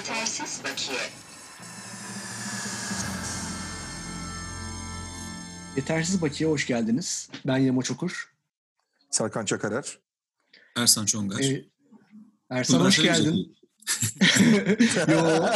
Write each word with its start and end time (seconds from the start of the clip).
Yetersiz 0.00 0.60
bakiye. 0.64 0.98
Yetersiz 5.76 6.22
Bakiye 6.22 6.50
hoş 6.50 6.66
geldiniz. 6.66 7.28
Ben 7.46 7.58
Yama 7.58 7.82
Çokur. 7.82 8.32
Serkan 9.10 9.44
Çakarer. 9.44 9.98
Ersan 10.76 11.06
Çongar. 11.06 11.40
Ee, 11.40 11.64
Ersan 12.50 12.80
hoş 12.80 13.02
geldin. 13.02 13.56
Yo. 15.08 15.46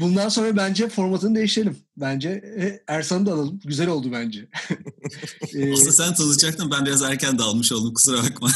Bundan 0.00 0.28
sonra 0.28 0.56
bence 0.56 0.88
formatını 0.88 1.34
değiştirelim. 1.34 1.78
Bence 1.96 2.30
e, 2.58 2.82
Ersan'ı 2.88 3.26
da 3.26 3.32
alalım. 3.32 3.60
Güzel 3.64 3.88
oldu 3.88 4.12
bence. 4.12 4.48
Ee, 5.54 5.72
Aslında 5.72 5.92
sen 5.92 6.14
tanıtacaktın. 6.14 6.70
Ben 6.70 6.86
biraz 6.86 7.02
erken 7.02 7.38
dalmış 7.38 7.72
oldum. 7.72 7.94
Kusura 7.94 8.22
bakma. 8.22 8.50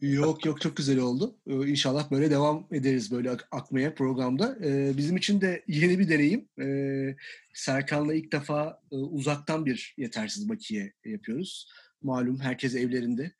Yok 0.00 0.46
yok 0.46 0.60
çok 0.60 0.76
güzel 0.76 0.98
oldu. 0.98 1.36
Ee, 1.46 1.68
inşallah 1.68 2.10
böyle 2.10 2.30
devam 2.30 2.66
ederiz 2.72 3.10
böyle 3.10 3.30
ak- 3.30 3.48
akmaya 3.50 3.94
programda. 3.94 4.58
Ee, 4.64 4.92
bizim 4.96 5.16
için 5.16 5.40
de 5.40 5.64
yeni 5.68 5.98
bir 5.98 6.08
deneyim. 6.08 6.48
Ee, 6.60 7.16
Serkan'la 7.54 8.14
ilk 8.14 8.32
defa 8.32 8.82
e, 8.92 8.96
uzaktan 8.96 9.66
bir 9.66 9.94
yetersiz 9.98 10.48
bakiye 10.48 10.92
yapıyoruz. 11.04 11.68
Malum 12.02 12.40
herkes 12.40 12.74
evlerinde. 12.74 13.32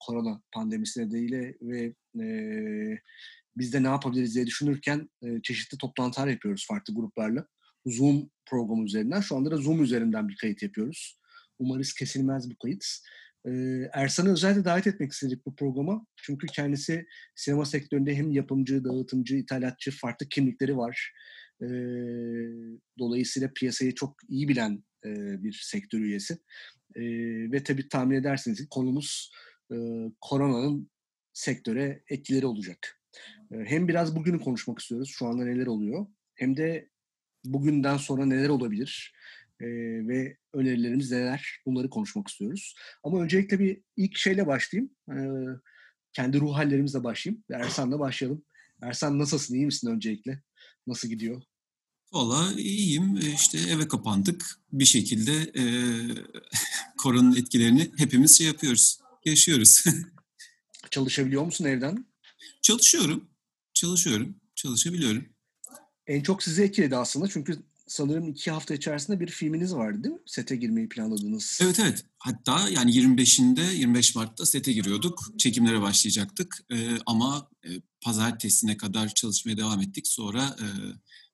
Korona 0.00 0.42
pandemisi 0.52 1.00
nedeniyle 1.00 1.54
ve 1.62 1.92
e, 2.20 2.98
biz 3.56 3.72
de 3.72 3.82
ne 3.82 3.86
yapabiliriz 3.86 4.34
diye 4.34 4.46
düşünürken 4.46 5.10
e, 5.22 5.42
çeşitli 5.42 5.78
toplantılar 5.78 6.28
yapıyoruz 6.28 6.66
farklı 6.68 6.94
gruplarla. 6.94 7.46
Zoom 7.86 8.30
programı 8.46 8.84
üzerinden. 8.84 9.20
Şu 9.20 9.36
anda 9.36 9.50
da 9.50 9.56
Zoom 9.56 9.82
üzerinden 9.82 10.28
bir 10.28 10.36
kayıt 10.36 10.62
yapıyoruz. 10.62 11.18
Umarız 11.58 11.92
kesilmez 11.92 12.50
bu 12.50 12.56
kayıt. 12.62 12.84
Ersan'ı 13.92 14.32
özellikle 14.32 14.64
davet 14.64 14.86
etmek 14.86 15.12
istedik 15.12 15.46
bu 15.46 15.56
programa. 15.56 16.06
Çünkü 16.16 16.46
kendisi 16.46 17.06
sinema 17.34 17.64
sektöründe 17.64 18.14
hem 18.14 18.30
yapımcı, 18.30 18.84
dağıtımcı, 18.84 19.36
ithalatçı 19.36 19.90
farklı 19.90 20.28
kimlikleri 20.28 20.76
var. 20.76 21.12
Dolayısıyla 22.98 23.50
piyasayı 23.54 23.94
çok 23.94 24.16
iyi 24.28 24.48
bilen 24.48 24.84
bir 25.42 25.60
sektör 25.62 26.00
üyesi. 26.00 26.38
Ve 27.52 27.62
tabii 27.64 27.88
tahmin 27.88 28.16
edersiniz 28.16 28.58
ki 28.58 28.66
konumuz 28.70 29.32
koronanın 30.20 30.90
sektöre 31.32 32.02
etkileri 32.08 32.46
olacak. 32.46 33.00
Hem 33.64 33.88
biraz 33.88 34.16
bugünü 34.16 34.40
konuşmak 34.40 34.78
istiyoruz. 34.78 35.10
Şu 35.12 35.26
anda 35.26 35.44
neler 35.44 35.66
oluyor. 35.66 36.06
Hem 36.34 36.56
de 36.56 36.88
bugünden 37.44 37.96
sonra 37.96 38.26
neler 38.26 38.48
olabilir 38.48 39.14
e, 39.60 39.66
ve 40.08 40.36
önerilerimiz 40.52 41.10
neler 41.10 41.60
bunları 41.66 41.90
konuşmak 41.90 42.28
istiyoruz. 42.28 42.74
Ama 43.04 43.22
öncelikle 43.22 43.58
bir 43.58 43.80
ilk 43.96 44.16
şeyle 44.16 44.46
başlayayım. 44.46 44.90
E, 45.10 45.16
kendi 46.12 46.40
ruh 46.40 46.56
hallerimizle 46.56 47.04
başlayayım. 47.04 47.44
Ersan'la 47.52 47.98
başlayalım. 47.98 48.44
Ersan 48.82 49.18
nasılsın? 49.18 49.54
İyi 49.54 49.66
misin 49.66 49.88
öncelikle? 49.88 50.42
Nasıl 50.86 51.08
gidiyor? 51.08 51.42
Valla 52.12 52.52
iyiyim. 52.52 53.16
İşte 53.16 53.58
eve 53.58 53.88
kapandık. 53.88 54.60
Bir 54.72 54.84
şekilde 54.84 55.32
e, 55.32 55.62
koronanın 56.98 57.36
etkilerini 57.36 57.90
hepimiz 57.96 58.38
şey 58.38 58.46
yapıyoruz. 58.46 58.98
Yaşıyoruz. 59.24 59.84
Çalışabiliyor 60.90 61.44
musun 61.44 61.64
evden? 61.64 62.06
Çalışıyorum. 62.62 63.28
Çalışıyorum. 63.74 64.34
Çalışabiliyorum. 64.54 65.24
En 66.06 66.22
çok 66.22 66.42
sizi 66.42 66.62
etkiledi 66.62 66.96
aslında 66.96 67.28
çünkü 67.28 67.58
sanırım 67.88 68.28
iki 68.28 68.50
hafta 68.50 68.74
içerisinde 68.74 69.20
bir 69.20 69.26
filminiz 69.26 69.74
vardı 69.74 70.04
değil 70.04 70.14
mi? 70.14 70.20
Sete 70.26 70.56
girmeyi 70.56 70.88
planladınız. 70.88 71.58
Evet 71.62 71.80
evet. 71.80 72.04
Hatta 72.18 72.68
yani 72.68 72.90
25'inde 72.90 73.74
25 73.74 74.14
Mart'ta 74.14 74.46
sete 74.46 74.72
giriyorduk. 74.72 75.32
Çekimlere 75.38 75.80
başlayacaktık. 75.80 76.64
Ee, 76.72 76.90
ama 77.06 77.50
e, 77.64 77.68
pazartesine 78.00 78.76
kadar 78.76 79.14
çalışmaya 79.14 79.56
devam 79.56 79.80
ettik. 79.80 80.06
Sonra 80.06 80.56
e, 80.60 80.66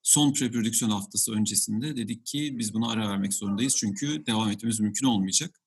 son 0.03 0.33
preprodüksiyon 0.33 0.91
haftası 0.91 1.33
öncesinde 1.33 1.97
dedik 1.97 2.27
ki 2.27 2.55
biz 2.59 2.75
buna 2.75 2.91
ara 2.91 3.09
vermek 3.09 3.35
zorundayız. 3.35 3.77
Çünkü 3.77 4.27
devam 4.27 4.51
etmemiz 4.51 4.81
mümkün 4.81 5.07
olmayacak. 5.07 5.61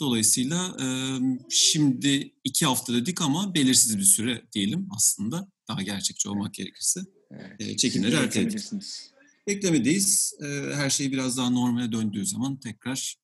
Dolayısıyla 0.00 0.76
e, 0.80 0.86
şimdi 1.50 2.32
iki 2.44 2.66
hafta 2.66 2.92
dedik 2.92 3.22
ama 3.22 3.54
belirsiz 3.54 3.98
bir 3.98 4.04
süre 4.04 4.42
diyelim 4.52 4.88
aslında. 4.96 5.48
Daha 5.68 5.82
gerçekçi 5.82 6.28
olmak 6.28 6.54
gerekirse. 6.54 7.00
Evet. 7.30 7.60
E, 7.60 7.76
çekimleri 7.76 8.14
erteledik. 8.14 8.60
Beklemedeyiz. 9.46 10.34
E, 10.42 10.46
her 10.74 10.90
şey 10.90 11.12
biraz 11.12 11.36
daha 11.36 11.50
normale 11.50 11.92
döndüğü 11.92 12.26
zaman 12.26 12.56
tekrar 12.56 13.16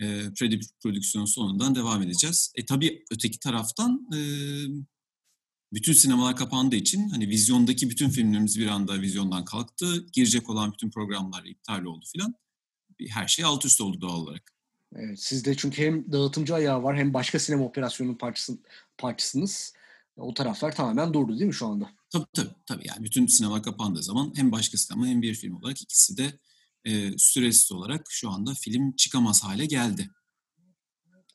e, 0.00 0.06
prodüksiyon 0.82 1.24
sonundan 1.24 1.74
devam 1.74 2.02
edeceğiz. 2.02 2.52
E 2.56 2.66
tabii 2.66 3.04
öteki 3.10 3.38
taraftan 3.38 4.08
e, 4.14 4.18
bütün 5.72 5.92
sinemalar 5.92 6.36
kapandığı 6.36 6.76
için 6.76 7.08
hani 7.08 7.28
vizyondaki 7.28 7.90
bütün 7.90 8.08
filmlerimiz 8.08 8.58
bir 8.58 8.66
anda 8.66 9.00
vizyondan 9.00 9.44
kalktı. 9.44 10.06
Girecek 10.12 10.50
olan 10.50 10.72
bütün 10.72 10.90
programlar 10.90 11.44
iptal 11.44 11.84
oldu 11.84 12.06
filan. 12.12 12.34
Her 13.08 13.28
şey 13.28 13.44
alt 13.44 13.64
üst 13.64 13.80
oldu 13.80 14.00
doğal 14.00 14.20
olarak. 14.20 14.52
Evet, 14.96 15.20
sizde 15.20 15.56
çünkü 15.56 15.82
hem 15.82 16.12
dağıtımcı 16.12 16.54
ayağı 16.54 16.82
var 16.82 16.96
hem 16.96 17.14
başka 17.14 17.38
sinema 17.38 17.64
operasyonunun 17.64 18.14
parçası, 18.14 18.58
parçasınız. 18.98 19.72
O 20.16 20.34
taraflar 20.34 20.76
tamamen 20.76 21.14
durdu 21.14 21.32
değil 21.32 21.46
mi 21.46 21.54
şu 21.54 21.66
anda? 21.66 21.90
Tabii 22.14 22.26
tabii. 22.32 22.54
tabii. 22.66 22.88
Yani 22.88 23.04
bütün 23.04 23.26
sinema 23.26 23.62
kapandığı 23.62 24.02
zaman 24.02 24.32
hem 24.36 24.52
başka 24.52 24.78
sinema 24.78 25.06
hem 25.06 25.22
bir 25.22 25.34
film 25.34 25.54
olarak 25.54 25.82
ikisi 25.82 26.16
de 26.16 26.38
e, 26.84 27.18
süresiz 27.18 27.72
olarak 27.72 28.06
şu 28.10 28.30
anda 28.30 28.54
film 28.54 28.96
çıkamaz 28.96 29.44
hale 29.44 29.66
geldi. 29.66 30.10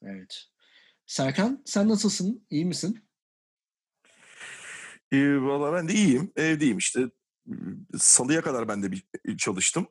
Evet. 0.02 0.46
Serkan 1.06 1.64
sen 1.66 1.90
nasılsın? 1.90 2.48
İyi 2.50 2.66
misin? 2.66 3.10
Ee, 5.12 5.42
Valla 5.42 5.74
ben 5.74 5.88
de 5.88 5.94
iyiyim. 5.94 6.32
Evdeyim 6.36 6.78
işte. 6.78 7.10
Salıya 7.98 8.42
kadar 8.42 8.68
ben 8.68 8.84
de 8.84 8.92
bir 8.92 9.04
çalıştım. 9.38 9.88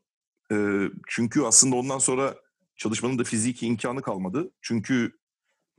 Ee, 0.52 0.88
çünkü 1.08 1.42
aslında 1.42 1.76
ondan 1.76 1.98
sonra 1.98 2.36
çalışmanın 2.76 3.18
da 3.18 3.24
fiziki 3.24 3.66
imkanı 3.66 4.02
kalmadı. 4.02 4.50
Çünkü 4.60 5.12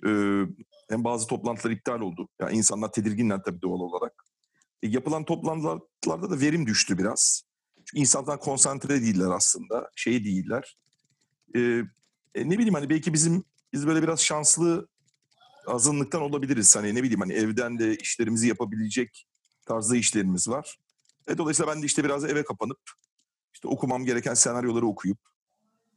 e, 0.05 0.09
hem 0.89 1.03
bazı 1.03 1.27
toplantılar 1.27 1.71
iptal 1.71 2.01
oldu. 2.01 2.29
Yani 2.41 2.57
insanlar 2.57 2.91
tedirginler 2.91 3.43
tabii 3.43 3.61
doğal 3.61 3.79
olarak. 3.79 4.28
E, 4.83 4.87
yapılan 4.87 5.25
toplantılarda 5.25 6.29
da 6.31 6.39
verim 6.39 6.67
düştü 6.67 6.97
biraz. 6.97 7.43
Çünkü 7.85 7.99
insanlar 7.99 8.39
konsantre 8.39 9.01
değiller 9.01 9.29
aslında. 9.29 9.89
Şey 9.95 10.25
değiller. 10.25 10.77
E, 11.55 11.59
e, 12.35 12.49
ne 12.49 12.57
bileyim 12.57 12.73
hani 12.73 12.89
belki 12.89 13.13
bizim 13.13 13.43
biz 13.73 13.87
böyle 13.87 14.03
biraz 14.03 14.21
şanslı 14.21 14.87
azınlıktan 15.67 16.21
olabiliriz. 16.21 16.75
Hani 16.75 16.95
ne 16.95 17.03
bileyim 17.03 17.19
hani 17.19 17.33
evden 17.33 17.79
de 17.79 17.95
işlerimizi 17.97 18.47
yapabilecek 18.47 19.27
tarzda 19.65 19.95
işlerimiz 19.95 20.49
var. 20.49 20.79
E, 21.27 21.37
dolayısıyla 21.37 21.73
ben 21.73 21.81
de 21.81 21.85
işte 21.85 22.03
biraz 22.03 22.25
eve 22.25 22.43
kapanıp 22.43 22.79
işte 23.53 23.67
okumam 23.67 24.05
gereken 24.05 24.33
senaryoları 24.33 24.87
okuyup 24.87 25.19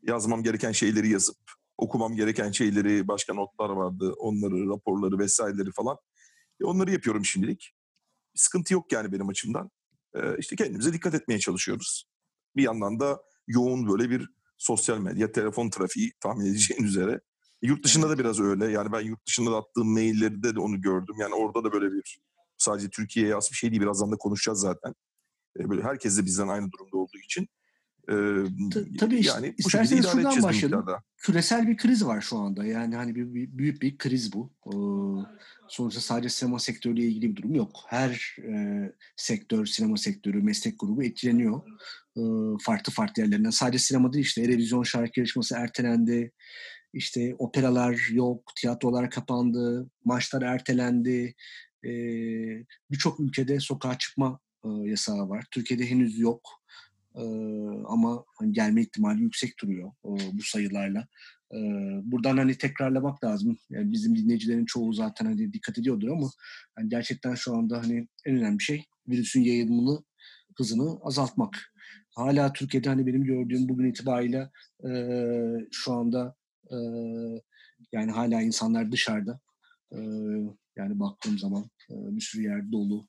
yazmam 0.03 0.43
gereken 0.43 0.73
şeyleri 0.73 1.09
yazıp 1.09 1.37
okumam 1.79 2.17
gereken 2.17 2.51
şeyleri 2.51 3.09
başka 3.09 3.35
notlar 3.35 3.71
vardı 3.71 4.13
onları 4.19 4.69
raporları 4.69 5.19
vesaireleri 5.19 5.73
falan 5.73 5.97
e, 6.61 6.65
onları 6.65 6.93
yapıyorum 6.93 7.25
şimdilik. 7.25 7.75
Bir 8.35 8.39
sıkıntı 8.39 8.75
yok 8.75 8.93
yani 8.93 9.13
benim 9.13 9.29
açımdan. 9.29 9.71
E, 10.15 10.39
işte 10.39 10.57
kendimize 10.57 10.93
dikkat 10.93 11.15
etmeye 11.15 11.39
çalışıyoruz. 11.39 12.05
Bir 12.57 12.63
yandan 12.63 13.01
da 13.01 13.23
yoğun 13.47 13.89
böyle 13.89 14.11
bir 14.11 14.29
sosyal 14.59 14.99
medya, 14.99 15.33
telefon 15.33 15.71
trafiği 15.71 16.13
tahmin 16.21 16.47
edeceğin 16.47 16.83
üzere. 16.85 17.21
Yurt 17.63 17.85
dışında 17.85 18.11
da 18.11 18.19
biraz 18.19 18.41
öyle. 18.41 18.71
Yani 18.71 18.93
ben 18.93 19.01
yurt 19.01 19.27
dışında 19.27 19.53
da 19.53 19.57
attığım 19.57 19.93
maillerde 19.93 20.55
de 20.55 20.61
onu 20.61 20.81
gördüm. 20.81 21.15
Yani 21.19 21.35
orada 21.35 21.65
da 21.65 21.73
böyle 21.73 21.93
bir 21.93 22.21
sadece 22.59 22.91
Türkiye'ye 22.91 23.37
az 23.37 23.49
bir 23.51 23.57
şey 23.57 23.71
değil. 23.71 23.83
Birazdan 23.83 24.13
da 24.13 24.17
konuşacağız 24.17 24.61
zaten. 24.61 24.95
Böyle 25.59 25.83
herkes 25.83 26.19
de 26.19 26.25
bizden 26.25 26.49
aynı 26.49 26.73
durumda 26.73 26.97
olduğu 26.97 27.19
için. 27.25 27.49
Ee, 28.09 28.15
Tabii 28.99 29.27
yani 29.27 29.55
bu 29.65 29.71
şekilde 29.71 30.03
şuradan 30.03 30.43
başlayalım. 30.43 30.87
Küresel 31.17 31.69
bir 31.69 31.77
kriz 31.77 32.05
var 32.05 32.21
şu 32.21 32.39
anda. 32.39 32.65
Yani 32.65 32.97
hani 32.97 33.15
bir, 33.15 33.35
bir 33.35 33.59
büyük 33.59 33.83
bir 33.83 33.99
kriz 33.99 34.33
bu. 34.33 34.53
Ee, 34.67 34.75
sonuçta 35.69 36.01
sadece 36.01 36.29
sinema 36.29 36.59
sektörüyle 36.59 37.03
ilgili 37.03 37.31
bir 37.31 37.37
durum 37.37 37.55
yok. 37.55 37.81
Her 37.87 38.37
e, 38.39 38.53
sektör, 39.17 39.67
sinema 39.67 39.97
sektörü, 39.97 40.43
meslek 40.43 40.81
grubu 40.81 41.03
etkileniyor. 41.03 41.61
Ee, 42.17 42.21
farklı 42.63 42.93
farklı 42.93 43.23
yerlerinden. 43.23 43.51
Sadece 43.51 43.79
sinemada 43.79 44.13
değil 44.13 44.25
işte 44.25 44.43
Erevizyon 44.43 44.83
şarkı 44.83 45.21
yarışması 45.21 45.55
ertelendi. 45.55 46.33
İşte 46.93 47.35
operalar 47.39 48.09
yok, 48.13 48.53
tiyatrolar 48.57 49.11
kapandı, 49.11 49.91
maçlar 50.05 50.43
ertelendi. 50.43 51.35
Ee, 51.85 51.89
Birçok 52.91 53.21
ülkede 53.21 53.61
sokağa 53.61 53.99
çıkma 53.99 54.39
e, 54.65 54.69
yasağı 54.69 55.29
var. 55.29 55.45
Türkiye'de 55.51 55.91
henüz 55.91 56.19
yok. 56.19 56.63
Ama 57.87 58.25
hani 58.39 58.53
gelme 58.53 58.83
ihtimali 58.83 59.23
yüksek 59.23 59.61
duruyor 59.61 59.93
bu 60.05 60.43
sayılarla. 60.43 61.07
Buradan 62.03 62.37
hani 62.37 62.59
tekrarlamak 62.59 63.25
lazım. 63.25 63.59
Yani 63.71 63.93
bizim 63.93 64.17
dinleyicilerin 64.17 64.65
çoğu 64.65 64.93
zaten 64.93 65.27
hani 65.27 65.53
dikkat 65.53 65.79
ediyordur 65.79 66.09
ama 66.09 66.31
yani 66.79 66.89
gerçekten 66.89 67.35
şu 67.35 67.55
anda 67.55 67.79
hani 67.79 68.09
en 68.27 68.37
önemli 68.37 68.63
şey 68.63 68.85
virüsün 69.09 69.41
yayılımını 69.41 70.03
hızını 70.59 70.99
azaltmak. 71.03 71.73
Hala 72.15 72.53
Türkiye'de 72.53 72.89
hani 72.89 73.07
benim 73.07 73.25
gördüğüm 73.25 73.69
bugün 73.69 73.91
itibariyle 73.91 74.51
e, 74.89 74.91
şu 75.71 75.93
anda 75.93 76.37
e, 76.71 76.77
yani 77.93 78.11
hala 78.11 78.43
insanlar 78.43 78.93
dışarıda. 78.93 79.41
E, 79.93 79.99
yani 80.77 81.01
baktığım 81.01 81.39
zaman 81.39 81.71
e, 81.91 81.95
bir 82.17 82.21
sürü 82.21 82.43
yer 82.43 82.73
dolu. 82.73 83.07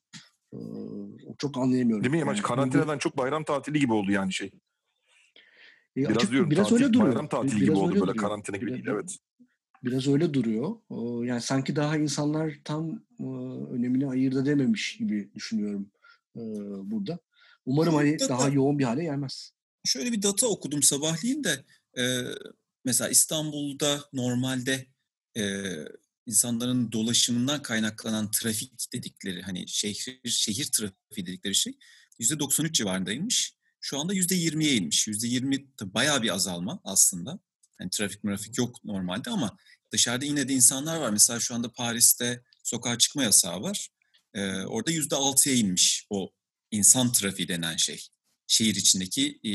Ee, 0.54 1.34
çok 1.38 1.58
anlayamıyorum. 1.58 2.04
Değil 2.04 2.12
mi 2.12 2.18
Yamaç? 2.18 2.36
Yani 2.36 2.46
Karantinadan 2.46 2.98
çok 2.98 3.16
bayram 3.16 3.44
tatili 3.44 3.80
gibi 3.80 3.92
oldu 3.92 4.10
yani 4.12 4.32
şey. 4.32 4.46
E, 4.46 4.52
Biraz 5.96 6.16
açık- 6.16 6.30
diyorum 6.30 6.50
biraz 6.50 6.68
tatil, 6.68 6.84
öyle 6.84 6.92
duruyor. 6.92 7.08
bayram 7.12 7.28
tatili 7.28 7.50
Biraz 7.56 7.62
gibi 7.68 7.72
oldu 7.72 7.88
öyle 7.90 8.00
böyle 8.00 8.10
duruyor. 8.12 8.16
karantina 8.28 8.56
gibi 8.56 8.70
değil 8.70 8.82
Biraz- 8.84 8.94
evet. 8.94 9.18
Biraz 9.84 10.08
öyle 10.08 10.34
duruyor. 10.34 10.76
O, 10.88 11.22
Yani 11.22 11.40
sanki 11.40 11.76
daha 11.76 11.96
insanlar 11.98 12.54
tam 12.64 12.90
e, 13.20 13.24
önemini 13.70 14.06
ayırt 14.08 14.34
edememiş 14.36 14.96
gibi 14.96 15.30
düşünüyorum 15.34 15.90
e, 16.36 16.40
burada. 16.90 17.18
Umarım 17.66 17.94
hani 17.94 18.10
Mutlaka. 18.10 18.34
daha 18.34 18.48
yoğun 18.48 18.78
bir 18.78 18.84
hale 18.84 19.02
gelmez. 19.02 19.52
Şöyle 19.84 20.12
bir 20.12 20.22
data 20.22 20.46
okudum 20.46 20.82
sabahleyin 20.82 21.44
de 21.44 21.64
e, 21.98 22.02
mesela 22.84 23.10
İstanbul'da 23.10 24.00
normalde 24.12 24.86
e, 25.36 25.42
insanların 26.26 26.92
dolaşımından 26.92 27.62
kaynaklanan 27.62 28.30
trafik 28.30 28.92
dedikleri 28.92 29.42
hani 29.42 29.68
şehir 29.68 30.20
şehir 30.24 30.64
trafiği 30.64 31.26
dedikleri 31.26 31.54
şey 31.54 31.78
%93 32.20 32.72
civarındaymış. 32.72 33.54
Şu 33.80 34.00
anda 34.00 34.14
%20'ye 34.14 34.76
inmiş. 34.76 35.08
%20 35.08 35.66
tabii 35.76 35.94
bayağı 35.94 36.22
bir 36.22 36.34
azalma 36.34 36.80
aslında. 36.84 37.38
Yani 37.80 37.90
trafik 37.90 38.24
mırafik 38.24 38.58
yok 38.58 38.84
normalde 38.84 39.30
ama 39.30 39.56
dışarıda 39.92 40.24
yine 40.24 40.48
de 40.48 40.52
insanlar 40.52 40.96
var. 40.96 41.10
Mesela 41.10 41.40
şu 41.40 41.54
anda 41.54 41.72
Paris'te 41.72 42.42
sokağa 42.62 42.98
çıkma 42.98 43.22
yasağı 43.22 43.62
var. 43.62 43.88
E, 44.34 44.62
orada 44.62 44.92
%6'ya 44.92 45.54
inmiş 45.54 46.06
o 46.10 46.32
insan 46.70 47.12
trafiği 47.12 47.48
denen 47.48 47.76
şey. 47.76 48.06
Şehir 48.46 48.74
içindeki 48.74 49.40
e, 49.44 49.52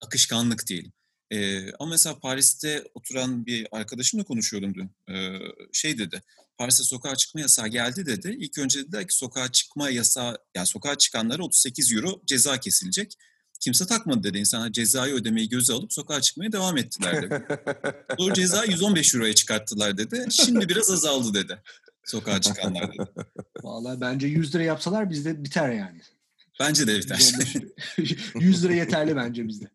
akışkanlık 0.00 0.66
diyelim. 0.66 0.92
Ee, 1.30 1.72
ama 1.72 1.90
mesela 1.90 2.18
Paris'te 2.18 2.84
oturan 2.94 3.46
bir 3.46 3.68
arkadaşımla 3.72 4.24
konuşuyordum 4.24 4.74
dün. 4.74 5.14
Ee, 5.14 5.38
şey 5.72 5.98
dedi, 5.98 6.22
Paris'te 6.58 6.84
sokağa 6.84 7.16
çıkma 7.16 7.40
yasağı 7.40 7.68
geldi 7.68 8.06
dedi. 8.06 8.36
İlk 8.38 8.58
önce 8.58 8.80
dediler 8.80 9.08
ki 9.08 9.16
sokağa 9.16 9.52
çıkma 9.52 9.90
yasağı, 9.90 10.38
yani 10.54 10.66
sokağa 10.66 10.98
çıkanlara 10.98 11.42
38 11.42 11.92
euro 11.92 12.22
ceza 12.26 12.60
kesilecek. 12.60 13.14
Kimse 13.60 13.86
takmadı 13.86 14.22
dedi. 14.22 14.38
İnsanlar 14.38 14.72
cezayı 14.72 15.14
ödemeyi 15.14 15.48
göze 15.48 15.72
alıp 15.72 15.92
sokağa 15.92 16.20
çıkmaya 16.20 16.52
devam 16.52 16.78
ettiler 16.78 17.22
dedi. 17.22 17.44
o 18.18 18.32
cezayı 18.32 18.70
115 18.70 19.14
euroya 19.14 19.34
çıkarttılar 19.34 19.98
dedi. 19.98 20.26
Şimdi 20.30 20.68
biraz 20.68 20.90
azaldı 20.90 21.34
dedi. 21.34 21.62
Sokağa 22.04 22.40
çıkanlar 22.40 22.92
dedi. 22.92 23.08
Vallahi 23.62 24.00
bence 24.00 24.26
100 24.26 24.54
lira 24.54 24.62
yapsalar 24.62 25.10
bizde 25.10 25.44
biter 25.44 25.70
yani. 25.70 26.00
Bence 26.60 26.86
de 26.86 26.98
biter. 26.98 27.32
100 28.34 28.64
lira 28.64 28.74
yeterli 28.74 29.16
bence 29.16 29.48
bizde. 29.48 29.70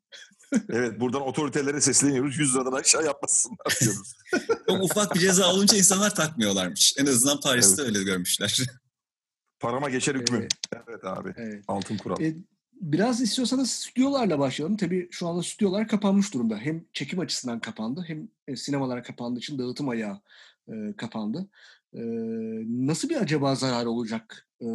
Evet 0.69 0.99
buradan 0.99 1.21
otoritelere 1.21 1.81
sesleniyoruz. 1.81 2.39
100 2.39 2.55
liradan 2.55 2.71
aşağı 2.71 3.05
yapmasınlar 3.05 3.77
diyoruz. 3.81 4.13
Çok 4.67 4.83
ufak 4.83 5.15
bir 5.15 5.19
ceza 5.19 5.53
olunca 5.53 5.77
insanlar 5.77 6.15
takmıyorlarmış. 6.15 6.93
En 6.97 7.05
azından 7.05 7.39
Paris'te 7.39 7.81
öyle 7.81 8.03
görmüşler. 8.03 8.59
Parama 9.59 9.89
geçer 9.89 10.15
hükmü. 10.15 10.37
Evet. 10.37 10.51
Evet 10.89 11.05
abi. 11.05 11.33
Evet. 11.37 11.63
Altın 11.67 11.97
kural. 11.97 12.21
E, 12.21 12.35
biraz 12.81 13.21
istiyorsanız 13.21 13.71
stüdyolarla 13.71 14.39
başlayalım. 14.39 14.77
Tabii 14.77 15.07
şu 15.11 15.27
anda 15.27 15.43
stüdyolar 15.43 15.87
kapanmış 15.87 16.33
durumda. 16.33 16.57
Hem 16.57 16.85
çekim 16.93 17.19
açısından 17.19 17.59
kapandı 17.59 18.03
hem 18.07 18.27
e, 18.47 18.55
sinemalar 18.55 19.03
kapandığı 19.03 19.39
için 19.39 19.59
dağıtım 19.59 19.89
ayağı 19.89 20.21
e, 20.67 20.73
kapandı. 20.97 21.49
E, 21.93 22.01
nasıl 22.67 23.09
bir 23.09 23.21
acaba 23.21 23.55
zarar 23.55 23.85
olacak? 23.85 24.47
E, 24.61 24.67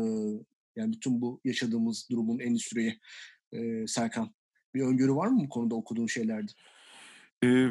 yani 0.77 0.93
bütün 0.93 1.21
bu 1.21 1.41
yaşadığımız 1.45 2.07
durumun 2.11 2.39
endüstriye 2.39 2.99
e, 3.53 3.87
Serkan. 3.87 4.35
Bir 4.75 4.83
öngörü 4.83 5.15
var 5.15 5.27
mı 5.27 5.41
bu 5.45 5.49
konuda 5.49 5.75
okuduğun 5.75 6.07
şeylerde? 6.07 6.53
Ee, 7.45 7.71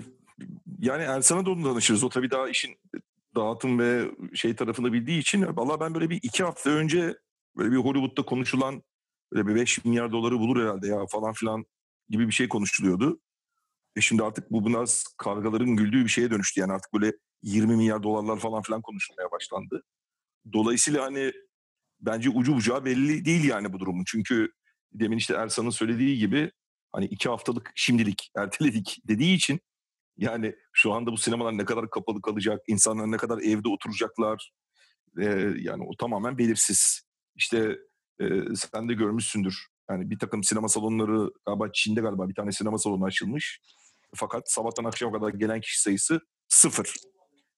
yani 0.79 1.03
Ersan'a 1.03 1.45
da 1.45 1.49
onu 1.49 1.65
danışırız. 1.65 2.03
O 2.03 2.09
tabii 2.09 2.31
daha 2.31 2.49
işin 2.49 2.75
dağıtım 3.35 3.79
ve 3.79 4.11
şey 4.33 4.55
tarafını 4.55 4.93
bildiği 4.93 5.19
için 5.19 5.57
valla 5.57 5.79
ben 5.79 5.93
böyle 5.93 6.09
bir 6.09 6.19
iki 6.23 6.43
hafta 6.43 6.69
önce 6.69 7.17
böyle 7.57 7.71
bir 7.71 7.77
Hollywood'da 7.77 8.25
konuşulan 8.25 8.83
böyle 9.33 9.47
bir 9.47 9.55
5 9.55 9.85
milyar 9.85 10.11
doları 10.11 10.39
bulur 10.39 10.61
herhalde 10.61 10.87
ya 10.87 11.05
falan 11.05 11.33
filan 11.33 11.65
gibi 12.09 12.27
bir 12.27 12.33
şey 12.33 12.49
konuşuluyordu. 12.49 13.19
E 13.95 14.01
şimdi 14.01 14.23
artık 14.23 14.51
bu 14.51 14.67
biraz 14.67 15.03
kargaların 15.17 15.75
güldüğü 15.75 16.03
bir 16.03 16.09
şeye 16.09 16.31
dönüştü. 16.31 16.59
Yani 16.59 16.73
artık 16.73 16.93
böyle 16.93 17.13
20 17.43 17.75
milyar 17.75 18.03
dolarlar 18.03 18.39
falan 18.39 18.61
filan 18.61 18.81
konuşulmaya 18.81 19.31
başlandı. 19.31 19.83
Dolayısıyla 20.53 21.03
hani 21.05 21.31
bence 21.99 22.29
ucu 22.29 22.55
bucağı 22.55 22.85
belli 22.85 23.25
değil 23.25 23.43
yani 23.43 23.73
bu 23.73 23.79
durumun. 23.79 24.03
Çünkü 24.07 24.51
demin 24.93 25.17
işte 25.17 25.33
Ersan'ın 25.33 25.69
söylediği 25.69 26.17
gibi 26.17 26.51
hani 26.97 27.05
iki 27.05 27.29
haftalık 27.29 27.71
şimdilik 27.75 28.31
erteledik 28.35 28.97
dediği 29.07 29.35
için 29.35 29.59
yani 30.17 30.55
şu 30.73 30.93
anda 30.93 31.11
bu 31.11 31.17
sinemalar 31.17 31.57
ne 31.57 31.65
kadar 31.65 31.89
kapalı 31.89 32.21
kalacak, 32.21 32.61
insanlar 32.67 33.11
ne 33.11 33.17
kadar 33.17 33.37
evde 33.37 33.69
oturacaklar 33.69 34.51
e, 35.19 35.25
yani 35.57 35.83
o 35.87 35.95
tamamen 35.97 36.37
belirsiz. 36.37 37.01
İşte 37.35 37.77
e, 38.21 38.25
sen 38.55 38.89
de 38.89 38.93
görmüşsündür. 38.93 39.67
Yani 39.89 40.09
bir 40.09 40.19
takım 40.19 40.43
sinema 40.43 40.67
salonları 40.67 41.31
galiba 41.45 41.71
Çin'de 41.73 42.01
galiba 42.01 42.29
bir 42.29 42.35
tane 42.35 42.51
sinema 42.51 42.77
salonu 42.77 43.05
açılmış. 43.05 43.61
Fakat 44.15 44.51
sabahtan 44.51 44.83
akşama 44.83 45.19
kadar 45.19 45.29
gelen 45.29 45.61
kişi 45.61 45.81
sayısı 45.81 46.19
sıfır. 46.47 46.93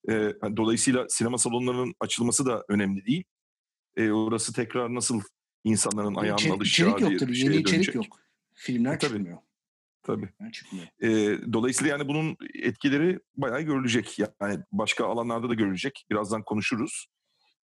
E, 0.09 0.13
dolayısıyla 0.57 1.05
sinema 1.09 1.37
salonlarının 1.37 1.93
açılması 1.99 2.45
da 2.45 2.63
önemli 2.69 3.05
değil. 3.05 3.23
E, 3.97 4.11
orası 4.11 4.53
tekrar 4.53 4.95
nasıl 4.95 5.21
insanların 5.63 6.15
ayağının 6.15 6.37
İçerik, 6.37 6.55
alışacağı 6.55 6.89
içerik 6.89 7.11
yok 7.11 7.19
tabii. 7.19 7.39
Yeni 7.39 7.55
içerik 7.55 7.67
dönecek. 7.67 7.95
yok. 7.95 8.28
Filmler 8.61 8.93
E, 8.93 8.97
tabii. 8.97 9.11
çıkmıyor. 9.11 9.37
Tabii. 10.03 10.27
Filmler 10.27 10.51
çıkmıyor. 10.51 10.87
E, 11.01 11.39
dolayısıyla 11.53 11.91
yani 11.97 12.07
bunun 12.07 12.37
etkileri 12.63 13.19
bayağı 13.35 13.61
görülecek. 13.61 14.19
Yani 14.19 14.59
başka 14.71 15.05
alanlarda 15.05 15.49
da 15.49 15.53
görülecek. 15.53 16.05
Birazdan 16.11 16.43
konuşuruz. 16.43 17.07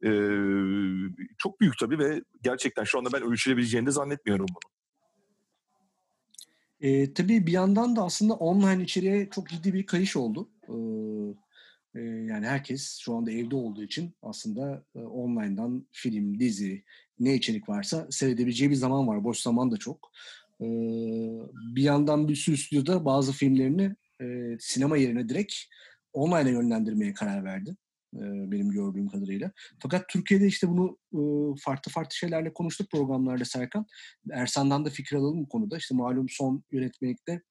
E, 0.04 0.10
çok 1.38 1.60
büyük 1.60 1.78
tabii 1.78 1.98
ve 1.98 2.22
gerçekten 2.42 2.84
şu 2.84 2.98
anda 2.98 3.12
ben 3.12 3.22
ölçülebileceğini 3.22 3.86
de 3.86 3.90
zannetmiyorum 3.90 4.46
bunu. 4.48 4.72
E, 6.80 7.14
tabii 7.14 7.46
bir 7.46 7.52
yandan 7.52 7.96
da 7.96 8.02
aslında 8.02 8.34
online 8.34 8.82
içeriğe 8.82 9.30
çok 9.30 9.48
ciddi 9.48 9.74
bir 9.74 9.86
kayış 9.86 10.16
oldu. 10.16 10.50
E, 10.68 10.74
e, 11.94 12.02
yani 12.02 12.46
herkes 12.46 12.98
şu 13.00 13.14
anda 13.16 13.30
evde 13.30 13.56
olduğu 13.56 13.82
için 13.82 14.14
aslında 14.22 14.84
e, 14.94 14.98
online'dan 14.98 15.86
film, 15.90 16.40
dizi, 16.40 16.84
ne 17.18 17.34
içerik 17.34 17.68
varsa 17.68 18.06
seyredebileceği 18.10 18.70
bir 18.70 18.74
zaman 18.74 19.08
var. 19.08 19.24
Boş 19.24 19.38
zaman 19.38 19.70
da 19.70 19.76
çok. 19.76 20.10
E, 20.60 20.66
bir 21.76 21.82
yandan 21.82 22.28
bir 22.28 22.36
sürü 22.36 22.56
stüdyoda 22.56 23.04
bazı 23.04 23.32
filmlerini 23.32 23.96
e, 24.22 24.56
sinema 24.60 24.96
yerine 24.96 25.28
direkt 25.28 25.54
online'a 26.12 26.50
yönlendirmeye 26.50 27.14
karar 27.14 27.44
verdi. 27.44 27.76
e, 28.14 28.20
benim 28.50 28.70
gördüğüm 28.70 29.08
kadarıyla. 29.08 29.52
Fakat 29.82 30.08
Türkiye'de 30.08 30.46
işte 30.46 30.68
bunu 30.68 30.98
e, 31.14 31.20
farklı 31.60 31.92
farklı 31.92 32.14
şeylerle 32.16 32.52
konuştuk 32.52 32.90
programlarda 32.90 33.44
Serkan. 33.44 33.86
Ersan'dan 34.32 34.84
da 34.84 34.90
fikir 34.90 35.16
alalım 35.16 35.42
bu 35.42 35.48
konuda. 35.48 35.76
İşte 35.76 35.94
malum 35.94 36.26
son 36.28 36.64
yönetmelikte 36.72 37.42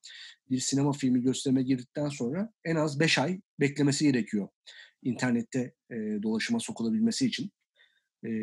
bir 0.49 0.59
sinema 0.59 0.93
filmi 0.93 1.21
gösterime 1.21 1.63
girdikten 1.63 2.09
sonra 2.09 2.53
en 2.65 2.75
az 2.75 2.99
5 2.99 3.17
ay 3.19 3.41
beklemesi 3.59 4.05
gerekiyor. 4.05 4.47
İnternette 5.03 5.73
e, 5.91 5.95
dolaşıma 6.23 6.59
sokulabilmesi 6.59 7.25
için. 7.25 7.51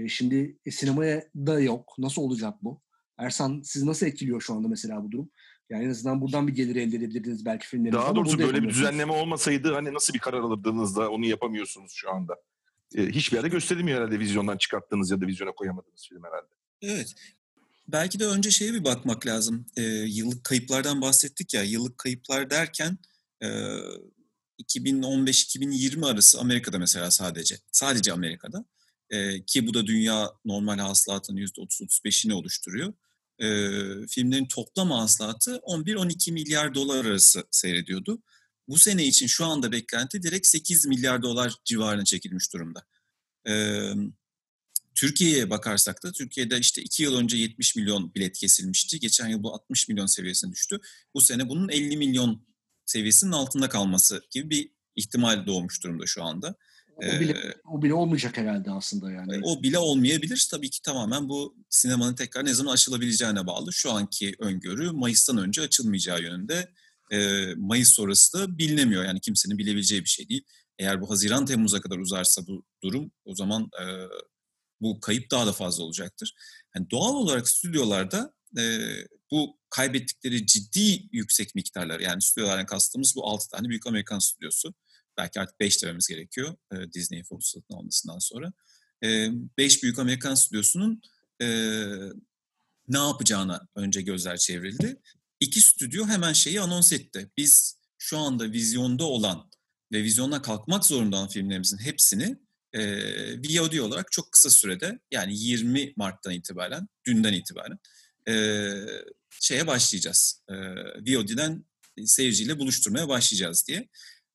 Şimdi 0.09 0.59
sinemaya 0.71 1.25
da 1.37 1.61
yok. 1.61 1.95
Nasıl 1.99 2.23
olacak 2.23 2.55
bu? 2.63 2.81
Ersan 3.23 3.63
siz 3.65 3.83
nasıl 3.83 4.07
etkiliyor 4.07 4.41
şu 4.41 4.55
anda 4.55 4.69
mesela 4.69 5.05
bu 5.05 5.13
durum? 5.13 5.31
Yani 5.71 5.85
en 5.85 5.91
azından 5.91 6.21
buradan 6.21 6.49
bir 6.49 6.55
gelir 6.55 6.77
elde 6.77 6.97
edebilirdiniz 6.97 7.45
belki 7.45 7.67
filmlerinizde. 7.67 8.03
Daha 8.03 8.17
doğrusu 8.17 8.39
böyle 8.39 8.63
bir 8.63 8.69
düzenleme 8.69 9.13
olmasaydı 9.13 9.75
hani 9.75 9.95
nasıl 9.95 10.15
bir 10.15 10.19
karar 10.19 10.41
alırdınız 10.41 10.97
da 10.97 11.11
onu 11.11 11.27
yapamıyorsunuz 11.27 11.93
şu 11.95 12.11
anda. 12.11 12.37
E, 12.95 13.07
hiçbir 13.07 13.37
yerde 13.37 13.49
gösterilmiyor 13.49 13.99
herhalde 13.99 14.19
vizyondan 14.19 14.57
çıkarttığınız 14.57 15.11
ya 15.11 15.21
da 15.21 15.27
vizyona 15.27 15.53
koyamadığınız 15.53 16.09
film 16.09 16.25
herhalde. 16.25 16.55
Evet. 16.83 17.15
Belki 17.89 18.21
de 18.21 18.27
önce 18.27 18.51
şeye 18.51 18.73
bir 18.73 18.85
bakmak 18.85 19.27
lazım. 19.27 19.67
Ee, 19.77 19.83
yıllık 19.83 20.45
kayıplardan 20.45 21.01
bahsettik 21.01 21.55
ya. 21.55 21.63
Yıllık 21.63 21.99
kayıplar 21.99 22.51
derken 22.51 22.99
e, 23.43 23.47
2015-2020 24.63 26.07
arası 26.07 26.41
Amerika'da 26.41 26.79
mesela 26.79 27.11
sadece. 27.11 27.57
Sadece 27.73 28.13
Amerika'da. 28.13 28.65
E, 29.11 29.45
ki 29.45 29.67
bu 29.67 29.75
da 29.75 29.87
dünya 29.87 30.31
normal 30.45 30.79
hasılatının 30.79 31.41
%30-35'ini 31.41 32.33
oluşturuyor. 32.33 32.93
E, 33.43 33.49
filmlerin 34.07 34.47
toplam 34.47 34.91
hasılatı 34.91 35.57
11-12 35.57 36.33
milyar 36.33 36.75
dolar 36.75 37.05
arası 37.05 37.45
seyrediyordu. 37.51 38.23
Bu 38.69 38.79
sene 38.79 39.07
için 39.07 39.27
şu 39.27 39.45
anda 39.45 39.73
beklenti 39.73 40.23
direkt 40.23 40.47
8 40.47 40.87
milyar 40.87 41.23
dolar 41.23 41.55
civarına 41.65 42.05
çekilmiş 42.05 42.53
durumda. 42.53 42.83
Evet. 43.45 43.97
Türkiye'ye 44.95 45.51
bakarsak 45.51 46.03
da 46.03 46.13
Türkiye'de 46.13 46.59
işte 46.59 46.83
iki 46.83 47.03
yıl 47.03 47.17
önce 47.17 47.37
70 47.37 47.77
milyon 47.77 48.15
bilet 48.15 48.39
kesilmişti. 48.39 49.01
Geçen 49.01 49.29
yıl 49.29 49.43
bu 49.43 49.55
60 49.55 49.89
milyon 49.89 50.07
seviyesine 50.07 50.53
düştü. 50.53 50.81
Bu 51.15 51.21
sene 51.21 51.49
bunun 51.49 51.69
50 51.69 51.97
milyon 51.97 52.47
seviyesinin 52.85 53.33
altında 53.33 53.69
kalması 53.69 54.23
gibi 54.31 54.51
bir 54.51 54.71
ihtimal 54.97 55.47
doğmuş 55.47 55.83
durumda 55.85 56.07
şu 56.07 56.25
anda. 56.25 56.55
O 56.97 57.03
bile, 57.03 57.33
Ee, 57.33 57.55
o 57.65 57.83
bile 57.83 57.95
olmayacak 57.95 58.37
herhalde 58.37 58.71
aslında 58.71 59.13
yani. 59.13 59.41
O 59.45 59.63
bile 59.63 59.79
olmayabilir. 59.79 60.49
Tabii 60.51 60.71
ki 60.71 60.83
tamamen 60.83 61.29
bu 61.29 61.57
sinemanın 61.71 62.15
tekrar 62.15 62.45
ne 62.45 62.55
zaman 62.55 62.73
açılabileceğine 62.73 63.47
bağlı. 63.47 63.73
Şu 63.73 63.93
anki 63.93 64.35
öngörü 64.39 64.91
Mayıs'tan 64.91 65.39
önce 65.39 65.63
açılmayacağı 65.63 66.23
yönünde. 66.23 66.69
Mayıs 67.57 67.89
sonrası 67.95 68.39
da 68.39 68.59
bilinemiyor. 68.59 69.05
Yani 69.05 69.21
kimsenin 69.21 69.59
bilebileceği 69.59 70.05
bir 70.05 70.09
şey 70.09 70.29
değil. 70.29 70.45
Eğer 70.79 71.01
bu 71.01 71.11
Haziran 71.11 71.47
Temmuz'a 71.47 71.81
kadar 71.81 71.99
uzarsa 71.99 72.47
bu 72.47 72.65
durum 72.83 73.13
o 73.25 73.35
zaman 73.35 73.63
e, 73.63 73.85
bu 74.81 75.01
kayıp 75.01 75.31
daha 75.31 75.47
da 75.47 75.53
fazla 75.53 75.85
olacaktır. 75.85 76.35
Yani 76.77 76.91
doğal 76.91 77.15
olarak 77.15 77.49
stüdyolarda 77.49 78.35
e, 78.59 78.79
bu 79.31 79.59
kaybettikleri 79.71 80.47
ciddi 80.47 81.09
yüksek 81.13 81.55
miktarlar 81.55 82.01
yani 82.01 82.23
stüdyolardan 82.23 82.67
kastımız 82.67 83.17
bu 83.17 83.27
6 83.27 83.49
tane 83.49 83.69
büyük 83.69 83.87
Amerikan 83.87 84.19
stüdyosu. 84.19 84.75
Belki 85.17 85.41
artık 85.41 85.61
5 85.61 85.83
dememiz 85.83 86.07
gerekiyor 86.07 86.57
e, 86.73 86.93
Disney'in 86.93 87.25
Fox 87.25 87.45
satın 87.45 87.75
almasından 87.75 88.19
sonra. 88.19 88.53
5 89.03 89.79
e, 89.79 89.83
büyük 89.83 89.99
Amerikan 89.99 90.35
stüdyosunun 90.35 91.03
e, 91.43 91.47
ne 92.89 92.99
yapacağına 92.99 93.69
önce 93.75 94.03
gözler 94.03 94.37
çevrildi. 94.37 95.01
İki 95.41 95.61
stüdyo 95.61 96.07
hemen 96.07 96.33
şeyi 96.33 96.61
anons 96.61 96.93
etti. 96.93 97.31
Biz 97.37 97.79
şu 97.99 98.19
anda 98.19 98.53
vizyonda 98.53 99.05
olan 99.05 99.51
ve 99.93 100.03
vizyona 100.03 100.43
kalkmak 100.43 100.87
zorunda 100.87 101.17
olan 101.17 101.29
filmlerimizin 101.29 101.79
hepsini 101.79 102.39
e, 102.73 102.83
VOD 103.39 103.79
olarak 103.79 104.13
çok 104.13 104.33
kısa 104.33 104.51
sürede 104.51 104.99
yani 105.11 105.39
20 105.39 105.93
Mart'tan 105.97 106.33
itibaren, 106.33 106.89
dünden 107.07 107.33
itibaren 107.33 107.79
e, 108.29 108.35
şeye 109.41 109.67
başlayacağız. 109.67 110.43
E, 110.49 110.55
VOD'den 111.01 111.65
seyirciyle 112.05 112.59
buluşturmaya 112.59 113.09
başlayacağız 113.09 113.69
diye. 113.69 113.89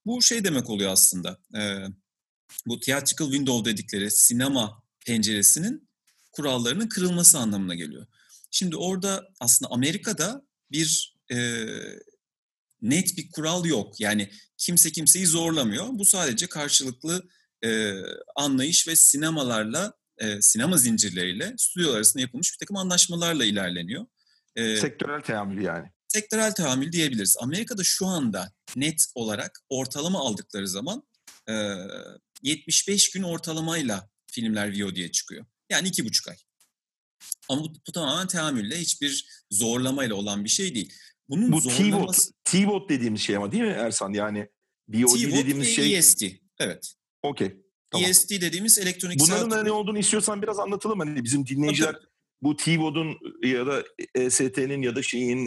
Bu 0.08 0.22
şey 0.22 0.44
demek 0.44 0.70
oluyor 0.70 0.92
aslında. 0.92 1.40
E, 1.56 1.62
bu 2.66 2.80
theatrical 2.80 3.28
window 3.32 3.72
dedikleri 3.72 4.12
sinema 4.12 4.84
penceresinin 5.06 5.90
kurallarının 6.32 6.88
kırılması 6.88 7.40
anlamına 7.40 7.76
geliyor. 7.76 8.08
Şimdi 8.52 8.76
orada 8.76 9.28
aslında 9.40 9.72
Amerika'da 9.72 10.46
bir 10.72 11.18
e, 11.32 11.66
net 12.82 13.18
bir 13.18 13.32
kural 13.32 13.66
yok. 13.66 14.00
Yani 14.00 14.32
kimse 14.58 14.92
kimseyi 14.92 15.26
zorlamıyor. 15.28 15.88
Bu 15.92 16.06
sadece 16.06 16.48
karşılıklı 16.48 17.30
e, 17.64 17.94
anlayış 18.36 18.88
ve 18.88 18.96
sinemalarla, 18.96 19.94
e, 20.18 20.42
sinema 20.42 20.78
zincirleriyle 20.78 21.54
stüdyolar 21.58 21.96
arasında 21.96 22.22
yapılmış 22.22 22.54
bir 22.54 22.58
takım 22.58 22.78
anlaşmalarla 22.78 23.46
ilerleniyor. 23.46 24.06
E, 24.56 24.78
sektörel 24.78 25.22
teamül 25.22 25.64
yani. 25.64 25.88
Sektörel 26.18 26.52
teamül 26.52 26.92
diyebiliriz. 26.92 27.38
Amerika'da 27.40 27.84
şu 27.84 28.06
anda 28.06 28.52
net 28.76 29.06
olarak 29.16 29.60
ortalama 29.70 30.20
aldıkları 30.20 30.68
zaman 30.68 31.04
e, 31.50 31.54
75 32.44 33.12
gün 33.12 33.24
ortalamayla 33.24 34.10
filmler 34.32 34.82
VOD'ye 34.82 35.12
çıkıyor. 35.12 35.46
Yani 35.70 35.88
iki 35.88 36.06
buçuk 36.06 36.28
ay. 36.28 36.36
Ama 37.50 37.64
bu, 37.64 37.74
bu 37.88 37.92
tamamen 37.92 38.28
teamülle 38.28 38.80
hiçbir 38.80 39.26
zorlamayla 39.52 40.16
olan 40.16 40.44
bir 40.44 40.50
şey 40.50 40.76
değil. 40.76 40.94
Bunun 41.30 41.52
bu 41.52 41.62
zorlaması... 41.62 42.32
T-Bot 42.44 42.90
dediğimiz 42.90 43.22
şey 43.22 43.36
ama 43.36 43.52
değil 43.52 43.64
mi 43.64 43.76
Ersan? 43.78 44.14
Yani 44.14 44.48
BOD 44.88 45.22
dediğimiz 45.22 45.76
şey... 45.76 45.98
EST, 45.98 46.24
evet. 46.60 46.94
Okey. 47.24 47.56
Tamam. 47.92 48.10
EST 48.10 48.32
dediğimiz 48.32 48.80
elektronik 48.80 49.20
Bunların 49.20 49.52
da 49.52 49.64
ne 49.64 49.72
olduğunu 49.72 49.98
istiyorsan 49.98 50.42
biraz 50.42 50.60
anlatalım. 50.60 51.00
Hani 51.00 51.24
bizim 51.24 51.48
dinleyiciler 51.48 51.94
Tabii. 51.94 52.06
bu 52.42 52.56
T-Vod'un 52.56 53.18
ya 53.44 53.68
da 53.68 53.84
EST'nin 54.16 54.82
ya 54.82 54.96
da 54.96 55.04
şeyin 55.04 55.46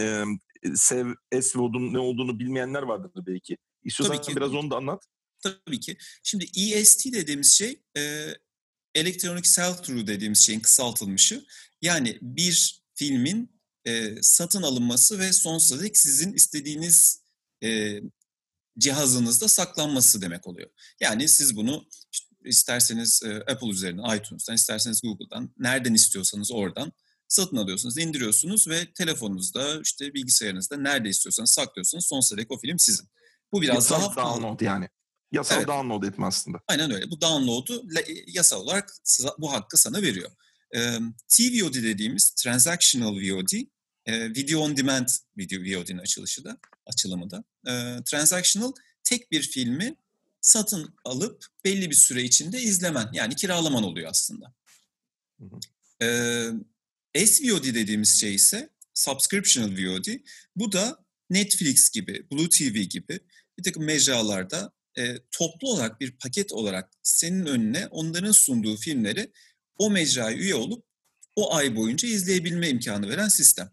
SEV, 0.74 1.14
S-Vod'un 1.42 1.92
ne 1.92 1.98
olduğunu 1.98 2.38
bilmeyenler 2.38 2.82
vardır 2.82 3.10
belki. 3.26 3.56
İstiyorsan 3.84 4.16
Tabii 4.16 4.26
ki. 4.26 4.36
biraz 4.36 4.54
onu 4.54 4.70
da 4.70 4.76
anlat. 4.76 5.04
Tabii 5.42 5.80
ki. 5.80 5.96
Şimdi 6.22 6.46
EST 6.56 7.12
dediğimiz 7.12 7.52
şey 7.52 7.82
e, 7.96 8.34
Electronic 8.94 9.48
Sell-Through 9.48 10.06
dediğimiz 10.06 10.38
şeyin 10.38 10.60
kısaltılmışı. 10.60 11.44
Yani 11.82 12.18
bir 12.22 12.82
filmin 12.94 13.60
e, 13.84 14.22
satın 14.22 14.62
alınması 14.62 15.18
ve 15.18 15.32
sonsuza 15.32 15.82
dek 15.82 15.96
sizin 15.96 16.32
istediğiniz 16.32 17.22
e, 17.64 18.00
cihazınızda 18.78 19.48
saklanması 19.48 20.22
demek 20.22 20.46
oluyor. 20.46 20.70
Yani 21.00 21.28
siz 21.28 21.56
bunu 21.56 21.88
isterseniz 22.44 23.22
e, 23.24 23.36
Apple 23.36 23.68
üzerinden, 23.68 24.16
iTunes'tan, 24.16 24.54
isterseniz 24.54 25.00
Google'dan, 25.02 25.54
nereden 25.58 25.94
istiyorsanız 25.94 26.52
oradan 26.52 26.92
satın 27.30 27.56
alıyorsunuz, 27.56 27.98
indiriyorsunuz 27.98 28.68
ve 28.68 28.92
telefonunuzda, 28.92 29.80
işte 29.80 30.14
bilgisayarınızda 30.14 30.76
nerede 30.76 31.08
istiyorsanız 31.08 31.50
saklıyorsunuz. 31.50 32.06
Sonsuza 32.06 32.36
dek 32.36 32.50
o 32.50 32.58
film 32.58 32.78
sizin. 32.78 33.08
Bu 33.52 33.62
biraz 33.62 33.74
Yasal 33.74 34.16
daha 34.16 34.16
download 34.16 34.60
yani. 34.60 34.88
Yasal 35.32 35.56
evet. 35.56 35.68
download 35.68 36.02
etme 36.02 36.26
aslında. 36.26 36.60
Aynen 36.68 36.90
öyle. 36.90 37.10
Bu 37.10 37.20
download'u 37.20 37.84
yasal 38.26 38.60
olarak 38.60 38.92
bu 39.38 39.52
hakkı 39.52 39.76
sana 39.76 40.02
veriyor. 40.02 40.30
E, 40.74 40.80
TVOD 41.28 41.74
dediğimiz 41.74 42.30
Transactional 42.30 43.16
VOD, 43.16 43.52
e, 44.06 44.30
Video 44.30 44.60
On 44.60 44.76
Demand 44.76 45.08
video 45.38 45.60
VOD'nin 45.60 45.98
açılışı 45.98 46.44
da, 46.44 46.58
açılımı 46.86 47.30
da. 47.30 47.44
E, 47.66 48.04
transactional 48.04 48.72
tek 49.04 49.32
bir 49.32 49.42
filmi 49.42 49.96
satın 50.40 50.94
alıp 51.04 51.44
belli 51.64 51.90
bir 51.90 51.94
süre 51.94 52.22
içinde 52.22 52.62
izlemen 52.62 53.08
yani 53.12 53.36
kiralaman 53.36 53.82
oluyor 53.82 54.10
aslında. 54.10 54.54
Hı 55.40 55.44
E, 56.02 56.06
SVOD 57.16 57.64
dediğimiz 57.64 58.20
şey 58.20 58.34
ise 58.34 58.70
Subscriptional 58.94 59.70
VOD. 59.70 60.06
Bu 60.56 60.72
da 60.72 61.04
Netflix 61.30 61.90
gibi, 61.90 62.26
Blue 62.32 62.48
TV 62.48 62.78
gibi 62.78 63.20
bir 63.58 63.62
takım 63.62 63.84
mecralarda 63.84 64.72
e, 64.98 65.16
toplu 65.30 65.68
olarak 65.68 66.00
bir 66.00 66.10
paket 66.10 66.52
olarak 66.52 66.90
senin 67.02 67.46
önüne 67.46 67.86
onların 67.86 68.32
sunduğu 68.32 68.76
filmleri 68.76 69.32
o 69.78 69.90
mecraya 69.90 70.36
üye 70.36 70.54
olup 70.54 70.84
o 71.36 71.54
ay 71.54 71.76
boyunca 71.76 72.08
izleyebilme 72.08 72.68
imkanı 72.68 73.08
veren 73.08 73.28
sistem. 73.28 73.70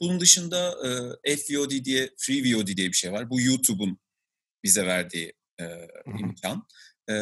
Bunun 0.00 0.20
dışında 0.20 0.76
e, 1.24 1.36
FVOD 1.36 1.70
diye, 1.70 2.10
Free 2.18 2.54
VOD 2.54 2.66
diye 2.66 2.88
bir 2.88 2.96
şey 2.96 3.12
var. 3.12 3.30
Bu 3.30 3.40
YouTube'un 3.40 3.98
bize 4.64 4.86
verdiği 4.86 5.32
e, 5.60 5.64
imkan. 6.18 6.66
E, 7.10 7.14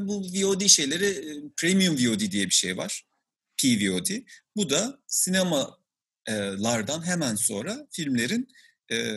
bu 0.00 0.22
VOD 0.22 0.66
şeyleri 0.66 1.06
e, 1.06 1.32
Premium 1.56 1.94
VOD 1.94 2.20
diye 2.20 2.46
bir 2.46 2.54
şey 2.54 2.76
var. 2.76 3.04
PVOD. 3.62 4.08
Bu 4.56 4.70
da 4.70 4.98
sinemalardan 5.06 7.06
hemen 7.06 7.34
sonra 7.34 7.86
filmlerin 7.90 8.48
e, 8.92 9.16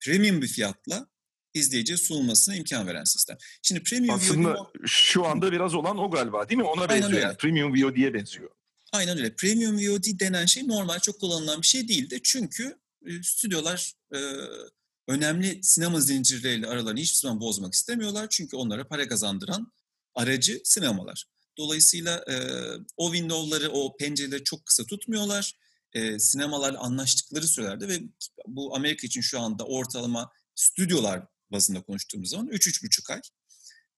premium 0.00 0.42
bir 0.42 0.48
fiyatla 0.48 1.06
izleyiciye 1.54 1.98
sunulmasına 1.98 2.54
imkan 2.54 2.86
veren 2.86 3.04
sistem. 3.04 3.36
Şimdi 3.62 3.82
Premium 3.82 4.14
Aslında 4.14 4.54
VOD... 4.54 4.86
şu 4.86 5.26
anda 5.26 5.52
biraz 5.52 5.74
olan 5.74 5.98
o 5.98 6.10
galiba 6.10 6.48
değil 6.48 6.58
mi? 6.58 6.64
Ona 6.64 6.88
benziyor 6.88 7.12
Aynen 7.12 7.22
yani. 7.22 7.36
Premium 7.36 7.72
VOD'ye 7.72 8.14
benziyor. 8.14 8.50
Aynen 8.92 9.18
öyle. 9.18 9.34
Premium 9.34 9.76
VOD 9.76 10.20
denen 10.20 10.46
şey 10.46 10.68
normal 10.68 10.98
çok 10.98 11.20
kullanılan 11.20 11.62
bir 11.62 11.66
şey 11.66 11.88
değildi. 11.88 12.20
Çünkü 12.22 12.78
e, 13.06 13.22
stüdyolar 13.22 13.92
e, 14.14 14.18
önemli 15.08 15.62
sinema 15.62 16.00
zincirleriyle 16.00 16.66
aralarını 16.66 17.00
hiçbir 17.00 17.18
zaman 17.18 17.40
bozmak 17.40 17.74
istemiyorlar. 17.74 18.26
Çünkü 18.30 18.56
onlara 18.56 18.88
para 18.88 19.08
kazandıran 19.08 19.72
aracı 20.14 20.60
sinemalar. 20.64 21.24
Dolayısıyla 21.58 22.24
e, 22.30 22.36
o 22.96 23.12
window'ları, 23.12 23.70
o 23.70 23.96
pencereleri 23.96 24.44
çok 24.44 24.66
kısa 24.66 24.84
tutmuyorlar. 24.84 25.52
E, 25.92 26.18
sinemalarla 26.18 26.78
anlaştıkları 26.78 27.48
sürelerde 27.48 27.88
ve 27.88 28.00
bu 28.46 28.76
Amerika 28.76 29.06
için 29.06 29.20
şu 29.20 29.40
anda 29.40 29.64
ortalama 29.64 30.30
stüdyolar 30.54 31.26
bazında 31.52 31.82
konuştuğumuz 31.82 32.30
zaman 32.30 32.48
3-3,5 32.48 33.12
ay. 33.12 33.20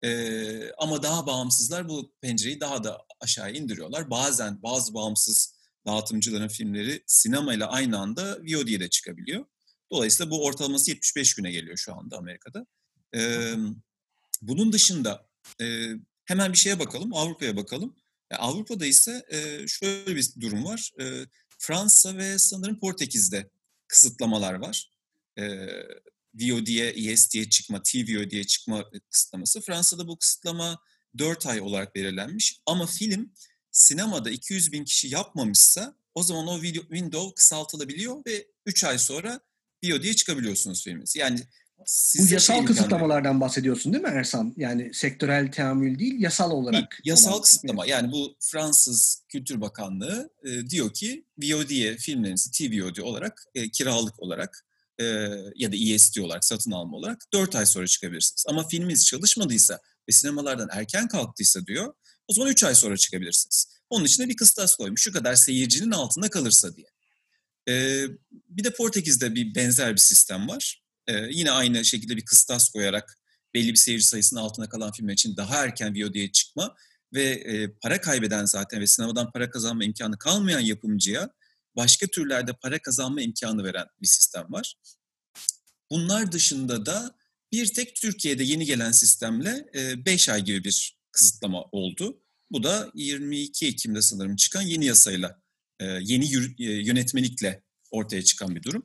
Ee, 0.05 0.73
ama 0.79 1.03
daha 1.03 1.27
bağımsızlar 1.27 1.89
bu 1.89 2.13
pencereyi 2.21 2.61
daha 2.61 2.85
da 2.85 2.99
aşağı 3.21 3.53
indiriyorlar. 3.53 4.11
Bazen 4.11 4.63
bazı 4.63 4.95
bağımsız 4.95 5.55
dağıtımcıların 5.87 6.49
filmleri 6.49 7.03
sinema 7.07 7.55
ile 7.55 7.65
aynı 7.65 7.99
anda 7.99 8.39
VOD'ye 8.39 8.81
de 8.81 8.91
çıkabiliyor. 8.91 9.45
Dolayısıyla 9.93 10.31
bu 10.31 10.45
ortalaması 10.45 10.91
75 10.91 11.35
güne 11.35 11.53
geliyor 11.53 11.77
şu 11.77 11.95
anda 11.95 12.17
Amerika'da. 12.17 12.67
Ee, 13.15 13.55
bunun 14.43 14.73
dışında 14.73 15.29
e, 15.61 15.89
hemen 16.25 16.53
bir 16.53 16.59
şeye 16.59 16.79
bakalım, 16.79 17.15
Avrupa'ya 17.15 17.57
bakalım. 17.57 17.97
Avrupa'da 18.31 18.87
ise 18.87 19.27
şöyle 19.69 20.17
bir 20.17 20.31
durum 20.41 20.65
var. 20.65 20.93
Fransa 21.59 22.17
ve 22.17 22.39
sanırım 22.39 22.79
Portekiz'de 22.79 23.51
kısıtlamalar 23.87 24.55
var. 24.55 24.91
E, 25.39 25.67
VOD'ye, 26.35 26.89
ESD'ye 26.89 27.51
çıkma, 27.51 27.83
TVOD'ye 27.83 28.45
çıkma 28.45 28.91
kısıtlaması. 29.11 29.61
Fransa'da 29.61 30.09
bu 30.09 30.19
kısıtlama 30.19 30.79
4 31.19 31.47
ay 31.47 31.61
olarak 31.61 31.95
belirlenmiş. 31.95 32.61
Ama 32.67 32.87
film 32.87 33.33
sinemada 33.71 34.31
200 34.31 34.73
bin 34.73 34.85
kişi 34.85 35.09
yapmamışsa 35.09 35.97
o 36.15 36.23
zaman 36.23 36.47
o 36.47 36.63
video, 36.63 36.83
window 36.83 37.35
kısaltılabiliyor 37.35 38.23
ve 38.27 38.47
3 38.67 38.85
ay 38.85 38.99
sonra 38.99 39.41
VOD'ye 39.85 40.15
çıkabiliyorsunuz 40.15 40.85
filminiz. 40.85 41.17
Yani 41.17 41.41
bu 41.79 42.33
yasal 42.33 42.55
şey 42.55 42.65
kısıtlamalardan 42.65 43.41
bahsediyorsun 43.41 43.93
değil 43.93 44.05
mi 44.05 44.11
Ersan? 44.13 44.55
Yani 44.57 44.95
sektörel 44.95 45.53
teamül 45.53 45.99
değil, 45.99 46.15
yasal 46.19 46.51
olarak. 46.51 46.91
Değil, 46.93 47.01
yasal 47.05 47.43
kısıtlama. 47.43 47.87
Yani 47.87 48.13
bu 48.13 48.37
Fransız 48.41 49.23
Kültür 49.29 49.61
Bakanlığı 49.61 50.31
e, 50.45 50.71
diyor 50.71 50.93
ki 50.93 51.27
VOD'ye 51.39 51.97
filmlerinizi 51.97 52.51
TVOD 52.51 52.97
olarak, 52.97 53.45
e, 53.55 53.71
kiralık 53.71 54.23
olarak 54.23 54.67
e, 55.01 55.05
ya 55.57 55.73
da 55.73 55.77
ESD 55.77 56.17
olarak 56.17 56.45
satın 56.45 56.71
alma 56.71 56.97
olarak 56.97 57.23
4 57.33 57.57
ay 57.57 57.67
sonra 57.67 57.87
çıkabilirsiniz. 57.87 58.45
Ama 58.49 58.69
filminiz 58.69 59.07
çalışmadıysa 59.07 59.81
ve 60.09 60.13
sinemalardan 60.13 60.69
erken 60.73 61.09
kalktıysa 61.09 61.67
diyor 61.67 61.95
o 62.29 62.33
zaman 62.33 62.51
3 62.51 62.65
ay 62.65 62.75
sonra 62.75 62.97
çıkabilirsiniz. 62.97 63.67
Onun 63.91 64.05
için 64.05 64.23
de 64.23 64.29
bir 64.29 64.37
kıstas 64.37 64.77
koymuş. 64.77 65.03
Şu 65.03 65.13
kadar 65.13 65.35
seyircinin 65.35 65.91
altında 65.91 66.31
kalırsa 66.31 66.77
diye. 66.77 66.87
Ee, 67.69 68.05
bir 68.31 68.65
de 68.65 68.71
Portekiz'de 68.71 69.35
bir 69.35 69.55
benzer 69.55 69.93
bir 69.93 70.01
sistem 70.01 70.49
var. 70.49 70.84
Ee, 71.07 71.29
yine 71.31 71.51
aynı 71.51 71.85
şekilde 71.85 72.17
bir 72.17 72.25
kıstas 72.25 72.69
koyarak 72.69 73.19
belli 73.55 73.73
bir 73.73 73.79
seyirci 73.79 74.07
sayısının 74.07 74.41
altına 74.41 74.69
kalan 74.69 74.93
filmler 74.93 75.13
için 75.13 75.37
daha 75.37 75.65
erken 75.65 75.95
VOD'ye 75.95 76.33
çıkma 76.33 76.77
ve 77.15 77.25
e, 77.25 77.73
para 77.83 78.01
kaybeden 78.01 78.45
zaten 78.45 78.81
ve 78.81 78.87
sinemadan 78.87 79.31
para 79.31 79.51
kazanma 79.51 79.85
imkanı 79.85 80.19
kalmayan 80.19 80.61
yapımcıya 80.61 81.31
başka 81.77 82.07
türlerde 82.07 82.53
para 82.53 82.79
kazanma 82.79 83.21
imkanı 83.21 83.65
veren 83.65 83.87
bir 84.03 84.07
sistem 84.07 84.53
var. 84.53 84.75
Bunlar 85.91 86.33
dışında 86.33 86.87
da 86.87 87.17
bir 87.53 87.75
tek 87.75 87.97
Türkiye'de 87.97 88.45
yeni 88.45 88.65
gelen 88.65 88.93
sistemle 88.93 89.67
5 90.07 90.29
ay 90.29 90.45
gibi 90.45 90.65
bir 90.65 90.97
kısıtlama 91.13 91.63
oldu. 91.63 92.21
Bu 92.51 92.63
da 92.63 92.91
22 92.95 93.67
Ekim'de 93.67 94.03
sanırım 94.03 94.37
çıkan 94.37 94.63
yeni 94.63 94.85
yasayla, 94.85 95.43
yeni 95.81 96.27
yönetmelikle 96.59 97.63
ortaya 97.91 98.25
çıkan 98.25 98.57
bir 98.57 98.63
durum. 98.63 98.83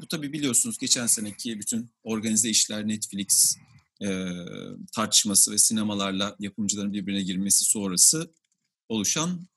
Bu 0.00 0.06
tabii 0.10 0.32
biliyorsunuz 0.32 0.78
geçen 0.78 1.06
seneki 1.06 1.58
bütün 1.58 1.90
organize 2.02 2.48
işler 2.48 2.88
Netflix 2.88 3.56
tartışması 4.92 5.52
ve 5.52 5.58
sinemalarla 5.58 6.36
yapımcıların 6.38 6.92
birbirine 6.92 7.22
girmesi 7.22 7.64
sonrası 7.64 8.34
oluşan 8.88 9.48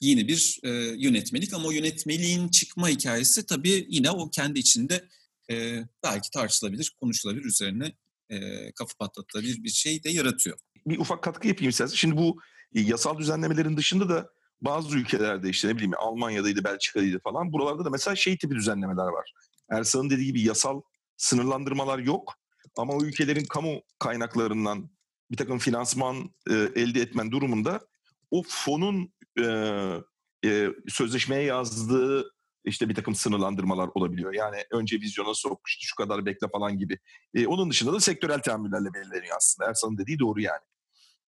yeni 0.00 0.28
bir 0.28 0.60
yönetmelik. 0.96 1.54
Ama 1.54 1.68
o 1.68 1.70
yönetmeliğin 1.70 2.48
çıkma 2.48 2.88
hikayesi 2.88 3.46
tabii 3.46 3.86
yine 3.88 4.10
o 4.10 4.30
kendi 4.30 4.58
içinde 4.58 5.08
e, 5.50 5.84
belki 6.02 6.30
tartışılabilir, 6.30 6.96
konuşulabilir 7.00 7.44
üzerine 7.44 7.92
e, 8.30 8.72
kafa 8.72 8.96
patlatılabilir 8.98 9.64
bir 9.64 9.68
şey 9.68 10.04
de 10.04 10.10
yaratıyor. 10.10 10.58
Bir 10.86 10.98
ufak 10.98 11.22
katkı 11.22 11.48
yapayım 11.48 11.70
istersen. 11.70 11.96
Şimdi 11.96 12.16
bu 12.16 12.40
e, 12.74 12.80
yasal 12.80 13.18
düzenlemelerin 13.18 13.76
dışında 13.76 14.08
da 14.08 14.30
bazı 14.62 14.96
ülkelerde 14.96 15.48
işte 15.48 15.68
ne 15.68 15.76
bileyim 15.76 15.92
Almanya'daydı, 15.98 16.64
Belçika'daydı 16.64 17.18
falan 17.18 17.52
buralarda 17.52 17.84
da 17.84 17.90
mesela 17.90 18.16
şey 18.16 18.38
tipi 18.38 18.54
düzenlemeler 18.54 19.06
var. 19.06 19.32
Ersan'ın 19.70 20.10
dediği 20.10 20.26
gibi 20.26 20.42
yasal 20.42 20.80
sınırlandırmalar 21.16 21.98
yok 21.98 22.34
ama 22.76 22.92
o 22.92 23.04
ülkelerin 23.04 23.44
kamu 23.44 23.82
kaynaklarından 23.98 24.90
bir 25.30 25.36
takım 25.36 25.58
finansman 25.58 26.34
e, 26.50 26.54
elde 26.54 27.00
etmen 27.00 27.30
durumunda 27.30 27.80
o 28.30 28.42
fonun 28.48 29.12
e, 29.38 29.44
e, 30.44 30.68
sözleşmeye 30.88 31.42
yazdığı 31.42 32.32
işte 32.64 32.88
bir 32.88 32.94
takım 32.94 33.14
sınırlandırmalar 33.14 33.88
olabiliyor. 33.94 34.34
Yani 34.34 34.56
önce 34.70 34.96
vizyona 34.96 35.34
sok, 35.34 35.60
işte 35.68 35.80
şu 35.82 35.96
kadar 35.96 36.26
bekle 36.26 36.48
falan 36.52 36.78
gibi. 36.78 36.98
E, 37.34 37.46
onun 37.46 37.70
dışında 37.70 37.92
da 37.92 38.00
sektörel 38.00 38.38
teamüllerle 38.38 38.94
belirleniyor 38.94 39.36
aslında. 39.36 39.68
Ersan'ın 39.68 39.98
dediği 39.98 40.18
doğru 40.18 40.40
yani. 40.40 40.62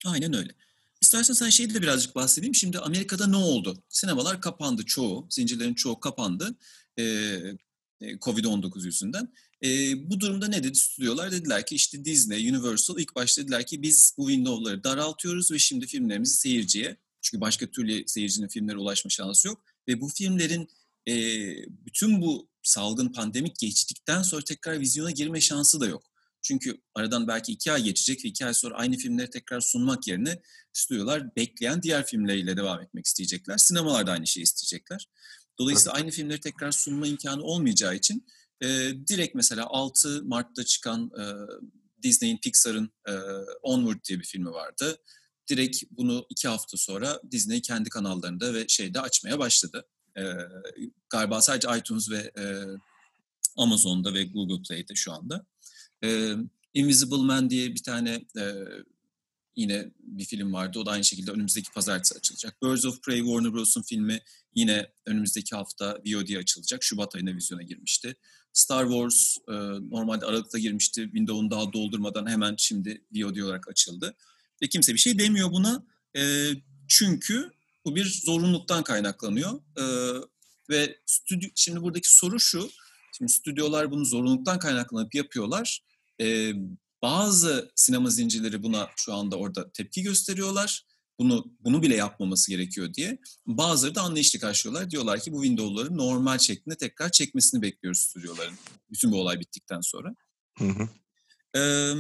Aynen 0.06 0.34
öyle. 0.34 0.52
İstersen 1.02 1.34
sen 1.34 1.50
şeyde 1.50 1.74
de 1.74 1.82
birazcık 1.82 2.14
bahsedeyim. 2.14 2.54
Şimdi 2.54 2.78
Amerika'da 2.78 3.26
ne 3.26 3.36
oldu? 3.36 3.82
Sinemalar 3.88 4.40
kapandı 4.40 4.84
çoğu. 4.84 5.26
Zincirlerin 5.30 5.74
çoğu 5.74 6.00
kapandı. 6.00 6.54
Ee, 6.98 7.02
Covid-19 8.00 8.84
yüzünden. 8.86 9.32
E, 9.64 9.68
bu 10.10 10.20
durumda 10.20 10.48
ne 10.48 10.64
dedi 10.64 10.78
stüdyolar? 10.78 11.32
Dediler 11.32 11.66
ki 11.66 11.74
işte 11.74 12.04
Disney, 12.04 12.50
Universal 12.50 12.98
ilk 12.98 13.14
başta 13.14 13.42
dediler 13.42 13.66
ki 13.66 13.82
biz 13.82 14.14
bu 14.18 14.28
window'ları 14.28 14.84
daraltıyoruz 14.84 15.50
ve 15.50 15.58
şimdi 15.58 15.86
filmlerimizi 15.86 16.34
seyirciye 16.34 16.96
çünkü 17.22 17.40
başka 17.40 17.66
türlü 17.66 18.08
seyircinin 18.08 18.48
filmlere 18.48 18.76
ulaşma 18.76 19.10
şansı 19.10 19.48
yok 19.48 19.64
ve 19.88 20.00
bu 20.00 20.08
filmlerin 20.08 20.68
e, 21.08 21.14
bütün 21.86 22.22
bu 22.22 22.48
salgın 22.62 23.08
pandemik 23.08 23.58
geçtikten 23.58 24.22
sonra 24.22 24.42
tekrar 24.44 24.80
vizyona 24.80 25.10
girme 25.10 25.40
şansı 25.40 25.80
da 25.80 25.86
yok. 25.86 26.11
Çünkü 26.42 26.80
aradan 26.94 27.28
belki 27.28 27.52
iki 27.52 27.72
ay 27.72 27.82
geçecek 27.82 28.24
ve 28.24 28.28
iki 28.28 28.46
ay 28.46 28.54
sonra 28.54 28.74
aynı 28.74 28.96
filmleri 28.96 29.30
tekrar 29.30 29.60
sunmak 29.60 30.08
yerine 30.08 30.42
stüdyolar 30.72 31.36
bekleyen 31.36 31.82
diğer 31.82 32.06
filmleriyle 32.06 32.56
devam 32.56 32.80
etmek 32.80 33.06
isteyecekler. 33.06 33.56
Sinemalar 33.56 34.06
da 34.06 34.12
aynı 34.12 34.26
şeyi 34.26 34.42
isteyecekler. 34.42 35.08
Dolayısıyla 35.58 35.92
aynı 35.92 36.10
filmleri 36.10 36.40
tekrar 36.40 36.72
sunma 36.72 37.06
imkanı 37.06 37.42
olmayacağı 37.42 37.94
için 37.94 38.26
e, 38.60 38.66
direkt 39.08 39.34
mesela 39.34 39.66
6 39.66 40.22
Mart'ta 40.24 40.64
çıkan 40.64 41.10
e, 41.18 41.22
Disney'in 42.02 42.38
Pixar'ın 42.38 42.92
e, 43.08 43.12
Onward 43.62 44.04
diye 44.04 44.18
bir 44.18 44.24
filmi 44.24 44.50
vardı. 44.50 44.96
Direkt 45.48 45.82
bunu 45.90 46.26
iki 46.30 46.48
hafta 46.48 46.76
sonra 46.76 47.20
Disney 47.30 47.62
kendi 47.62 47.90
kanallarında 47.90 48.54
ve 48.54 48.68
şeyde 48.68 49.00
açmaya 49.00 49.38
başladı. 49.38 49.86
E, 50.16 50.22
galiba 51.10 51.42
sadece 51.42 51.78
iTunes 51.78 52.10
ve 52.10 52.32
e, 52.38 52.44
Amazon'da 53.56 54.14
ve 54.14 54.24
Google 54.24 54.62
Play'de 54.62 54.94
şu 54.94 55.12
anda. 55.12 55.46
E, 56.04 56.32
Invisible 56.74 57.16
Man 57.16 57.50
diye 57.50 57.74
bir 57.74 57.82
tane 57.82 58.10
e, 58.38 58.44
yine 59.56 59.90
bir 59.98 60.24
film 60.24 60.52
vardı. 60.52 60.78
O 60.78 60.86
da 60.86 60.90
aynı 60.90 61.04
şekilde 61.04 61.30
önümüzdeki 61.30 61.72
pazartesi 61.72 62.14
açılacak. 62.14 62.62
Birds 62.62 62.84
of 62.84 63.02
Prey 63.02 63.18
Warner 63.18 63.52
Bros'un 63.52 63.82
filmi 63.82 64.20
yine 64.54 64.92
önümüzdeki 65.06 65.56
hafta 65.56 65.98
VOD'ye 66.06 66.38
açılacak. 66.38 66.82
Şubat 66.82 67.14
ayında 67.14 67.34
vizyona 67.34 67.62
girmişti. 67.62 68.16
Star 68.52 68.84
Wars 68.84 69.36
e, 69.48 69.52
normalde 69.90 70.26
Aralık'ta 70.26 70.58
girmişti. 70.58 71.02
Windows'un 71.02 71.50
daha 71.50 71.72
doldurmadan 71.72 72.26
hemen 72.26 72.54
şimdi 72.58 73.04
VOD 73.12 73.36
olarak 73.36 73.68
açıldı. 73.68 74.16
Ve 74.62 74.68
kimse 74.68 74.94
bir 74.94 74.98
şey 74.98 75.18
demiyor 75.18 75.52
buna. 75.52 75.86
E, 76.16 76.50
çünkü 76.88 77.50
bu 77.84 77.96
bir 77.96 78.20
zorunluluktan 78.24 78.84
kaynaklanıyor. 78.84 79.60
E, 79.78 79.84
ve 80.70 80.98
stüdyo, 81.06 81.50
şimdi 81.54 81.82
buradaki 81.82 82.16
soru 82.16 82.40
şu. 82.40 82.70
Şimdi 83.18 83.32
stüdyolar 83.32 83.90
bunu 83.90 84.04
zorunluluktan 84.04 84.58
kaynaklanıp 84.58 85.14
yapıyorlar. 85.14 85.82
E, 86.22 86.52
bazı 87.02 87.72
sinema 87.74 88.10
zincirleri 88.10 88.62
buna 88.62 88.90
şu 88.96 89.14
anda 89.14 89.36
orada 89.36 89.72
tepki 89.72 90.02
gösteriyorlar. 90.02 90.86
Bunu 91.18 91.52
bunu 91.60 91.82
bile 91.82 91.96
yapmaması 91.96 92.50
gerekiyor 92.50 92.94
diye. 92.94 93.18
Bazıları 93.46 93.94
da 93.94 94.02
anlayışlı 94.02 94.38
karşılıyorlar. 94.38 94.90
Diyorlar 94.90 95.20
ki 95.20 95.32
bu 95.32 95.42
window'ları 95.42 95.96
normal 95.96 96.38
şeklinde 96.38 96.76
tekrar 96.76 97.12
çekmesini 97.12 97.62
bekliyoruz 97.62 98.00
stüdyoların. 98.00 98.54
Bütün 98.90 99.12
bu 99.12 99.20
olay 99.20 99.40
bittikten 99.40 99.80
sonra. 99.80 100.14
Hı 100.58 100.64
hı. 100.64 100.88
Ee, 101.58 101.94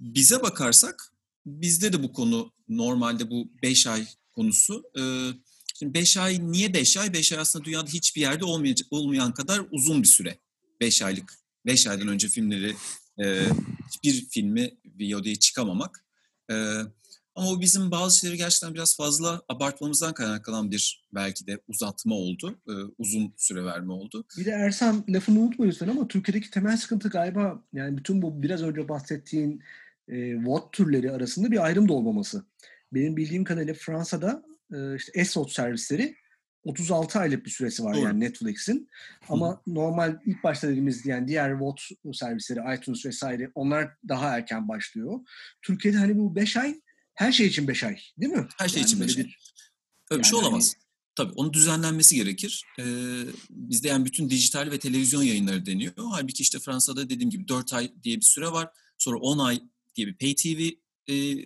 bize 0.00 0.42
bakarsak 0.42 1.12
bizde 1.46 1.92
de 1.92 2.02
bu 2.02 2.12
konu 2.12 2.52
normalde 2.68 3.30
bu 3.30 3.52
5 3.62 3.86
ay 3.86 4.06
konusu. 4.32 4.82
Ee, 4.98 5.30
şimdi 5.78 5.94
5 5.94 6.16
ay 6.16 6.52
niye 6.52 6.74
5 6.74 6.96
ay? 6.96 7.12
5 7.12 7.32
ay 7.32 7.38
aslında 7.38 7.64
dünyada 7.64 7.90
hiçbir 7.90 8.20
yerde 8.20 8.44
olmayacak, 8.44 8.88
olmayan 8.90 9.34
kadar 9.34 9.62
uzun 9.70 10.02
bir 10.02 10.08
süre. 10.08 10.38
5 10.80 11.02
aylık. 11.02 11.43
5 11.66 11.86
aydan 11.86 12.08
önce 12.08 12.28
filmleri 12.28 12.74
e, 13.22 13.40
hiçbir 13.92 14.26
filmi 14.30 14.70
VOD'ye 15.00 15.36
çıkamamak. 15.36 16.04
E, 16.50 16.54
ama 17.34 17.50
o 17.50 17.60
bizim 17.60 17.90
bazı 17.90 18.18
şeyleri 18.18 18.38
gerçekten 18.38 18.74
biraz 18.74 18.96
fazla 18.96 19.42
abartmamızdan 19.48 20.14
kaynaklanan 20.14 20.70
bir 20.70 21.06
belki 21.14 21.46
de 21.46 21.58
uzatma 21.68 22.14
oldu. 22.14 22.58
E, 22.68 22.72
uzun 22.98 23.34
süre 23.36 23.64
verme 23.64 23.92
oldu. 23.92 24.24
Bir 24.38 24.44
de 24.44 24.50
Ersan 24.50 25.04
lafını 25.08 25.40
unutma 25.40 25.64
lütfen 25.64 25.88
ama 25.88 26.08
Türkiye'deki 26.08 26.50
temel 26.50 26.76
sıkıntı 26.76 27.08
galiba 27.08 27.62
yani 27.72 27.96
bütün 27.96 28.22
bu 28.22 28.42
biraz 28.42 28.62
önce 28.62 28.88
bahsettiğin 28.88 29.62
e, 30.08 30.44
VOD 30.44 30.70
türleri 30.72 31.12
arasında 31.12 31.50
bir 31.50 31.64
ayrım 31.64 31.88
da 31.88 31.92
olmaması. 31.92 32.44
Benim 32.92 33.16
bildiğim 33.16 33.44
kadarıyla 33.44 33.74
Fransa'da 33.74 34.42
e, 34.74 34.96
işte 34.96 35.24
SVOD 35.24 35.48
servisleri 35.48 36.16
36 36.64 37.18
aylık 37.18 37.46
bir 37.46 37.50
süresi 37.50 37.84
var 37.84 37.94
Doğru. 37.94 38.04
yani 38.04 38.20
Netflix'in. 38.20 38.88
Ama 39.28 39.50
Hı. 39.50 39.74
normal 39.74 40.18
ilk 40.26 40.44
başta 40.44 40.68
dediğimiz 40.68 41.06
yani 41.06 41.28
diğer 41.28 41.50
VOD 41.50 41.78
servisleri 42.12 42.76
iTunes 42.76 43.06
vesaire 43.06 43.50
onlar 43.54 43.90
daha 44.08 44.36
erken 44.36 44.68
başlıyor. 44.68 45.20
Türkiye'de 45.62 45.98
hani 45.98 46.18
bu 46.18 46.36
5 46.36 46.56
ay 46.56 46.80
her 47.14 47.32
şey 47.32 47.46
için 47.46 47.68
5 47.68 47.84
ay 47.84 47.98
değil 48.18 48.32
mi? 48.32 48.46
Her 48.58 48.68
şey 48.68 48.80
yani 48.80 48.86
için 48.86 49.00
5 49.00 49.18
ay. 49.18 49.26
Öyle 50.10 50.22
bir 50.22 50.28
şey 50.28 50.38
olamaz. 50.38 50.74
Hani... 50.74 50.84
Tabii 51.16 51.32
onun 51.32 51.52
düzenlenmesi 51.52 52.14
gerekir. 52.14 52.64
Ee, 52.78 52.84
bizde 53.50 53.88
yani 53.88 54.04
bütün 54.04 54.30
dijital 54.30 54.70
ve 54.70 54.78
televizyon 54.78 55.22
yayınları 55.22 55.66
deniyor. 55.66 55.92
Halbuki 55.96 56.42
işte 56.42 56.58
Fransa'da 56.58 57.10
dediğim 57.10 57.30
gibi 57.30 57.48
4 57.48 57.72
ay 57.72 57.92
diye 58.02 58.16
bir 58.16 58.22
süre 58.22 58.46
var. 58.46 58.70
Sonra 58.98 59.16
10 59.16 59.38
ay 59.38 59.62
diye 59.94 60.06
bir 60.06 60.14
pay 60.14 60.34
TV 60.34 60.70
e, 61.12 61.36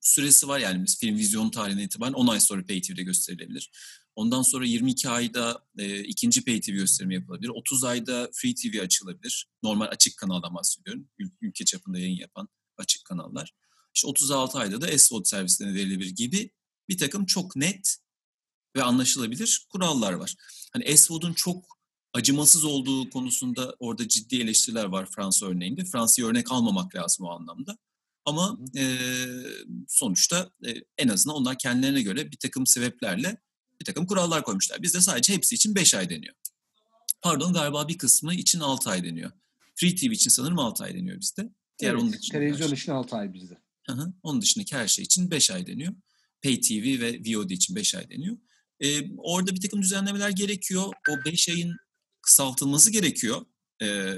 süresi 0.00 0.48
var. 0.48 0.58
Yani 0.58 0.84
film 1.00 1.16
vizyon 1.16 1.50
tarihinden 1.50 1.84
itibaren 1.84 2.12
10 2.12 2.26
ay 2.26 2.40
sonra 2.40 2.66
pay 2.66 2.82
TV'de 2.82 3.02
gösterilebilir. 3.02 3.70
Ondan 4.16 4.42
sonra 4.42 4.66
22 4.66 5.08
ayda 5.08 5.64
e, 5.78 6.00
ikinci 6.00 6.44
pay 6.44 6.60
TV 6.60 6.70
gösterimi 6.70 7.14
yapılabilir. 7.14 7.48
30 7.48 7.84
ayda 7.84 8.30
free 8.32 8.54
TV 8.54 8.80
açılabilir. 8.82 9.48
Normal 9.62 9.86
açık 9.86 10.16
kanaldan 10.16 10.54
bahsediyorum. 10.54 11.08
Ül- 11.18 11.36
ülke 11.40 11.64
çapında 11.64 11.98
yayın 11.98 12.18
yapan 12.18 12.48
açık 12.78 13.04
kanallar. 13.04 13.54
İşte 13.94 14.08
36 14.08 14.58
ayda 14.58 14.80
da 14.80 14.98
SVOD 14.98 15.24
servislerine 15.24 15.74
verilebilir 15.74 16.10
gibi 16.10 16.50
bir 16.88 16.98
takım 16.98 17.26
çok 17.26 17.56
net 17.56 17.96
ve 18.76 18.82
anlaşılabilir 18.82 19.66
kurallar 19.68 20.12
var. 20.12 20.34
Hani 20.72 20.98
SVOD'un 20.98 21.32
çok 21.32 21.78
acımasız 22.12 22.64
olduğu 22.64 23.10
konusunda 23.10 23.76
orada 23.78 24.08
ciddi 24.08 24.40
eleştiriler 24.40 24.84
var 24.84 25.08
Fransa 25.16 25.46
örneğinde. 25.46 25.84
Fransa'yı 25.84 26.28
örnek 26.28 26.52
almamak 26.52 26.94
lazım 26.94 27.26
o 27.26 27.30
anlamda. 27.30 27.78
Ama 28.24 28.58
e, 28.76 28.98
sonuçta 29.88 30.50
e, 30.66 30.74
en 30.98 31.08
azından 31.08 31.36
onlar 31.36 31.58
kendilerine 31.58 32.02
göre 32.02 32.32
bir 32.32 32.36
takım 32.36 32.66
sebeplerle 32.66 33.36
bir 33.84 33.86
takım 33.86 34.06
kurallar 34.06 34.42
koymuşlar. 34.42 34.82
Bizde 34.82 35.00
sadece 35.00 35.32
hepsi 35.32 35.54
için 35.54 35.74
5 35.74 35.94
ay 35.94 36.10
deniyor. 36.10 36.34
Pardon 37.22 37.52
galiba 37.52 37.88
bir 37.88 37.98
kısmı 37.98 38.34
için 38.34 38.60
6 38.60 38.90
ay 38.90 39.04
deniyor. 39.04 39.30
Free 39.74 39.94
TV 39.94 40.04
için 40.04 40.30
sanırım 40.30 40.58
6 40.58 40.84
ay 40.84 40.94
deniyor 40.94 41.20
bizde. 41.20 41.48
Diğer 41.78 41.90
evet, 41.90 42.02
onun 42.02 42.12
dışında 42.12 42.38
televizyon 42.38 42.72
için 42.72 42.92
6 42.92 43.16
ay 43.16 43.34
bizde. 43.34 43.54
Hı 43.86 43.92
hı, 43.92 44.12
onun 44.22 44.42
dışındaki 44.42 44.76
her 44.76 44.88
şey 44.88 45.04
için 45.04 45.30
5 45.30 45.50
ay 45.50 45.66
deniyor. 45.66 45.92
Pay 46.42 46.60
TV 46.60 47.00
ve 47.00 47.20
VOD 47.20 47.50
için 47.50 47.76
5 47.76 47.94
ay 47.94 48.10
deniyor. 48.10 48.36
Ee, 48.80 49.16
orada 49.18 49.54
bir 49.54 49.60
takım 49.60 49.82
düzenlemeler 49.82 50.30
gerekiyor. 50.30 50.84
O 51.10 51.24
5 51.24 51.48
ayın 51.48 51.76
kısaltılması 52.22 52.90
gerekiyor. 52.90 53.46
Ee, 53.82 54.16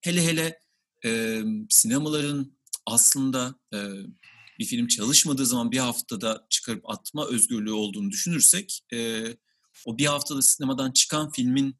hele 0.00 0.26
hele 0.26 0.58
e, 1.04 1.42
sinemaların 1.68 2.58
aslında 2.86 3.54
e, 3.74 3.78
bir 4.60 4.64
film 4.64 4.86
çalışmadığı 4.86 5.46
zaman 5.46 5.72
bir 5.72 5.78
haftada 5.78 6.46
çıkarıp 6.50 6.90
atma 6.90 7.26
özgürlüğü 7.26 7.72
olduğunu 7.72 8.10
düşünürsek 8.10 8.80
e, 8.92 9.24
o 9.86 9.98
bir 9.98 10.06
haftada 10.06 10.42
sinemadan 10.42 10.92
çıkan 10.92 11.30
filmin 11.30 11.76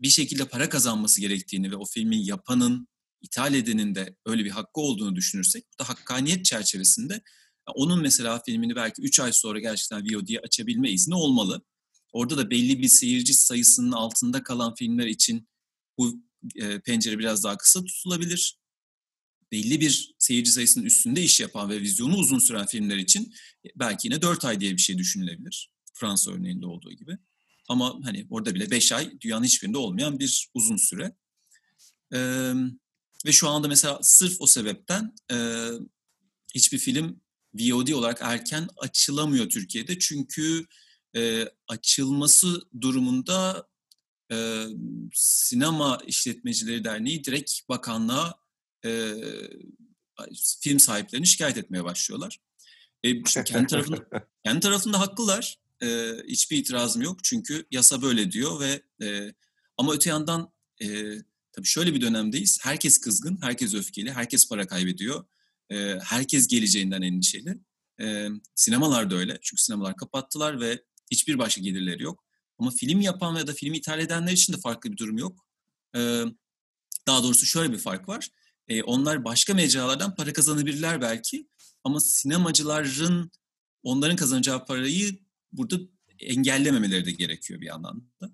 bir 0.00 0.08
şekilde 0.08 0.44
para 0.44 0.68
kazanması 0.68 1.20
gerektiğini 1.20 1.70
ve 1.70 1.76
o 1.76 1.84
filmin 1.84 2.18
yapanın, 2.18 2.88
ithal 3.22 3.54
edenin 3.54 3.94
de 3.94 4.16
öyle 4.26 4.44
bir 4.44 4.50
hakkı 4.50 4.80
olduğunu 4.80 5.16
düşünürsek 5.16 5.64
bu 5.74 5.84
da 5.84 5.88
hakkaniyet 5.88 6.44
çerçevesinde 6.44 7.22
onun 7.74 8.02
mesela 8.02 8.42
filmini 8.46 8.76
belki 8.76 9.02
3 9.02 9.20
ay 9.20 9.32
sonra 9.32 9.60
gerçekten 9.60 10.14
VOD'ye 10.14 10.40
açabilme 10.40 10.90
izni 10.90 11.14
olmalı. 11.14 11.62
Orada 12.12 12.36
da 12.36 12.50
belli 12.50 12.82
bir 12.82 12.88
seyirci 12.88 13.34
sayısının 13.34 13.92
altında 13.92 14.42
kalan 14.42 14.74
filmler 14.74 15.06
için 15.06 15.48
bu 15.98 16.22
pencere 16.84 17.18
biraz 17.18 17.44
daha 17.44 17.56
kısa 17.56 17.84
tutulabilir. 17.84 18.59
Belli 19.52 19.80
bir 19.80 20.14
seyirci 20.18 20.52
sayısının 20.52 20.84
üstünde 20.84 21.22
iş 21.22 21.40
yapan 21.40 21.70
ve 21.70 21.80
vizyonu 21.80 22.16
uzun 22.16 22.38
süren 22.38 22.66
filmler 22.66 22.96
için 22.96 23.34
belki 23.76 24.08
yine 24.08 24.22
4 24.22 24.44
ay 24.44 24.60
diye 24.60 24.72
bir 24.72 24.82
şey 24.82 24.98
düşünülebilir. 24.98 25.70
Fransa 25.94 26.30
örneğinde 26.30 26.66
olduğu 26.66 26.92
gibi. 26.92 27.18
Ama 27.68 28.00
hani 28.04 28.26
orada 28.30 28.54
bile 28.54 28.70
5 28.70 28.92
ay 28.92 29.20
dünyanın 29.20 29.44
hiçbirinde 29.44 29.78
olmayan 29.78 30.18
bir 30.18 30.50
uzun 30.54 30.76
süre. 30.76 31.16
Ee, 32.14 32.52
ve 33.26 33.32
şu 33.32 33.48
anda 33.48 33.68
mesela 33.68 33.98
sırf 34.02 34.40
o 34.40 34.46
sebepten 34.46 35.14
e, 35.32 35.66
hiçbir 36.54 36.78
film 36.78 37.20
VOD 37.54 37.88
olarak 37.88 38.18
erken 38.22 38.68
açılamıyor 38.76 39.48
Türkiye'de. 39.48 39.98
Çünkü 39.98 40.66
e, 41.16 41.48
açılması 41.68 42.62
durumunda 42.80 43.68
e, 44.32 44.66
Sinema 45.14 45.98
İşletmecileri 46.06 46.84
Derneği 46.84 47.24
direkt 47.24 47.52
bakanlığa 47.68 48.34
e, 48.84 49.14
film 50.60 50.80
sahiplerini 50.80 51.26
şikayet 51.26 51.58
etmeye 51.58 51.84
başlıyorlar. 51.84 52.38
E, 53.02 53.22
kendi 53.22 53.66
tarafında 53.66 54.08
kendi 54.44 54.60
tarafında 54.60 55.00
haklılar. 55.00 55.58
E, 55.82 56.12
hiçbir 56.28 56.56
itirazım 56.56 57.02
yok 57.02 57.24
çünkü 57.24 57.66
yasa 57.70 58.02
böyle 58.02 58.32
diyor 58.32 58.60
ve 58.60 58.82
e, 59.06 59.34
ama 59.76 59.92
öte 59.92 60.10
yandan 60.10 60.52
e, 60.82 60.86
tabii 61.52 61.66
şöyle 61.66 61.94
bir 61.94 62.00
dönemdeyiz. 62.00 62.58
Herkes 62.62 62.98
kızgın, 62.98 63.38
herkes 63.42 63.74
öfkeli, 63.74 64.12
herkes 64.12 64.48
para 64.48 64.66
kaybediyor. 64.66 65.24
E, 65.70 65.98
herkes 66.04 66.48
geleceğinden 66.48 67.02
endişeli. 67.02 67.58
E, 68.00 68.28
sinemalar 68.54 69.10
da 69.10 69.16
öyle. 69.16 69.38
Çünkü 69.42 69.62
sinemalar 69.62 69.96
kapattılar 69.96 70.60
ve 70.60 70.84
hiçbir 71.10 71.38
başka 71.38 71.60
gelirleri 71.60 72.02
yok. 72.02 72.24
Ama 72.58 72.70
film 72.70 73.00
yapan 73.00 73.36
ya 73.36 73.46
da 73.46 73.52
film 73.52 73.74
ithal 73.74 74.00
edenler 74.00 74.32
için 74.32 74.52
de 74.52 74.56
farklı 74.56 74.92
bir 74.92 74.96
durum 74.96 75.18
yok. 75.18 75.46
E, 75.96 76.24
daha 77.06 77.22
doğrusu 77.22 77.46
şöyle 77.46 77.72
bir 77.72 77.78
fark 77.78 78.08
var. 78.08 78.28
E, 78.70 78.82
onlar 78.82 79.24
başka 79.24 79.54
mecralardan 79.54 80.14
para 80.14 80.32
kazanabilirler 80.32 81.00
belki. 81.00 81.48
Ama 81.84 82.00
sinemacıların 82.00 83.30
onların 83.82 84.16
kazanacağı 84.16 84.66
parayı 84.66 85.18
burada 85.52 85.76
engellememeleri 86.18 87.06
de 87.06 87.10
gerekiyor 87.10 87.60
bir 87.60 87.66
yandan 87.66 88.10
da. 88.20 88.30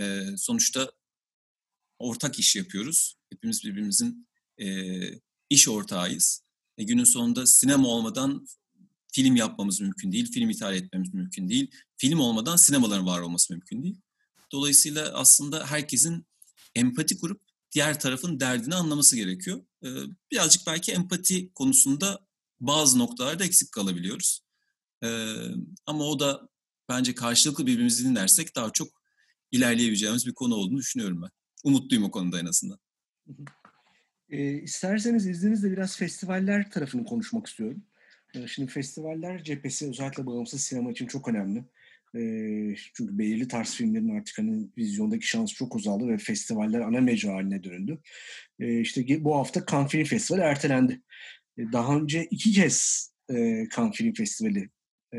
E, 0.00 0.24
sonuçta 0.36 0.92
ortak 1.98 2.38
iş 2.38 2.56
yapıyoruz. 2.56 3.16
Hepimiz 3.32 3.64
birbirimizin 3.64 4.28
e, 4.58 4.66
iş 5.50 5.68
ortağıyız. 5.68 6.42
E, 6.78 6.84
günün 6.84 7.04
sonunda 7.04 7.46
sinema 7.46 7.88
olmadan 7.88 8.46
film 9.12 9.36
yapmamız 9.36 9.80
mümkün 9.80 10.12
değil, 10.12 10.32
film 10.32 10.50
ithal 10.50 10.74
etmemiz 10.74 11.14
mümkün 11.14 11.48
değil, 11.48 11.70
film 11.96 12.20
olmadan 12.20 12.56
sinemaların 12.56 13.06
var 13.06 13.20
olması 13.20 13.52
mümkün 13.52 13.82
değil. 13.82 13.96
Dolayısıyla 14.52 15.12
aslında 15.14 15.66
herkesin 15.66 16.26
empati 16.74 17.18
kurup 17.18 17.40
diğer 17.74 18.00
tarafın 18.00 18.40
derdini 18.40 18.74
anlaması 18.74 19.16
gerekiyor. 19.16 19.60
Ee, 19.84 19.88
birazcık 20.32 20.66
belki 20.66 20.92
empati 20.92 21.52
konusunda 21.52 22.26
bazı 22.60 22.98
noktalarda 22.98 23.44
eksik 23.44 23.72
kalabiliyoruz. 23.72 24.44
Ee, 25.04 25.34
ama 25.86 26.04
o 26.04 26.20
da 26.20 26.48
bence 26.88 27.14
karşılıklı 27.14 27.66
birbirimizi 27.66 28.04
dinlersek 28.04 28.56
daha 28.56 28.70
çok 28.70 28.88
ilerleyebileceğimiz 29.52 30.26
bir 30.26 30.34
konu 30.34 30.54
olduğunu 30.54 30.78
düşünüyorum 30.78 31.22
ben. 31.22 31.30
Umutluyum 31.64 32.04
o 32.04 32.10
konuda 32.10 32.40
en 32.40 32.46
azından. 32.46 32.78
E, 34.30 34.52
isterseniz 34.52 35.26
izninizle 35.26 35.72
biraz 35.72 35.96
festivaller 35.96 36.70
tarafını 36.70 37.04
konuşmak 37.04 37.46
istiyorum. 37.46 37.82
Şimdi 38.46 38.72
festivaller 38.72 39.44
cephesi 39.44 39.88
özellikle 39.88 40.26
bağımsız 40.26 40.60
sinema 40.60 40.90
için 40.90 41.06
çok 41.06 41.28
önemli. 41.28 41.64
E, 42.14 42.20
çünkü 42.94 43.18
belirli 43.18 43.48
tarz 43.48 43.74
filmlerin 43.74 44.16
artık 44.18 44.38
hani 44.38 44.68
vizyondaki 44.78 45.28
şans 45.28 45.52
çok 45.52 45.76
azaldı 45.76 46.08
ve 46.08 46.18
festivaller 46.18 46.80
ana 46.80 47.00
mecra 47.00 47.34
haline 47.34 47.64
dönüldü. 47.64 47.98
E, 48.60 48.80
işte 48.80 49.24
bu 49.24 49.36
hafta 49.36 49.64
Cannes 49.70 49.90
Film 49.90 50.04
Festivali 50.04 50.42
ertelendi. 50.42 51.00
E, 51.58 51.72
daha 51.72 51.96
önce 51.96 52.24
iki 52.30 52.52
kez 52.52 53.10
e, 53.30 53.66
Cannes 53.76 53.96
Film 53.96 54.12
Festivali 54.12 54.68
e, 55.14 55.18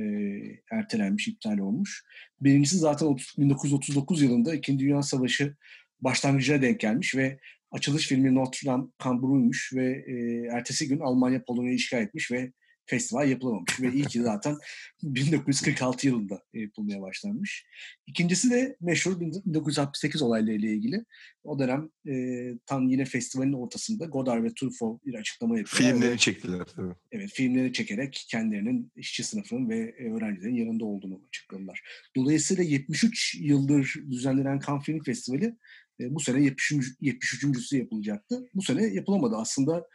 ertelenmiş, 0.72 1.28
iptal 1.28 1.58
olmuş. 1.58 2.04
Birincisi 2.42 2.78
zaten 2.78 3.06
30, 3.06 3.36
1939 3.38 4.22
yılında 4.22 4.56
İkinci 4.56 4.86
Dünya 4.86 5.02
Savaşı 5.02 5.56
başlangıcına 6.02 6.62
denk 6.62 6.80
gelmiş 6.80 7.16
ve 7.16 7.40
açılış 7.72 8.08
filmi 8.08 8.36
Notre 8.36 8.70
Dame 8.70 8.84
kamburuymuş 8.98 9.74
ve 9.76 10.06
e, 10.08 10.14
ertesi 10.52 10.88
gün 10.88 11.00
Almanya 11.00 11.44
Polonya'yı 11.44 11.76
işgal 11.76 12.02
etmiş 12.02 12.32
ve 12.32 12.52
festival 12.86 13.30
yapılamamış 13.30 13.82
ve 13.82 13.94
ilki 13.94 14.22
zaten 14.22 14.58
1946 15.04 16.08
yılında 16.08 16.44
yapılmaya 16.54 17.02
başlanmış. 17.02 17.66
İkincisi 18.08 18.50
de 18.50 18.78
meşhur 18.82 19.20
1968 19.20 20.22
olaylarıyla 20.22 20.70
ilgili. 20.70 21.06
O 21.44 21.60
dönem 21.60 21.90
e, 22.08 22.54
tam 22.66 22.88
yine 22.90 23.06
festivalin 23.06 23.54
ortasında 23.54 24.06
Godard 24.06 24.44
ve 24.44 24.54
Truffaut 24.54 25.06
bir 25.06 25.14
açıklama 25.14 25.58
yapıyorlar. 25.58 25.94
Filmleri 25.94 26.14
ve, 26.14 26.18
çektiler 26.18 26.66
tabii. 26.76 26.94
Evet, 27.12 27.30
filmleri 27.34 27.74
çekerek 27.74 28.26
kendilerinin 28.30 28.92
işçi 28.96 29.24
sınıfının 29.24 29.70
ve 29.70 29.96
öğrencilerin 30.16 30.56
yanında 30.56 30.86
olduğunu 30.86 31.22
açıkladılar. 31.28 31.82
Dolayısıyla 32.16 32.64
73 32.64 33.36
yıldır 33.40 33.96
düzenlenen 34.12 34.60
Cannes 34.68 34.86
Film 34.86 35.04
Festivali 35.04 35.56
e, 36.00 36.16
bu 36.16 36.20
sene 36.20 36.44
73. 36.44 37.02
73.sü 37.02 37.78
yapılacaktı. 37.78 38.50
Bu 38.54 38.62
sene 38.62 38.86
yapılamadı. 38.86 39.36
Aslında 39.36 39.88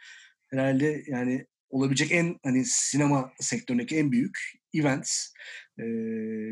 herhalde 0.49 1.03
yani 1.07 1.45
olabilecek 1.71 2.11
en 2.11 2.39
hani 2.43 2.65
sinema 2.65 3.33
sektöründeki 3.39 3.97
en 3.97 4.11
büyük 4.11 4.37
events. 4.73 5.27
Ee, 5.79 5.83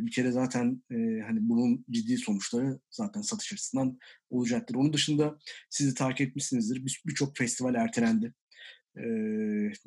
bir 0.05 0.11
kere 0.11 0.31
zaten 0.31 0.83
e, 0.91 0.95
hani 1.27 1.39
bunun 1.41 1.85
ciddi 1.91 2.17
sonuçları 2.17 2.79
zaten 2.91 3.21
satış 3.21 3.53
açısından 3.53 3.99
olacaktır. 4.29 4.75
Onun 4.75 4.93
dışında 4.93 5.39
sizi 5.69 5.93
takip 5.93 6.29
etmişsinizdir. 6.29 6.83
Birçok 7.05 7.37
festival 7.37 7.75
ertelendi. 7.75 8.33
Ee, 8.97 9.01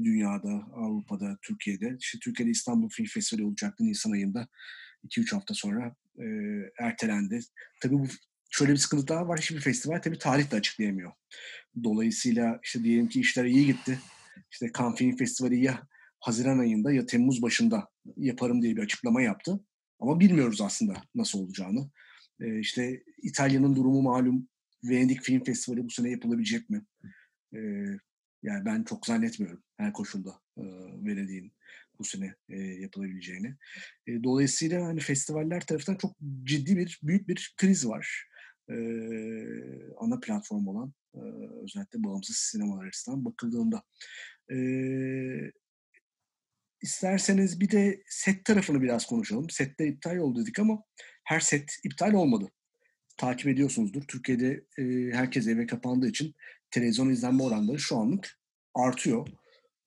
dünyada, 0.04 0.50
Avrupa'da, 0.74 1.38
Türkiye'de. 1.42 1.96
İşte 2.00 2.18
Türkiye'de 2.22 2.50
İstanbul 2.50 2.88
Film 2.88 3.06
Festivali 3.06 3.44
olacaktı 3.44 3.84
Nisan 3.84 4.12
ayında. 4.12 4.48
2-3 5.04 5.32
hafta 5.34 5.54
sonra 5.54 5.96
e, 6.18 6.24
ertelendi. 6.78 7.40
Tabii 7.82 7.94
bu 7.94 8.06
şöyle 8.50 8.72
bir 8.72 8.76
sıkıntı 8.76 9.08
daha 9.08 9.28
var. 9.28 9.40
Hiçbir 9.40 9.60
festival 9.60 10.02
tabii 10.02 10.18
tarih 10.18 10.50
de 10.50 10.56
açıklayamıyor. 10.56 11.12
Dolayısıyla 11.84 12.60
işte 12.64 12.84
diyelim 12.84 13.08
ki 13.08 13.20
işler 13.20 13.44
iyi 13.44 13.66
gitti 13.66 13.98
işte 14.50 14.70
Cannes 14.78 14.98
Film 14.98 15.16
Festivali 15.16 15.64
ya 15.64 15.86
Haziran 16.20 16.58
ayında 16.58 16.92
ya 16.92 17.06
Temmuz 17.06 17.42
başında 17.42 17.88
yaparım 18.16 18.62
diye 18.62 18.76
bir 18.76 18.82
açıklama 18.82 19.22
yaptı. 19.22 19.60
Ama 20.00 20.20
bilmiyoruz 20.20 20.60
aslında 20.60 21.02
nasıl 21.14 21.38
olacağını. 21.38 21.90
Ee, 22.40 22.58
işte 22.58 23.02
İtalya'nın 23.22 23.76
durumu 23.76 24.02
malum. 24.02 24.48
Venedik 24.84 25.22
Film 25.22 25.44
Festivali 25.44 25.84
bu 25.84 25.90
sene 25.90 26.10
yapılabilecek 26.10 26.70
mi? 26.70 26.84
Ee, 27.54 27.58
yani 28.42 28.64
ben 28.64 28.82
çok 28.82 29.06
zannetmiyorum 29.06 29.62
her 29.76 29.92
koşulda 29.92 30.40
e, 30.58 30.62
Venedik'in 31.06 31.52
bu 31.98 32.04
sene 32.04 32.34
e, 32.48 32.58
yapılabileceğini. 32.58 33.56
E, 34.06 34.22
dolayısıyla 34.24 34.86
hani 34.86 35.00
festivaller 35.00 35.66
tarafından 35.66 35.98
çok 35.98 36.16
ciddi 36.44 36.76
bir 36.76 37.00
büyük 37.02 37.28
bir 37.28 37.54
kriz 37.56 37.88
var. 37.88 38.28
E, 38.72 38.78
ana 39.98 40.20
platform 40.20 40.66
olan 40.66 40.92
e, 41.14 41.20
özellikle 41.64 42.04
bağımsız 42.04 42.36
sinemalar 42.36 42.86
açısından 42.86 43.24
bakıldığında. 43.24 43.82
E, 44.52 44.56
isterseniz 46.82 47.60
bir 47.60 47.70
de 47.70 48.02
set 48.06 48.44
tarafını 48.44 48.82
biraz 48.82 49.06
konuşalım. 49.06 49.50
Setler 49.50 49.86
iptal 49.86 50.16
oldu 50.16 50.42
dedik 50.42 50.58
ama 50.58 50.82
her 51.24 51.40
set 51.40 51.70
iptal 51.84 52.12
olmadı. 52.12 52.50
Takip 53.16 53.46
ediyorsunuzdur. 53.46 54.02
Türkiye'de 54.02 54.64
e, 54.78 54.82
herkes 55.16 55.46
eve 55.46 55.66
kapandığı 55.66 56.08
için 56.08 56.34
televizyon 56.70 57.10
izlenme 57.10 57.42
oranları 57.42 57.78
şu 57.78 57.96
anlık 57.96 58.38
artıyor. 58.74 59.28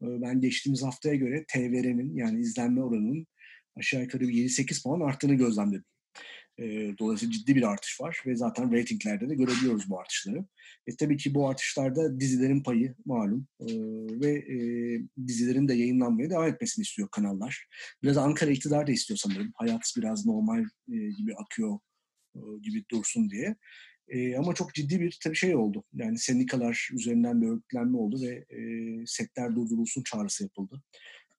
E, 0.02 0.06
ben 0.22 0.42
geçtiğimiz 0.42 0.84
haftaya 0.84 1.16
göre 1.16 1.46
TVR'nin 1.54 2.16
yani 2.16 2.40
izlenme 2.40 2.84
oranının 2.84 3.28
aşağı 3.76 4.02
yukarı 4.02 4.24
7-8 4.24 4.84
puan 4.84 5.00
arttığını 5.00 5.34
gözlemledim. 5.34 5.86
E, 6.60 6.98
dolayısıyla 6.98 7.32
ciddi 7.32 7.56
bir 7.56 7.64
artış 7.64 8.02
var 8.02 8.24
ve 8.26 8.36
zaten 8.36 8.72
reytinglerde 8.72 9.30
de 9.30 9.36
görebiliyoruz 9.36 9.90
bu 9.90 10.00
artışları. 10.00 10.46
E, 10.88 10.96
tabii 10.96 11.18
ki 11.18 11.34
bu 11.34 11.50
artışlarda 11.50 12.20
dizilerin 12.20 12.64
payı 12.64 12.96
malum 13.06 13.48
e, 13.60 13.66
ve 14.22 14.32
e, 14.32 14.58
dizilerin 15.28 15.68
de 15.68 15.74
yayınlanmaya 15.74 16.30
devam 16.30 16.48
etmesini 16.48 16.84
istiyor 16.84 17.10
kanallar. 17.12 17.68
Biraz 18.04 18.18
Ankara 18.18 18.52
iktidar 18.52 18.88
da 18.88 18.92
istiyor 18.92 19.18
sanırım. 19.18 19.52
Hayat 19.56 19.94
biraz 19.98 20.26
normal 20.26 20.64
e, 20.92 20.96
gibi 21.18 21.36
akıyor 21.36 21.80
e, 22.36 22.40
gibi 22.62 22.84
dursun 22.92 23.30
diye. 23.30 23.56
E, 24.08 24.38
ama 24.38 24.54
çok 24.54 24.74
ciddi 24.74 25.02
bir 25.02 25.20
tabii 25.24 25.36
şey 25.36 25.56
oldu. 25.56 25.84
Yani 25.94 26.18
sendikalar 26.18 26.90
üzerinden 26.94 27.42
bir 27.42 27.48
örgütlenme 27.48 27.98
oldu 27.98 28.22
ve 28.22 28.46
e, 28.58 28.60
setler 29.06 29.56
durdurulsun 29.56 30.04
çağrısı 30.04 30.44
yapıldı. 30.44 30.84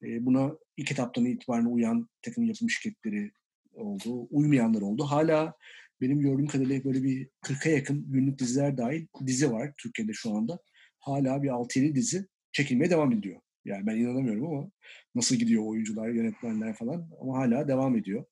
E, 0.03 0.27
buna 0.27 0.53
ilk 0.77 0.93
etaptan 0.93 1.25
itibaren 1.25 1.65
uyan 1.65 2.09
takım 2.23 2.45
yapım 2.45 2.71
şirketleri 2.71 3.31
oldu. 3.77 4.27
Uymayanlar 4.31 4.83
oldu. 4.83 5.05
Hala 5.05 5.55
benim 6.01 6.21
gördüğüm 6.21 6.47
kadarıyla 6.47 6.85
böyle 6.85 7.03
bir 7.03 7.29
40'a 7.45 7.73
yakın 7.73 8.12
günlük 8.12 8.39
diziler 8.39 8.79
dahil 8.79 9.07
dizi 9.27 9.53
var 9.53 9.73
Türkiye'de 9.79 10.12
şu 10.12 10.37
anda. 10.37 10.59
Hala 10.99 11.43
bir 11.43 11.49
6-7 11.49 11.95
dizi 11.95 12.27
çekilmeye 12.53 12.91
devam 12.91 13.12
ediyor. 13.12 13.41
Yani 13.65 13.87
ben 13.87 13.97
inanamıyorum 13.97 14.47
ama 14.47 14.71
nasıl 15.15 15.37
gidiyor 15.37 15.62
oyuncular, 15.67 16.09
yönetmenler 16.09 16.75
falan 16.75 17.11
ama 17.21 17.39
hala 17.39 17.69
devam 17.69 17.97
ediyor. 17.97 18.25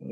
Ee, 0.00 0.06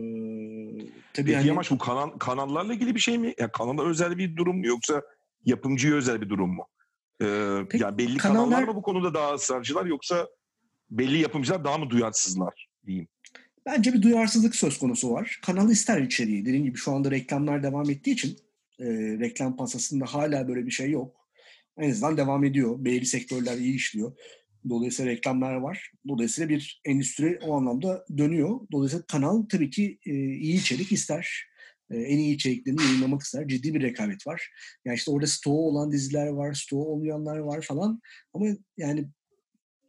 tabii 1.12 1.27
Peki 1.27 1.37
hani... 1.37 1.49
Yamaç 1.49 1.71
bu 1.71 1.79
kanal, 1.79 2.11
kanallarla 2.11 2.75
ilgili 2.75 2.95
bir 2.95 3.01
şey 3.01 3.19
mi? 3.19 3.35
Ya 3.38 3.53
kanala 3.53 3.85
özel 3.85 4.19
bir 4.19 4.37
durum 4.37 4.59
mu 4.59 4.67
yoksa 4.67 5.03
yapımcıya 5.45 5.95
özel 5.95 6.21
bir 6.21 6.29
durum 6.29 6.55
mu? 6.55 6.67
Ee, 7.23 7.59
Peki, 7.71 7.85
yani 7.85 7.99
belli 7.99 8.17
kanallar... 8.17 8.45
kanallar 8.45 8.69
mı 8.69 8.75
bu 8.75 8.83
konuda 8.83 9.14
daha 9.14 9.35
ısrarcılar 9.35 9.87
yoksa 9.87 10.29
belli 10.91 11.19
yapımcılar 11.19 11.64
daha 11.64 11.79
mı 11.79 11.91
duyarsızlar 11.91 12.69
diyeyim? 12.87 13.09
Bence 13.69 13.93
bir 13.93 14.03
duyarsızlık 14.03 14.57
söz 14.57 14.79
konusu 14.79 15.11
var. 15.11 15.41
Kanal 15.43 15.71
ister 15.71 16.01
içeriği. 16.01 16.47
Dediğim 16.47 16.65
gibi 16.65 16.79
şu 16.79 16.93
anda 16.93 17.11
reklamlar 17.11 17.63
devam 17.63 17.91
ettiği 17.91 18.11
için 18.11 18.39
e, 18.81 18.87
reklam 19.19 19.57
pasasında 19.57 20.07
hala 20.07 20.49
böyle 20.49 20.67
bir 20.67 20.71
şey 20.71 20.91
yok. 20.91 21.17
En 21.79 21.91
azından 21.91 22.17
devam 22.17 22.45
ediyor. 22.45 22.85
Belli 22.85 23.07
sektörler 23.07 23.57
iyi 23.57 23.75
işliyor. 23.75 24.13
Dolayısıyla 24.69 25.13
reklamlar 25.13 25.55
var. 25.55 25.93
Dolayısıyla 26.09 26.49
bir 26.49 26.81
endüstri 26.85 27.39
o 27.43 27.57
anlamda 27.57 28.05
dönüyor. 28.19 28.61
Dolayısıyla 28.73 29.05
kanal 29.07 29.43
tabii 29.43 29.71
ki 29.71 29.99
e, 30.07 30.13
iyi 30.15 30.61
içerik 30.61 30.93
ister. 30.93 31.47
E, 31.91 31.97
en 31.97 32.19
iyi 32.19 32.35
içeriklerini 32.35 32.83
yayınlamak 32.83 33.23
ister. 33.23 33.49
Ciddi 33.49 33.75
bir 33.75 33.83
rekabet 33.83 34.27
var. 34.27 34.51
Yani 34.85 34.97
işte 34.97 35.11
orada 35.11 35.27
stoğu 35.27 35.69
olan 35.69 35.93
diziler 35.93 36.27
var, 36.27 36.55
stoğu 36.55 36.85
olmayanlar 36.85 37.39
var 37.39 37.61
falan. 37.61 38.01
Ama 38.35 38.47
yani 38.77 39.09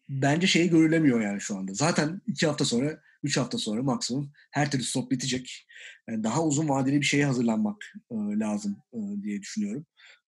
bence 0.09 0.47
şey 0.47 0.69
görülemiyor 0.69 1.21
yani 1.21 1.41
şu 1.41 1.57
anda. 1.57 1.73
Zaten 1.73 2.21
iki 2.27 2.47
hafta 2.47 2.65
sonra, 2.65 3.01
üç 3.23 3.37
hafta 3.37 3.57
sonra 3.57 3.83
maksimum 3.83 4.31
her 4.51 4.71
türlü 4.71 4.83
stop 4.83 5.11
bitecek. 5.11 5.67
Yani 6.09 6.23
daha 6.23 6.43
uzun 6.43 6.69
vadeli 6.69 7.01
bir 7.01 7.05
şeye 7.05 7.25
hazırlanmak 7.25 7.93
e, 8.11 8.15
lazım 8.15 8.77
e, 8.93 8.97
diye 9.23 9.41
düşünüyorum. 9.41 9.85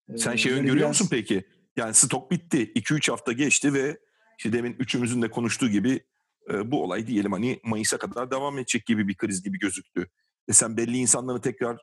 E, 0.08 0.18
Sen 0.18 0.36
şey 0.36 0.52
öngörüyor 0.52 0.76
biraz... 0.76 0.88
musun 0.88 1.08
peki? 1.10 1.44
Yani 1.76 1.94
stok 1.94 2.30
bitti. 2.30 2.72
2-3 2.76 3.10
hafta 3.10 3.32
geçti 3.32 3.74
ve 3.74 3.98
işte 4.38 4.52
demin 4.52 4.76
üçümüzün 4.78 5.22
de 5.22 5.30
konuştuğu 5.30 5.68
gibi 5.68 6.00
e, 6.52 6.70
bu 6.70 6.82
olay 6.82 7.06
diyelim 7.06 7.32
hani 7.32 7.60
Mayıs'a 7.64 7.98
kadar 7.98 8.30
devam 8.30 8.58
edecek 8.58 8.86
gibi 8.86 9.08
bir 9.08 9.16
kriz 9.16 9.42
gibi 9.42 9.58
gözüktü. 9.58 10.08
E 10.48 10.52
sen 10.52 10.76
belli 10.76 10.96
insanların 10.96 11.40
tekrar 11.40 11.78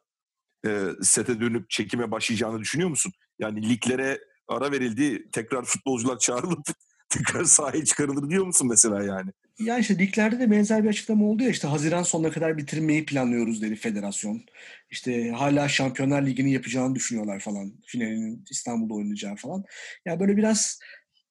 e, 0.66 0.88
sete 1.02 1.42
dönüp 1.42 1.70
çekime 1.70 2.12
başlayacağını 2.12 2.60
düşünüyor 2.60 2.90
musun? 2.90 3.12
Yani 3.40 3.70
liglere 3.70 4.20
ara 4.48 4.72
verildi, 4.72 5.32
tekrar 5.32 5.66
futbolcular 5.66 6.20
çağrılıp 6.20 6.60
tekrar 7.10 7.44
sahaya 7.44 7.86
çıkarılır 7.86 8.30
diyor 8.30 8.46
musun 8.46 8.68
mesela 8.68 9.04
yani? 9.04 9.32
Ya 9.60 9.78
işte 9.78 10.00
liglerde 10.00 10.40
de 10.40 10.52
benzer 10.52 10.84
bir 10.84 10.90
açıklama 10.90 11.26
oldu 11.26 11.44
ya 11.44 11.50
işte 11.50 11.68
Haziran 11.68 12.04
sonuna 12.04 12.32
kadar 12.32 12.58
bitirmeyi 12.58 13.06
planlıyoruz 13.06 13.62
dedi 13.62 13.76
federasyon. 13.76 14.42
İşte 14.90 15.32
hala 15.32 15.70
Şampiyonlar 15.70 16.26
Ligi'ni 16.26 16.52
yapacağını 16.54 16.96
düşünüyorlar 16.96 17.40
falan. 17.40 17.74
Finalinin 17.86 18.46
İstanbul'da 18.50 18.94
oynayacağı 18.94 19.36
falan. 19.36 19.58
Ya 19.58 19.66
yani 20.06 20.20
böyle 20.20 20.38
biraz 20.38 20.80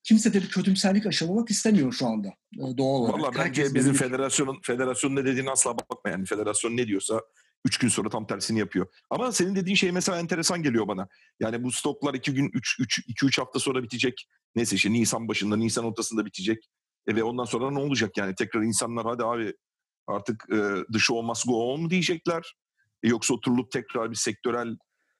kimse 0.02 0.32
de 0.32 0.42
bir 0.42 0.48
kötümserlik 0.48 1.06
aşılamak 1.06 1.50
istemiyor 1.50 1.92
şu 1.92 2.06
anda 2.06 2.28
e, 2.28 2.78
doğal 2.78 3.00
olarak. 3.00 3.20
Valla 3.20 3.32
bence 3.34 3.74
bizim 3.74 3.92
bir... 3.92 3.98
federasyonun 3.98 4.58
federasyonun 4.62 5.16
ne 5.16 5.24
dediğini 5.24 5.50
asla 5.50 5.78
bakma 5.78 6.10
yani. 6.10 6.24
Federasyon 6.26 6.76
ne 6.76 6.86
diyorsa 6.86 7.20
üç 7.64 7.78
gün 7.78 7.88
sonra 7.88 8.08
tam 8.08 8.26
tersini 8.26 8.58
yapıyor. 8.58 8.86
Ama 9.10 9.32
senin 9.32 9.56
dediğin 9.56 9.76
şey 9.76 9.92
mesela 9.92 10.18
enteresan 10.18 10.62
geliyor 10.62 10.88
bana. 10.88 11.08
Yani 11.40 11.62
bu 11.62 11.72
stoklar 11.72 12.14
iki 12.14 12.34
gün, 12.34 12.50
üç, 12.54 12.76
üç, 12.80 12.98
iki, 12.98 13.26
üç 13.26 13.38
hafta 13.38 13.58
sonra 13.58 13.82
bitecek. 13.82 14.28
Neyse 14.54 14.76
işte 14.76 14.92
Nisan 14.92 15.28
başında, 15.28 15.56
Nisan 15.56 15.84
ortasında 15.84 16.26
bitecek. 16.26 16.68
E 17.08 17.16
ve 17.16 17.22
ondan 17.22 17.44
sonra 17.44 17.70
ne 17.70 17.78
olacak 17.78 18.16
yani? 18.16 18.34
Tekrar 18.34 18.62
insanlar 18.62 19.06
hadi 19.06 19.24
abi 19.24 19.54
artık 20.06 20.44
e, 20.52 20.58
dışı 20.92 21.14
olmaz 21.14 21.44
go 21.46 21.72
on 21.72 21.80
mu 21.80 21.90
diyecekler? 21.90 22.56
E, 23.02 23.08
yoksa 23.08 23.34
oturulup 23.34 23.70
tekrar 23.70 24.10
bir 24.10 24.16
sektörel 24.16 24.76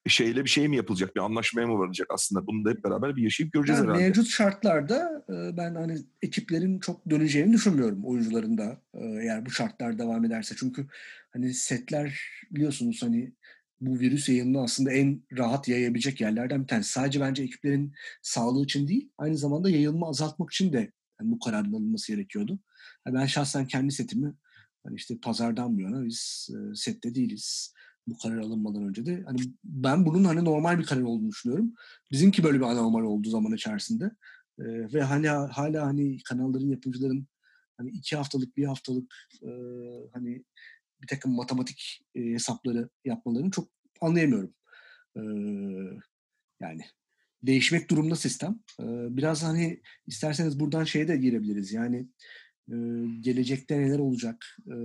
şeyle 0.07 0.45
bir 0.45 0.51
şey 0.51 0.69
mi 0.69 0.77
yapılacak? 0.77 1.17
Bir 1.17 1.21
anlaşmaya 1.21 1.67
mı 1.67 1.79
varılacak 1.79 2.07
aslında? 2.11 2.47
Bunu 2.47 2.65
da 2.65 2.71
hep 2.71 2.85
beraber 2.85 3.17
bir 3.17 3.23
yaşayıp 3.23 3.53
göreceğiz 3.53 3.79
yani 3.79 3.89
herhalde. 3.89 4.05
Mevcut 4.05 4.27
şartlarda 4.27 5.25
e, 5.29 5.57
ben 5.57 5.75
hani 5.75 5.99
ekiplerin 6.23 6.81
çok 6.81 7.11
döneceğini 7.11 7.53
düşünmüyorum 7.53 8.05
oyuncuların 8.05 8.59
da 8.59 8.83
e, 8.95 9.05
eğer 9.05 9.47
bu 9.47 9.51
şartlar 9.51 9.99
devam 9.99 10.25
ederse. 10.25 10.55
Çünkü 10.59 10.87
hani 11.33 11.55
setler 11.55 12.21
biliyorsunuz 12.51 13.03
hani 13.03 13.33
bu 13.81 14.01
virüs 14.01 14.29
yayılını 14.29 14.63
aslında 14.63 14.93
en 14.93 15.23
rahat 15.39 15.69
yayabilecek 15.69 16.21
yerlerden 16.21 16.63
bir 16.63 16.67
tanesi. 16.67 16.93
Sadece 16.93 17.21
bence 17.21 17.43
ekiplerin 17.43 17.95
sağlığı 18.23 18.65
için 18.65 18.89
değil, 18.89 19.11
aynı 19.19 19.37
zamanda 19.37 19.71
yayılma 19.71 20.09
azaltmak 20.09 20.51
için 20.53 20.73
de 20.73 20.93
yani 21.21 21.31
bu 21.31 21.39
kararın 21.39 21.73
alınması 21.73 22.13
gerekiyordu. 22.13 22.59
Yani 23.07 23.17
ben 23.17 23.27
şahsen 23.27 23.67
kendi 23.67 23.93
setimi 23.93 24.35
hani 24.85 24.97
işte 24.97 25.19
pazardan 25.23 25.77
bu 25.77 25.81
yana 25.81 26.05
biz 26.05 26.49
e, 26.53 26.75
sette 26.75 27.15
değiliz 27.15 27.75
bu 28.09 28.19
karar 28.19 28.39
alınmadan 28.39 28.89
önce 28.89 29.07
de. 29.07 29.23
Hani 29.27 29.41
ben 29.65 30.07
bunun 30.07 30.25
hani 30.25 30.45
normal 30.45 30.79
bir 30.79 30.85
karar 30.85 31.03
olduğunu 31.03 31.29
düşünüyorum. 31.29 31.75
Bizimki 32.13 32.45
böyle 32.45 32.59
bir 32.59 32.65
anormal 32.65 33.03
olduğu 33.03 33.31
zaman 33.31 33.53
içerisinde. 33.53 34.05
Ee, 34.59 34.93
ve 34.95 35.03
hala 35.03 35.49
hala 35.59 35.87
hani 35.87 36.19
kanalların 36.23 36.71
yapımcıların 36.71 37.27
hani 37.77 37.91
iki 37.91 38.17
haftalık 38.17 38.57
bir 38.57 38.65
haftalık 38.65 39.15
e, 39.43 39.51
hani 40.13 40.45
bir 41.03 41.07
takım 41.07 41.33
matematik 41.33 42.01
e, 42.15 42.21
hesapları 42.21 42.89
yapmalarını 43.05 43.51
çok 43.51 43.69
anlayamıyorum. 44.01 44.55
E, 45.17 45.21
yani 46.61 46.83
değişmek 47.43 47.91
durumda 47.91 48.17
sistem. 48.17 48.59
E, 48.81 48.85
biraz 49.17 49.43
hani 49.43 49.81
isterseniz 50.07 50.61
buradan 50.61 50.85
şeye 50.85 51.09
de 51.09 51.17
girebiliriz. 51.17 51.73
Yani 51.73 52.07
e, 52.69 52.75
gelecekte 53.21 53.81
neler 53.81 53.99
olacak? 53.99 54.57
E, 54.67 54.77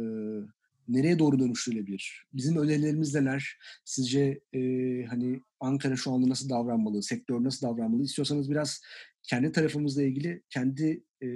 nereye 0.87 1.19
doğru 1.19 1.39
dönüştürülebilir? 1.39 2.25
Bizim 2.33 2.57
önerilerimiz 2.57 3.15
neler? 3.15 3.57
Sizce 3.85 4.39
e, 4.53 4.59
hani 5.05 5.39
Ankara 5.59 5.95
şu 5.95 6.11
anda 6.11 6.29
nasıl 6.29 6.49
davranmalı? 6.49 7.03
Sektör 7.03 7.43
nasıl 7.43 7.67
davranmalı? 7.67 8.03
İstiyorsanız 8.03 8.51
biraz 8.51 8.81
kendi 9.23 9.51
tarafımızla 9.51 10.03
ilgili 10.03 10.43
kendi 10.49 11.03
e, 11.21 11.27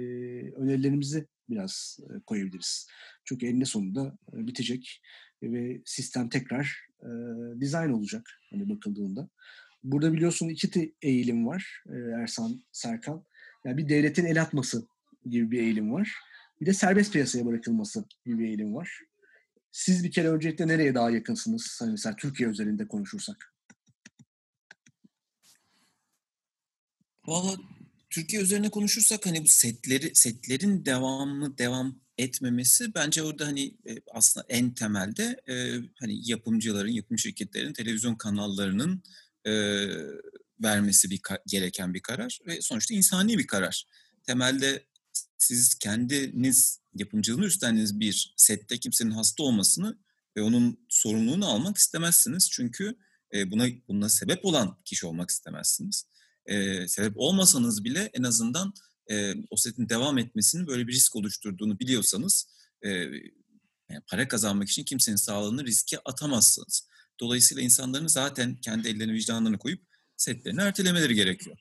önerilerimizi 0.52 1.26
biraz 1.50 1.98
koyabiliriz. 2.26 2.86
Çünkü 3.24 3.46
eninde 3.46 3.64
sonunda 3.64 4.18
bitecek 4.32 5.02
ve 5.42 5.82
sistem 5.84 6.28
tekrar 6.28 6.88
e, 7.02 7.08
dizayn 7.60 7.90
olacak 7.90 8.30
hani 8.50 8.68
bakıldığında. 8.68 9.28
Burada 9.84 10.12
biliyorsun 10.12 10.48
iki 10.48 10.94
eğilim 11.02 11.46
var 11.46 11.82
e, 11.88 11.96
Ersan, 12.22 12.62
Serkan. 12.72 13.24
Yani 13.64 13.76
bir 13.76 13.88
devletin 13.88 14.24
el 14.24 14.42
atması 14.42 14.86
gibi 15.26 15.50
bir 15.50 15.62
eğilim 15.62 15.92
var. 15.92 16.14
Bir 16.60 16.66
de 16.66 16.72
serbest 16.72 17.12
piyasaya 17.12 17.46
bırakılması 17.46 18.04
gibi 18.26 18.38
bir 18.38 18.44
eğilim 18.44 18.74
var. 18.74 19.00
Siz 19.72 20.04
bir 20.04 20.10
kere 20.10 20.28
öncelikle 20.28 20.68
nereye 20.68 20.94
daha 20.94 21.10
yakınsınız? 21.10 21.76
Hani 21.80 21.90
mesela 21.90 22.16
Türkiye 22.16 22.48
özelinde 22.48 22.88
konuşursak. 22.88 23.54
Valla 27.26 27.56
Türkiye 28.10 28.42
üzerine 28.42 28.70
konuşursak 28.70 29.26
hani 29.26 29.44
bu 29.44 29.48
setleri 29.48 30.14
setlerin 30.14 30.84
devamlı 30.84 31.58
devam 31.58 32.00
etmemesi 32.18 32.94
bence 32.94 33.22
orada 33.22 33.46
hani 33.46 33.64
e, 33.64 33.96
aslında 34.14 34.46
en 34.48 34.74
temelde 34.74 35.40
e, 35.48 35.54
hani 36.00 36.30
yapımcıların, 36.30 36.90
yapım 36.90 37.18
şirketlerin, 37.18 37.72
televizyon 37.72 38.14
kanallarının 38.14 39.02
e, 39.46 39.52
vermesi 40.62 41.10
bir 41.10 41.20
gereken 41.46 41.94
bir 41.94 42.00
karar 42.00 42.38
ve 42.46 42.60
sonuçta 42.62 42.94
insani 42.94 43.38
bir 43.38 43.46
karar. 43.46 43.86
Temelde 44.24 44.86
siz 45.38 45.74
kendiniz 45.74 46.80
yapımcılığını 46.94 47.44
üstlendiğiniz 47.44 48.00
bir 48.00 48.34
sette 48.36 48.78
kimsenin 48.78 49.10
hasta 49.10 49.42
olmasını 49.42 49.98
ve 50.36 50.42
onun 50.42 50.86
sorumluluğunu 50.88 51.46
almak 51.46 51.76
istemezsiniz. 51.76 52.50
Çünkü 52.50 52.96
e, 53.34 53.50
buna 53.50 53.66
buna 53.88 54.08
sebep 54.08 54.44
olan 54.44 54.78
kişi 54.84 55.06
olmak 55.06 55.30
istemezsiniz. 55.30 56.06
E, 56.46 56.88
sebep 56.88 57.12
olmasanız 57.16 57.84
bile 57.84 58.10
en 58.14 58.22
azından 58.22 58.72
e, 59.10 59.34
o 59.50 59.56
setin 59.56 59.88
devam 59.88 60.18
etmesinin 60.18 60.66
böyle 60.66 60.86
bir 60.86 60.92
risk 60.92 61.16
oluşturduğunu 61.16 61.78
biliyorsanız 61.78 62.48
e, 62.82 62.88
yani 63.90 64.02
para 64.06 64.28
kazanmak 64.28 64.68
için 64.68 64.84
kimsenin 64.84 65.16
sağlığını 65.16 65.64
riske 65.66 65.98
atamazsınız. 66.04 66.88
Dolayısıyla 67.20 67.62
insanların 67.62 68.06
zaten 68.06 68.56
kendi 68.56 68.88
ellerini 68.88 69.12
vicdanlarına 69.12 69.58
koyup 69.58 69.82
setlerini 70.16 70.60
ertelemeleri 70.60 71.14
gerekiyor. 71.14 71.56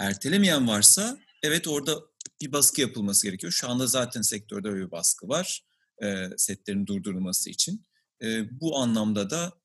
Ertelemeyen 0.00 0.68
varsa 0.68 1.18
evet 1.42 1.68
orada 1.68 2.00
bir 2.40 2.52
baskı 2.52 2.80
yapılması 2.80 3.26
gerekiyor. 3.26 3.52
Şu 3.52 3.68
anda 3.68 3.86
zaten 3.86 4.22
sektörde 4.22 4.74
bir 4.74 4.90
baskı 4.90 5.28
var 5.28 5.62
e, 6.02 6.28
setlerin 6.36 6.86
durdurulması 6.86 7.50
için. 7.50 7.86
E, 8.22 8.60
bu 8.60 8.78
anlamda 8.78 9.30
da 9.30 9.60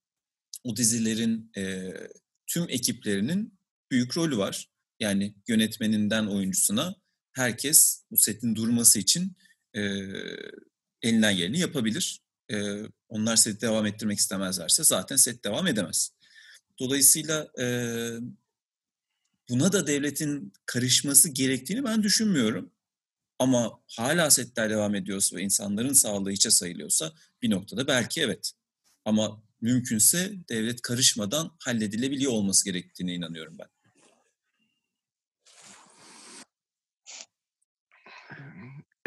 o 0.63 0.75
dizilerin 0.75 1.51
e, 1.57 1.93
tüm 2.47 2.65
ekiplerinin 2.69 3.59
büyük 3.91 4.17
rolü 4.17 4.37
var. 4.37 4.69
Yani 4.99 5.35
yönetmeninden 5.47 6.25
oyuncusuna 6.25 6.95
herkes 7.33 8.03
bu 8.11 8.17
setin 8.17 8.55
durması 8.55 8.99
için 8.99 9.37
e, 9.73 9.81
elinden 11.01 11.37
geleni 11.37 11.59
yapabilir. 11.59 12.21
E, 12.51 12.83
onlar 13.09 13.35
seti 13.35 13.61
devam 13.61 13.85
ettirmek 13.85 14.19
istemezlerse 14.19 14.83
zaten 14.83 15.15
set 15.15 15.43
devam 15.43 15.67
edemez. 15.67 16.11
Dolayısıyla 16.79 17.47
e, 17.61 17.65
buna 19.49 19.71
da 19.71 19.87
devletin 19.87 20.53
karışması 20.65 21.29
gerektiğini 21.29 21.83
ben 21.83 22.03
düşünmüyorum. 22.03 22.71
Ama 23.39 23.79
hala 23.97 24.29
setler 24.29 24.69
devam 24.69 24.95
ediyorsa 24.95 25.35
ve 25.35 25.41
insanların 25.41 25.93
sağlığı 25.93 26.31
hiçe 26.31 26.51
sayılıyorsa 26.51 27.13
bir 27.41 27.49
noktada 27.49 27.87
belki 27.87 28.21
evet. 28.21 28.51
Ama 29.05 29.43
mümkünse 29.61 30.33
devlet 30.49 30.81
karışmadan 30.81 31.51
halledilebiliyor 31.59 32.31
olması 32.31 32.65
gerektiğine 32.65 33.13
inanıyorum 33.13 33.57
ben. 33.59 33.67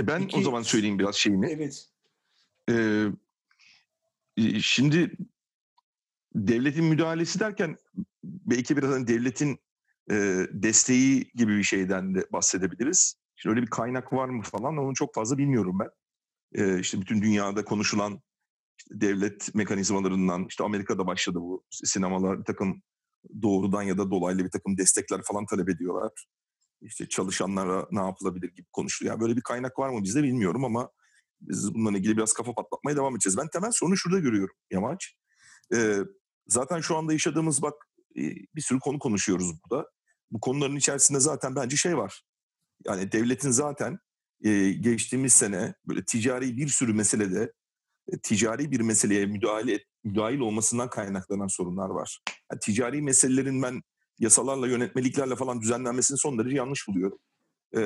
E 0.00 0.06
ben 0.06 0.22
Peki, 0.22 0.36
o 0.36 0.42
zaman 0.42 0.62
söyleyeyim 0.62 0.98
biraz 0.98 1.16
şeyini. 1.16 1.46
Evet. 1.46 1.88
Ee, 2.70 3.06
şimdi 4.62 5.16
devletin 6.34 6.84
müdahalesi 6.84 7.40
derken 7.40 7.76
belki 8.24 8.76
biraz 8.76 8.90
hani 8.90 9.06
devletin 9.06 9.58
e, 10.10 10.46
desteği 10.50 11.30
gibi 11.34 11.58
bir 11.58 11.62
şeyden 11.62 12.14
de 12.14 12.26
bahsedebiliriz. 12.32 13.14
Şimdi 13.36 13.54
öyle 13.54 13.62
bir 13.62 13.70
kaynak 13.70 14.12
var 14.12 14.28
mı 14.28 14.42
falan 14.42 14.76
onu 14.76 14.94
çok 14.94 15.14
fazla 15.14 15.38
bilmiyorum 15.38 15.78
ben. 15.78 15.90
E, 16.62 16.80
işte 16.80 17.00
bütün 17.00 17.22
dünyada 17.22 17.64
konuşulan 17.64 18.22
işte 18.78 19.00
devlet 19.00 19.54
mekanizmalarından 19.54 20.46
işte 20.48 20.64
Amerika'da 20.64 21.06
başladı 21.06 21.38
bu 21.40 21.64
sinemalar 21.70 22.38
bir 22.38 22.44
takım 22.44 22.82
doğrudan 23.42 23.82
ya 23.82 23.98
da 23.98 24.10
dolaylı 24.10 24.44
bir 24.44 24.50
takım 24.50 24.78
destekler 24.78 25.20
falan 25.24 25.46
talep 25.46 25.68
ediyorlar. 25.68 26.12
İşte 26.80 27.08
çalışanlara 27.08 27.86
ne 27.90 28.00
yapılabilir 28.00 28.48
gibi 28.54 28.66
konuşuluyor. 28.72 29.14
Yani 29.14 29.20
böyle 29.20 29.36
bir 29.36 29.42
kaynak 29.42 29.78
var 29.78 29.88
mı 29.88 30.02
bizde 30.02 30.22
bilmiyorum 30.22 30.64
ama 30.64 30.90
biz 31.40 31.74
bununla 31.74 31.98
ilgili 31.98 32.16
biraz 32.16 32.32
kafa 32.32 32.54
patlatmaya 32.54 32.96
devam 32.96 33.14
edeceğiz. 33.14 33.36
Ben 33.38 33.48
temel 33.48 33.70
sorunu 33.72 33.96
şurada 33.96 34.18
görüyorum 34.18 34.54
Yamaç. 34.70 35.14
Ee, 35.74 35.98
zaten 36.46 36.80
şu 36.80 36.96
anda 36.96 37.12
yaşadığımız 37.12 37.62
bak 37.62 37.74
bir 38.54 38.60
sürü 38.60 38.80
konu 38.80 38.98
konuşuyoruz 38.98 39.52
burada. 39.62 39.88
Bu 40.30 40.40
konuların 40.40 40.76
içerisinde 40.76 41.20
zaten 41.20 41.56
bence 41.56 41.76
şey 41.76 41.96
var. 41.96 42.22
Yani 42.86 43.12
devletin 43.12 43.50
zaten 43.50 43.98
e, 44.44 44.70
geçtiğimiz 44.70 45.32
sene 45.32 45.74
böyle 45.88 46.04
ticari 46.04 46.56
bir 46.56 46.68
sürü 46.68 46.92
meselede 46.92 47.52
e, 48.12 48.18
ticari 48.18 48.70
bir 48.70 48.80
meseleye 48.80 49.26
müdahale 49.26 49.84
müdahil 50.04 50.38
olmasından 50.38 50.90
kaynaklanan 50.90 51.46
sorunlar 51.46 51.88
var. 51.88 52.20
Yani 52.52 52.60
ticari 52.60 53.02
meselelerin 53.02 53.62
ben 53.62 53.82
yasalarla, 54.18 54.66
yönetmeliklerle 54.66 55.36
falan 55.36 55.60
düzenlenmesini 55.60 56.18
son 56.18 56.38
derece 56.38 56.56
yanlış 56.56 56.88
buluyorum. 56.88 57.18
Ee, 57.76 57.80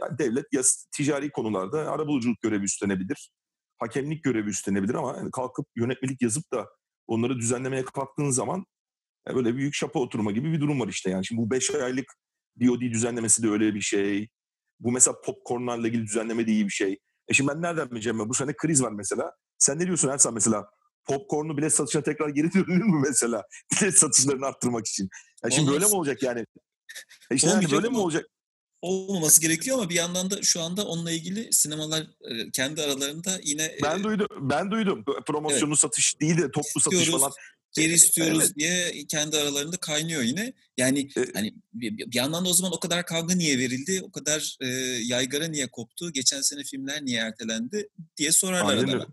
yani 0.00 0.18
devlet 0.18 0.46
yas, 0.52 0.84
ticari 0.96 1.30
konularda 1.30 1.90
arabuluculuk 1.90 2.40
görevi 2.42 2.64
üstlenebilir, 2.64 3.30
hakemlik 3.78 4.24
görevi 4.24 4.48
üstlenebilir 4.48 4.94
ama 4.94 5.16
yani 5.16 5.30
kalkıp 5.30 5.66
yönetmelik 5.76 6.22
yazıp 6.22 6.52
da 6.52 6.68
onları 7.06 7.38
düzenlemeye 7.38 7.84
kalktığın 7.84 8.30
zaman 8.30 8.66
yani 9.26 9.36
böyle 9.36 9.56
büyük 9.56 9.74
şapa 9.74 10.00
oturma 10.00 10.32
gibi 10.32 10.52
bir 10.52 10.60
durum 10.60 10.80
var 10.80 10.88
işte. 10.88 11.10
Yani 11.10 11.26
şimdi 11.26 11.42
bu 11.42 11.50
5 11.50 11.70
aylık 11.70 12.14
BOD 12.56 12.80
düzenlemesi 12.80 13.42
de 13.42 13.48
öyle 13.48 13.74
bir 13.74 13.80
şey. 13.80 14.28
Bu 14.80 14.92
mesela 14.92 15.20
popcornlarla 15.20 15.88
ilgili 15.88 16.02
düzenleme 16.02 16.46
de 16.46 16.50
iyi 16.50 16.64
bir 16.64 16.72
şey. 16.72 16.98
E 17.28 17.34
şimdi 17.34 17.50
ben 17.50 17.62
nereden 17.62 17.90
bileceğim 17.90 18.18
ben? 18.18 18.28
Bu 18.28 18.34
sene 18.34 18.56
kriz 18.56 18.82
var 18.82 18.92
mesela. 18.92 19.32
Sen 19.58 19.78
ne 19.78 19.86
diyorsun 19.86 20.08
Ersan 20.08 20.34
mesela? 20.34 20.66
Popcorn'u 21.04 21.56
bilet 21.56 21.74
satışına 21.74 22.02
tekrar 22.02 22.28
geri 22.28 22.52
dönülür 22.54 22.84
mü 22.84 23.02
mesela? 23.08 23.42
Bilet 23.72 23.98
satışlarını 23.98 24.46
arttırmak 24.46 24.86
için. 24.86 25.08
Ya 25.44 25.50
şimdi 25.50 25.70
böyle 25.70 25.84
mi 25.86 25.92
olacak 25.92 26.22
yani? 26.22 26.44
E 27.30 27.34
işte 27.34 27.48
yani 27.48 27.70
böyle 27.72 27.88
mi 27.88 27.98
olacak? 27.98 28.26
Olmaması 28.82 29.40
gerekiyor 29.40 29.78
ama 29.78 29.88
bir 29.88 29.94
yandan 29.94 30.30
da 30.30 30.42
şu 30.42 30.60
anda 30.60 30.86
onunla 30.86 31.10
ilgili 31.10 31.52
sinemalar 31.52 32.06
kendi 32.52 32.82
aralarında 32.82 33.40
yine 33.44 33.76
ben 33.82 34.00
e, 34.00 34.04
duydum 34.04 34.26
ben 34.40 34.70
duydum 34.70 35.04
promosyonu 35.26 35.70
evet. 35.70 35.78
satış 35.78 36.20
değil 36.20 36.38
de 36.38 36.50
toplu 36.50 36.80
satış 36.80 37.10
falan 37.10 37.32
geri 37.72 37.92
istiyoruz 37.92 38.44
evet. 38.44 38.56
diye 38.56 39.06
kendi 39.08 39.36
aralarında 39.36 39.76
kaynıyor 39.76 40.22
yine. 40.22 40.52
Yani 40.76 41.08
evet. 41.16 41.30
hani 41.34 41.54
bir, 41.72 41.98
bir 41.98 42.14
yandan 42.14 42.44
da 42.44 42.48
o 42.48 42.52
zaman 42.52 42.72
o 42.72 42.80
kadar 42.80 43.06
kavga 43.06 43.34
niye 43.34 43.58
verildi? 43.58 44.02
O 44.02 44.10
kadar 44.10 44.56
e, 44.60 44.66
yaygara 45.02 45.46
niye 45.46 45.66
koptu? 45.66 46.12
Geçen 46.12 46.40
sene 46.40 46.64
filmler 46.64 47.04
niye 47.04 47.20
ertelendi 47.20 47.88
diye 48.16 48.32
sorarlar 48.32 48.76
adama. 48.76 49.06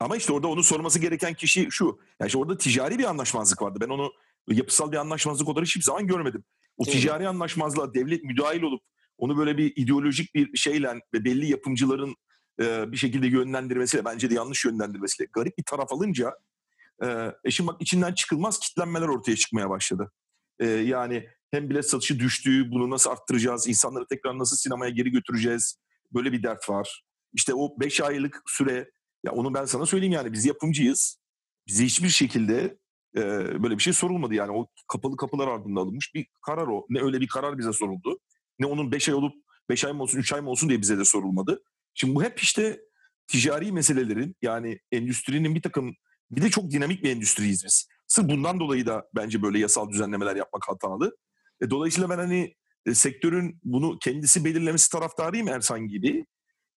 Ama 0.00 0.16
işte 0.16 0.32
orada 0.32 0.48
onu 0.48 0.62
sorması 0.62 0.98
gereken 0.98 1.34
kişi 1.34 1.66
şu. 1.70 1.98
Yani 2.20 2.26
işte 2.26 2.38
orada 2.38 2.58
ticari 2.58 2.98
bir 2.98 3.04
anlaşmazlık 3.04 3.62
vardı. 3.62 3.78
Ben 3.80 3.88
onu 3.88 4.12
yapısal 4.48 4.92
bir 4.92 4.96
anlaşmazlık 4.96 5.48
olarak 5.48 5.66
hiçbir 5.66 5.82
zaman 5.82 6.06
görmedim. 6.06 6.44
O 6.76 6.84
ticari 6.84 7.28
anlaşmazlığa 7.28 7.94
devlet 7.94 8.24
müdahil 8.24 8.62
olup 8.62 8.82
onu 9.18 9.36
böyle 9.36 9.58
bir 9.58 9.72
ideolojik 9.76 10.34
bir 10.34 10.56
şeyle 10.56 11.00
ve 11.14 11.24
belli 11.24 11.50
yapımcıların 11.50 12.16
e, 12.60 12.92
bir 12.92 12.96
şekilde 12.96 13.26
yönlendirmesiyle 13.26 14.04
bence 14.04 14.30
de 14.30 14.34
yanlış 14.34 14.64
yönlendirmesiyle 14.64 15.28
garip 15.32 15.58
bir 15.58 15.64
taraf 15.64 15.92
alınca 15.92 16.32
e, 17.02 17.32
e 17.44 17.50
şimdi 17.50 17.68
bak 17.68 17.82
içinden 17.82 18.14
çıkılmaz 18.14 18.58
kitlenmeler 18.58 19.08
ortaya 19.08 19.36
çıkmaya 19.36 19.70
başladı. 19.70 20.12
E, 20.58 20.66
yani 20.66 21.28
hem 21.50 21.70
bilet 21.70 21.90
satışı 21.90 22.18
düştü, 22.18 22.70
bunu 22.70 22.90
nasıl 22.90 23.10
arttıracağız, 23.10 23.68
insanları 23.68 24.06
tekrar 24.06 24.38
nasıl 24.38 24.56
sinemaya 24.56 24.90
geri 24.90 25.10
götüreceğiz, 25.10 25.78
böyle 26.14 26.32
bir 26.32 26.42
dert 26.42 26.70
var. 26.70 27.04
İşte 27.32 27.54
o 27.54 27.80
5 27.80 28.00
aylık 28.00 28.42
süre, 28.46 28.90
ya 29.24 29.32
onu 29.32 29.54
ben 29.54 29.64
sana 29.64 29.86
söyleyeyim 29.86 30.12
yani 30.12 30.32
biz 30.32 30.46
yapımcıyız. 30.46 31.18
Bize 31.66 31.84
hiçbir 31.84 32.08
şekilde 32.08 32.78
e, 33.16 33.20
böyle 33.62 33.78
bir 33.78 33.82
şey 33.82 33.92
sorulmadı 33.92 34.34
yani. 34.34 34.52
O 34.52 34.66
kapalı 34.88 35.16
kapılar 35.16 35.48
ardında 35.48 35.80
alınmış 35.80 36.14
bir 36.14 36.26
karar 36.46 36.66
o. 36.66 36.86
Ne 36.88 37.00
öyle 37.02 37.20
bir 37.20 37.28
karar 37.28 37.58
bize 37.58 37.72
soruldu. 37.72 38.18
Ne 38.58 38.66
onun 38.66 38.92
5 38.92 39.08
ay 39.08 39.14
olup 39.14 39.34
5 39.68 39.84
ay 39.84 39.92
mı 39.92 40.02
olsun 40.02 40.18
3 40.18 40.32
ay 40.32 40.40
mı 40.40 40.50
olsun 40.50 40.68
diye 40.68 40.80
bize 40.80 40.98
de 40.98 41.04
sorulmadı. 41.04 41.62
Şimdi 41.94 42.14
bu 42.14 42.22
hep 42.22 42.40
işte 42.40 42.80
ticari 43.26 43.72
meselelerin 43.72 44.36
yani 44.42 44.78
endüstrinin 44.92 45.54
bir 45.54 45.62
takım 45.62 45.94
bir 46.30 46.42
de 46.42 46.50
çok 46.50 46.70
dinamik 46.70 47.04
bir 47.04 47.10
endüstriyiz 47.10 47.64
biz. 47.64 47.88
Sırf 48.06 48.28
bundan 48.28 48.60
dolayı 48.60 48.86
da 48.86 49.08
bence 49.14 49.42
böyle 49.42 49.58
yasal 49.58 49.90
düzenlemeler 49.90 50.36
yapmak 50.36 50.68
hatalı. 50.68 51.16
E, 51.62 51.70
dolayısıyla 51.70 52.10
ben 52.10 52.18
hani 52.18 52.54
e, 52.86 52.94
sektörün 52.94 53.60
bunu 53.64 53.98
kendisi 53.98 54.44
belirlemesi 54.44 54.90
taraftarıyım 54.90 55.48
Ersan 55.48 55.88
gibi. 55.88 56.26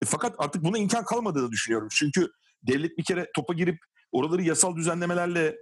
E, 0.02 0.06
fakat 0.06 0.36
artık 0.38 0.64
buna 0.64 0.78
imkan 0.78 1.06
kalmadığını 1.06 1.52
düşünüyorum. 1.52 1.88
Çünkü 1.92 2.28
devlet 2.64 2.98
bir 2.98 3.04
kere 3.04 3.28
topa 3.36 3.54
girip 3.54 3.80
oraları 4.12 4.42
yasal 4.42 4.76
düzenlemelerle 4.76 5.56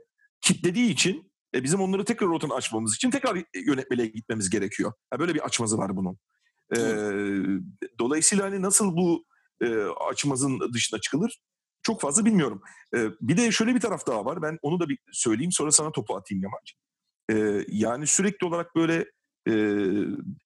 kitlediği 0.46 0.90
için 0.90 1.32
e, 1.56 1.64
bizim 1.64 1.82
onları 1.82 2.06
tekrar 2.06 2.28
ortadan 2.28 2.56
açmamız 2.56 2.96
için 2.96 3.12
tekrar 3.12 3.44
yönetmeliğe 3.56 4.08
gitmemiz 4.08 4.50
gerekiyor. 4.50 4.94
Yani 5.12 5.20
böyle 5.20 5.34
bir 5.34 5.46
açmazı 5.46 5.78
var 5.78 5.96
bunun. 5.96 6.18
E, 6.76 6.80
dolayısıyla 8.00 8.46
hani 8.46 8.62
nasıl 8.62 8.96
bu 8.96 9.26
e, 9.62 9.68
açmazın 10.10 10.74
dışına 10.74 11.02
çıkılır 11.02 11.40
çok 11.84 12.02
fazla 12.02 12.26
bilmiyorum. 12.26 12.62
E, 12.96 13.10
bir 13.22 13.38
de 13.38 13.52
şöyle 13.52 13.76
bir 13.76 13.80
taraf 13.80 14.08
daha 14.08 14.26
var. 14.26 14.42
Ben 14.42 14.58
onu 14.62 14.80
da 14.80 14.90
bir 14.90 14.98
söyleyeyim 15.12 15.52
sonra 15.52 15.72
sana 15.72 15.92
topu 15.92 16.16
atayım 16.16 16.44
Yamaç. 16.44 16.76
E, 17.32 17.66
yani 17.68 18.08
sürekli 18.08 18.48
olarak 18.48 18.76
böyle 18.76 19.06
e, 19.48 19.54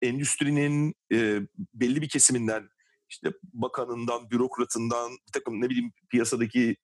endüstrinin 0.02 0.94
e, 1.14 1.40
belli 1.74 2.02
bir 2.02 2.10
kesiminden 2.10 2.70
işte 3.10 3.32
bakanından, 3.44 4.32
bürokratından, 4.32 5.12
bir 5.12 5.32
takım 5.34 5.62
ne 5.62 5.70
bileyim 5.70 5.92
piyasadaki 6.10 6.76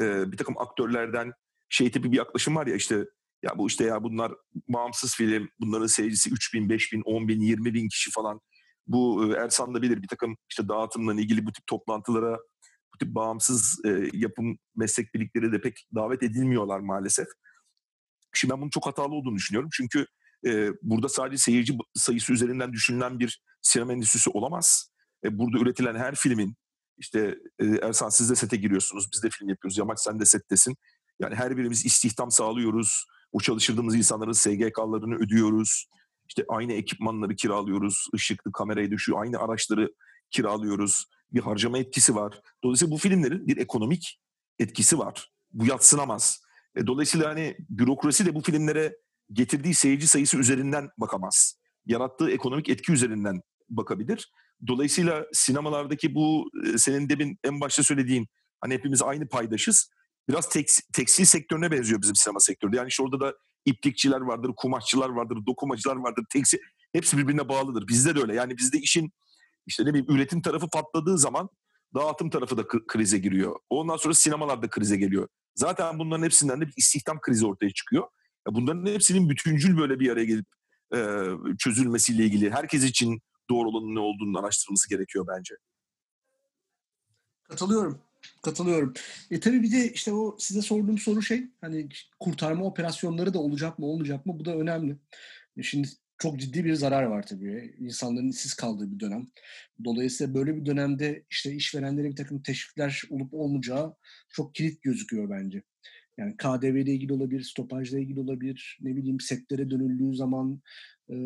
e, 0.00 0.32
bir 0.32 0.36
takım 0.36 0.58
aktörlerden 0.58 1.32
şey 1.74 1.90
tipi 1.90 2.12
bir 2.12 2.16
yaklaşım 2.16 2.56
var 2.56 2.66
ya 2.66 2.74
işte 2.74 3.04
ya 3.42 3.58
bu 3.58 3.66
işte 3.66 3.84
ya 3.84 4.02
bunlar 4.02 4.32
bağımsız 4.68 5.14
film, 5.14 5.48
bunların 5.60 5.86
seyircisi 5.86 6.30
3 6.30 6.54
bin, 6.54 6.68
5 6.68 6.92
bin, 6.92 7.02
10 7.04 7.28
bin, 7.28 7.40
20 7.40 7.74
bin 7.74 7.88
kişi 7.88 8.10
falan. 8.10 8.40
Bu 8.86 9.24
e, 9.24 9.36
Ersan 9.36 9.74
da 9.74 9.82
bilir 9.82 10.02
bir 10.02 10.08
takım 10.08 10.36
işte 10.50 10.68
dağıtımla 10.68 11.14
ilgili 11.14 11.46
bu 11.46 11.52
tip 11.52 11.66
toplantılara 11.66 12.38
bu 12.94 12.98
tip 12.98 13.14
bağımsız 13.14 13.80
e, 13.86 14.10
yapım 14.12 14.58
meslek 14.76 15.14
birlikleri 15.14 15.52
de 15.52 15.60
pek 15.60 15.86
davet 15.94 16.22
edilmiyorlar 16.22 16.80
maalesef. 16.80 17.26
Şimdi 18.34 18.52
ben 18.52 18.60
bunun 18.60 18.70
çok 18.70 18.86
hatalı 18.86 19.14
olduğunu 19.14 19.36
düşünüyorum. 19.36 19.70
Çünkü 19.72 20.06
e, 20.46 20.70
burada 20.82 21.08
sadece 21.08 21.38
seyirci 21.38 21.78
sayısı 21.94 22.32
üzerinden 22.32 22.72
düşünülen 22.72 23.18
bir 23.18 23.42
sinema 23.62 23.92
endüstrisi 23.92 24.30
olamaz. 24.30 24.90
E, 25.24 25.38
burada 25.38 25.58
üretilen 25.58 25.94
her 25.94 26.14
filmin 26.14 26.56
işte 26.98 27.38
e, 27.58 27.64
Ersan 27.66 28.08
siz 28.08 28.30
de 28.30 28.34
sete 28.34 28.56
giriyorsunuz, 28.56 29.08
biz 29.12 29.22
de 29.22 29.30
film 29.30 29.48
yapıyoruz. 29.48 29.78
Yamaç 29.78 30.00
sen 30.00 30.20
de 30.20 30.24
settesin. 30.24 30.76
Yani 31.20 31.34
her 31.34 31.56
birimiz 31.56 31.86
istihdam 31.86 32.30
sağlıyoruz. 32.30 33.06
O 33.32 33.40
çalıştırdığımız 33.40 33.94
insanların 33.94 34.32
SGK'larını 34.32 35.14
ödüyoruz. 35.14 35.86
İşte 36.28 36.44
aynı 36.48 36.72
ekipmanları 36.72 37.36
kiralıyoruz. 37.36 38.06
Işıklı, 38.14 38.52
kamerayı 38.52 38.90
düşüyor. 38.90 39.22
Aynı 39.22 39.38
araçları 39.38 39.94
kiralıyoruz. 40.30 41.06
Bir 41.32 41.40
harcama 41.40 41.78
etkisi 41.78 42.14
var. 42.14 42.40
Dolayısıyla 42.64 42.94
bu 42.94 42.98
filmlerin 42.98 43.46
bir 43.46 43.56
ekonomik 43.56 44.20
etkisi 44.58 44.98
var. 44.98 45.30
Bu 45.52 45.66
yatsınamaz. 45.66 46.42
E, 46.76 46.86
dolayısıyla 46.86 47.28
hani 47.28 47.56
bürokrasi 47.68 48.26
de 48.26 48.34
bu 48.34 48.40
filmlere 48.40 48.96
getirdiği 49.32 49.74
seyirci 49.74 50.08
sayısı 50.08 50.38
üzerinden 50.38 50.88
bakamaz. 50.98 51.58
Yarattığı 51.86 52.30
ekonomik 52.30 52.68
etki 52.68 52.92
üzerinden 52.92 53.40
bakabilir. 53.68 54.32
Dolayısıyla 54.66 55.26
sinemalardaki 55.32 56.14
bu 56.14 56.50
e, 56.66 56.78
senin 56.78 57.08
demin 57.08 57.38
en 57.44 57.60
başta 57.60 57.82
söylediğin 57.82 58.26
hani 58.60 58.74
hepimiz 58.74 59.02
aynı 59.02 59.28
paydaşız 59.28 59.90
biraz 60.28 60.48
teks, 60.48 60.80
tekstil 60.92 61.24
sektörüne 61.24 61.70
benziyor 61.70 62.02
bizim 62.02 62.16
sinema 62.16 62.40
sektörü. 62.40 62.76
Yani 62.76 62.88
işte 62.88 63.02
orada 63.02 63.20
da 63.20 63.34
iplikçiler 63.64 64.20
vardır, 64.20 64.52
kumaşçılar 64.56 65.08
vardır, 65.08 65.38
dokumacılar 65.46 65.96
vardır. 65.96 66.24
Tekstil 66.32 66.58
hepsi 66.92 67.18
birbirine 67.18 67.48
bağlıdır. 67.48 67.88
Bizde 67.88 68.14
de 68.14 68.20
öyle. 68.20 68.34
Yani 68.34 68.56
bizde 68.56 68.78
işin 68.78 69.12
işte 69.66 69.84
ne 69.84 69.88
bileyim 69.88 70.06
üretim 70.08 70.42
tarafı 70.42 70.68
patladığı 70.70 71.18
zaman 71.18 71.48
dağıtım 71.94 72.30
tarafı 72.30 72.56
da 72.56 72.68
krize 72.86 73.18
giriyor. 73.18 73.56
Ondan 73.70 73.96
sonra 73.96 74.14
sinemalar 74.14 74.62
da 74.62 74.70
krize 74.70 74.96
geliyor. 74.96 75.28
Zaten 75.54 75.98
bunların 75.98 76.24
hepsinden 76.24 76.60
de 76.60 76.66
bir 76.66 76.74
istihdam 76.76 77.20
krizi 77.20 77.46
ortaya 77.46 77.70
çıkıyor. 77.70 78.08
Bunların 78.48 78.86
hepsinin 78.86 79.28
bütüncül 79.28 79.76
böyle 79.76 80.00
bir 80.00 80.10
araya 80.10 80.24
gelip 80.24 80.46
e, 80.94 81.26
çözülmesiyle 81.58 82.24
ilgili 82.24 82.50
herkes 82.50 82.84
için 82.84 83.20
doğru 83.50 83.68
olanın 83.68 83.94
ne 83.94 84.00
olduğunu 84.00 84.38
araştırılması 84.38 84.88
gerekiyor 84.88 85.26
bence. 85.28 85.54
Katılıyorum. 87.48 87.98
Katılıyorum. 88.42 88.94
E 89.30 89.40
tabii 89.40 89.62
bir 89.62 89.72
de 89.72 89.92
işte 89.92 90.12
o 90.12 90.36
size 90.38 90.62
sorduğum 90.62 90.98
soru 90.98 91.22
şey 91.22 91.44
hani 91.60 91.88
kurtarma 92.20 92.64
operasyonları 92.64 93.34
da 93.34 93.38
olacak 93.38 93.78
mı 93.78 93.86
olmayacak 93.86 94.26
mı 94.26 94.38
bu 94.38 94.44
da 94.44 94.56
önemli. 94.56 94.96
E 95.56 95.62
şimdi 95.62 95.88
çok 96.18 96.40
ciddi 96.40 96.64
bir 96.64 96.74
zarar 96.74 97.02
var 97.02 97.26
tabii. 97.26 97.74
İnsanların 97.78 98.30
işsiz 98.30 98.54
kaldığı 98.54 98.92
bir 98.92 99.00
dönem. 99.00 99.26
Dolayısıyla 99.84 100.34
böyle 100.34 100.56
bir 100.56 100.66
dönemde 100.66 101.24
işte 101.30 101.52
işverenlere 101.52 102.10
bir 102.10 102.16
takım 102.16 102.42
teşvikler 102.42 103.02
olup 103.10 103.34
olmayacağı 103.34 103.94
çok 104.30 104.54
kilit 104.54 104.82
gözüküyor 104.82 105.30
bence. 105.30 105.62
Yani 106.18 106.36
KDV 106.36 106.76
ile 106.76 106.92
ilgili 106.92 107.12
olabilir, 107.12 107.42
stopajla 107.42 107.98
ilgili 107.98 108.20
olabilir, 108.20 108.78
ne 108.80 108.96
bileyim 108.96 109.20
sektöre 109.20 109.70
dönüldüğü 109.70 110.16
zaman 110.16 110.60
e, 111.10 111.16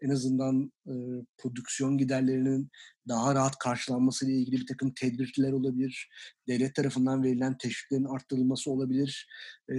en 0.00 0.10
azından 0.10 0.72
e, 0.86 0.92
prodüksiyon 1.38 1.98
giderlerinin 1.98 2.70
daha 3.08 3.34
rahat 3.34 3.58
karşılanması 3.58 4.26
ile 4.26 4.34
ilgili 4.34 4.60
bir 4.60 4.66
takım 4.66 4.92
tedbirler 4.94 5.52
olabilir. 5.52 6.08
Devlet 6.48 6.74
tarafından 6.74 7.22
verilen 7.22 7.58
teşviklerin 7.58 8.04
arttırılması 8.04 8.70
olabilir. 8.70 9.28
E, 9.72 9.76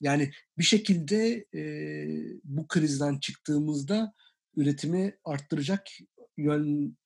yani 0.00 0.30
bir 0.58 0.64
şekilde 0.64 1.46
e, 1.54 1.62
bu 2.44 2.68
krizden 2.68 3.18
çıktığımızda 3.18 4.12
üretimi 4.56 5.18
arttıracak 5.24 5.86
yön 6.36 6.96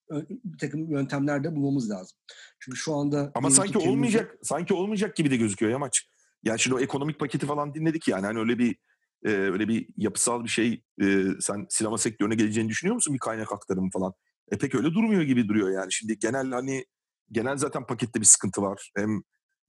bir 0.45 0.59
takım 0.59 0.91
yöntemler 0.91 1.45
de 1.45 1.57
bulmamız 1.57 1.91
lazım. 1.91 2.19
Çünkü 2.59 2.79
şu 2.79 2.95
anda 2.95 3.33
ama 3.35 3.51
sanki 3.51 3.79
olmayacak 3.79 4.39
sanki 4.43 4.75
olmayacak 4.75 5.17
gibi 5.17 5.31
de 5.31 5.37
gözüküyor 5.37 5.73
Yamaç. 5.73 6.09
Yani 6.43 6.59
şimdi 6.59 6.77
o 6.77 6.81
ekonomik 6.81 7.21
paketi 7.21 7.47
falan 7.47 7.75
dinledik 7.75 8.09
yani 8.09 8.27
hani 8.27 8.39
öyle 8.39 8.59
bir 8.59 8.77
e, 9.25 9.29
öyle 9.29 9.69
bir 9.69 9.89
yapısal 9.97 10.45
bir 10.45 10.49
şey 10.49 10.83
e, 11.03 11.25
sen 11.41 11.67
sinema 11.69 11.99
sektörüne 11.99 12.35
geleceğini 12.35 12.69
düşünüyor 12.69 12.95
musun 12.95 13.15
bir 13.15 13.19
kaynak 13.19 13.53
aktarımı 13.53 13.91
falan? 13.91 14.13
E 14.53 14.59
pek 14.59 14.75
öyle 14.75 14.87
durmuyor 14.87 15.23
gibi 15.23 15.49
duruyor 15.49 15.71
yani. 15.71 15.93
Şimdi 15.93 16.19
genel 16.19 16.51
hani 16.51 16.85
genel 17.33 17.57
zaten 17.57 17.87
pakette 17.87 18.21
bir 18.21 18.27
sıkıntı 18.27 18.63
var. 18.63 18.91
Hem 18.97 19.23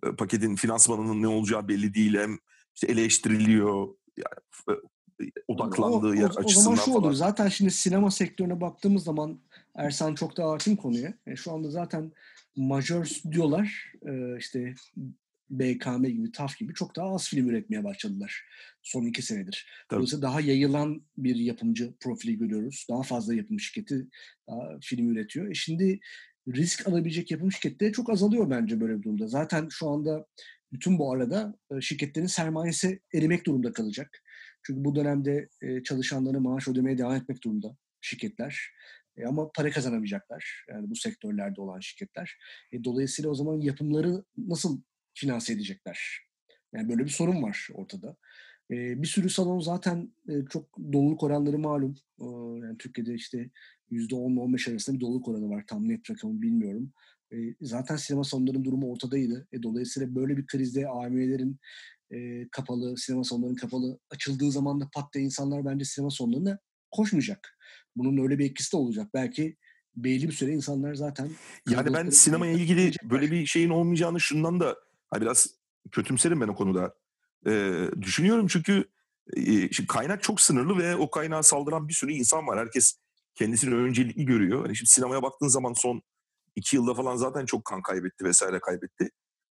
e, 0.05 0.15
paketin 0.17 0.55
finansmanının 0.55 1.21
ne 1.21 1.27
olacağı 1.27 1.67
belli 1.67 1.93
değil 1.93 2.17
hem 2.17 2.37
işte 2.75 2.87
eleştiriliyor. 2.87 3.87
Yani, 4.17 4.77
e, 4.77 5.31
odaklandığı 5.47 6.09
o, 6.09 6.13
yer 6.13 6.29
o, 6.29 6.39
açısından 6.39 6.73
o 6.73 6.75
zaman 6.75 6.75
şu 6.75 6.91
falan. 6.91 7.03
olur. 7.03 7.13
Zaten 7.13 7.47
şimdi 7.47 7.71
sinema 7.71 8.11
sektörüne 8.11 8.61
baktığımız 8.61 9.03
zaman 9.03 9.39
Ersan 9.75 10.15
çok 10.15 10.37
daha 10.37 10.51
hakim 10.51 10.75
konuya. 10.75 11.13
E, 11.27 11.35
şu 11.35 11.51
anda 11.51 11.69
zaten 11.69 12.11
majör 12.55 13.05
stüdyolar 13.05 13.93
e, 14.07 14.37
işte 14.37 14.75
BKM 15.49 16.03
gibi, 16.03 16.31
TAF 16.31 16.57
gibi 16.57 16.73
çok 16.73 16.95
daha 16.95 17.13
az 17.15 17.29
film 17.29 17.49
üretmeye 17.49 17.83
başladılar 17.83 18.45
son 18.83 19.05
iki 19.05 19.21
senedir. 19.21 19.67
Tabii. 19.89 19.97
Dolayısıyla 19.97 20.21
daha 20.21 20.41
yayılan 20.41 21.05
bir 21.17 21.35
yapımcı 21.35 21.93
profili 21.99 22.37
görüyoruz. 22.37 22.85
Daha 22.89 23.03
fazla 23.03 23.35
yapım 23.35 23.59
şirketi 23.59 24.07
daha 24.49 24.79
film 24.81 25.11
üretiyor. 25.11 25.51
E 25.51 25.53
şimdi 25.53 25.99
risk 26.47 26.87
alabilecek 26.87 27.31
yapım 27.31 27.51
şirketleri 27.51 27.91
çok 27.91 28.09
azalıyor 28.09 28.49
bence 28.49 28.81
böyle 28.81 28.97
bir 28.97 29.03
durumda. 29.03 29.27
Zaten 29.27 29.67
şu 29.71 29.89
anda 29.89 30.25
bütün 30.73 30.99
bu 30.99 31.13
arada 31.13 31.55
şirketlerin 31.81 32.27
sermayesi 32.27 32.99
erimek 33.13 33.45
durumda 33.45 33.73
kalacak. 33.73 34.23
Çünkü 34.63 34.85
bu 34.85 34.95
dönemde 34.95 35.49
çalışanlarına 35.83 36.39
maaş 36.39 36.67
ödemeye 36.67 36.97
devam 36.97 37.15
etmek 37.15 37.43
durumda 37.43 37.77
şirketler. 38.01 38.71
E 39.17 39.25
ama 39.25 39.51
para 39.51 39.71
kazanamayacaklar. 39.71 40.65
Yani 40.69 40.89
bu 40.89 40.95
sektörlerde 40.95 41.61
olan 41.61 41.79
şirketler. 41.79 42.37
E 42.71 42.83
dolayısıyla 42.83 43.31
o 43.31 43.35
zaman 43.35 43.61
yapımları 43.61 44.23
nasıl 44.37 44.81
finanse 45.15 45.53
edecekler? 45.53 46.25
Yani 46.73 46.89
böyle 46.89 47.03
bir 47.03 47.09
sorun 47.09 47.43
var 47.43 47.67
ortada. 47.73 48.17
E, 48.71 49.01
bir 49.01 49.07
sürü 49.07 49.29
salon 49.29 49.59
zaten 49.59 50.13
e, 50.29 50.33
çok 50.49 50.77
doluluk 50.93 51.23
oranları 51.23 51.59
malum. 51.59 51.95
E, 52.19 52.25
yani 52.65 52.77
Türkiye'de 52.77 53.13
işte 53.13 53.49
%10-15 53.91 54.71
arasında 54.71 54.95
bir 54.95 55.01
doluluk 55.01 55.27
oranı 55.27 55.49
var. 55.49 55.63
Tam 55.67 55.89
net 55.89 56.11
rakamı 56.11 56.41
bilmiyorum. 56.41 56.91
E, 57.33 57.37
zaten 57.61 57.95
sinema 57.95 58.23
salonlarının 58.23 58.65
durumu 58.65 58.91
ortadaydı. 58.91 59.47
E, 59.51 59.63
dolayısıyla 59.63 60.15
böyle 60.15 60.37
bir 60.37 60.45
krizde 60.45 60.87
AVM'lerin 60.87 61.59
e, 62.11 62.47
kapalı, 62.49 62.97
sinema 62.97 63.23
salonlarının 63.23 63.55
kapalı 63.55 63.99
açıldığı 64.09 64.51
zaman 64.51 64.81
da 64.81 64.89
pat 64.93 65.13
diye 65.13 65.23
insanlar 65.25 65.65
bence 65.65 65.85
sinema 65.85 66.09
salonlarına 66.09 66.59
koşmayacak. 66.91 67.57
Bunun 67.95 68.23
öyle 68.23 68.39
bir 68.39 68.45
etkisi 68.45 68.71
de 68.71 68.77
olacak. 68.77 69.09
Belki 69.13 69.57
belli 69.95 70.27
bir 70.27 70.33
süre 70.33 70.51
insanlar 70.51 70.95
zaten... 70.95 71.29
Yani 71.69 71.93
ben 71.93 72.09
sinemaya 72.09 72.53
ilgili 72.53 72.91
böyle 73.03 73.31
bir 73.31 73.45
şeyin 73.45 73.69
olmayacağını 73.69 74.19
şundan 74.19 74.59
da 74.59 74.75
hani 75.15 75.21
biraz 75.21 75.47
kötümserim 75.91 76.41
ben 76.41 76.47
o 76.47 76.55
konuda. 76.55 76.95
Ee, 77.47 77.89
düşünüyorum 78.01 78.47
çünkü 78.47 78.85
e, 79.33 79.71
şimdi 79.71 79.87
kaynak 79.87 80.23
çok 80.23 80.41
sınırlı 80.41 80.77
ve 80.77 80.95
o 80.95 81.11
kaynağa 81.11 81.43
saldıran 81.43 81.87
bir 81.87 81.93
sürü 81.93 82.11
insan 82.11 82.47
var. 82.47 82.59
Herkes 82.59 82.99
kendisini 83.35 83.75
öncelikli 83.75 84.25
görüyor. 84.25 84.65
Hani 84.65 84.75
şimdi 84.75 84.89
sinemaya 84.89 85.23
baktığın 85.23 85.47
zaman 85.47 85.73
son 85.73 86.01
iki 86.55 86.75
yılda 86.75 86.93
falan 86.93 87.15
zaten 87.15 87.45
çok 87.45 87.65
kan 87.65 87.81
kaybetti 87.81 88.25
vesaire 88.25 88.59
kaybetti. 88.59 89.09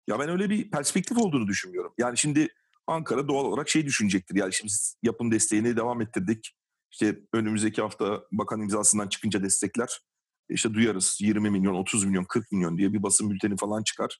Ya 0.07 0.19
ben 0.19 0.29
öyle 0.29 0.51
bir 0.51 0.71
perspektif 0.71 1.19
olduğunu 1.19 1.47
düşünmüyorum. 1.47 1.95
Yani 1.99 2.19
şimdi 2.19 2.49
Ankara 2.87 3.29
doğal 3.29 3.45
olarak 3.45 3.69
şey 3.69 3.87
düşünecektir. 3.87 4.37
Yani 4.37 4.53
şimdi 4.53 4.73
yapım 5.03 5.33
desteğini 5.33 5.77
devam 5.77 6.01
ettirdik. 6.01 6.57
İşte 6.91 7.21
önümüzdeki 7.33 7.83
hafta 7.83 8.23
bakan 8.33 8.61
imzasından 8.61 9.09
çıkınca 9.09 9.43
destekler 9.43 10.01
işte 10.49 10.75
duyarız 10.75 11.19
20 11.21 11.51
milyon, 11.51 11.75
30 11.75 12.05
milyon, 12.05 12.25
40 12.25 12.53
milyon 12.53 12.79
diye 12.79 12.93
bir 12.93 13.03
basın 13.03 13.31
bülteni 13.31 13.57
falan 13.57 13.83
çıkar. 13.83 14.19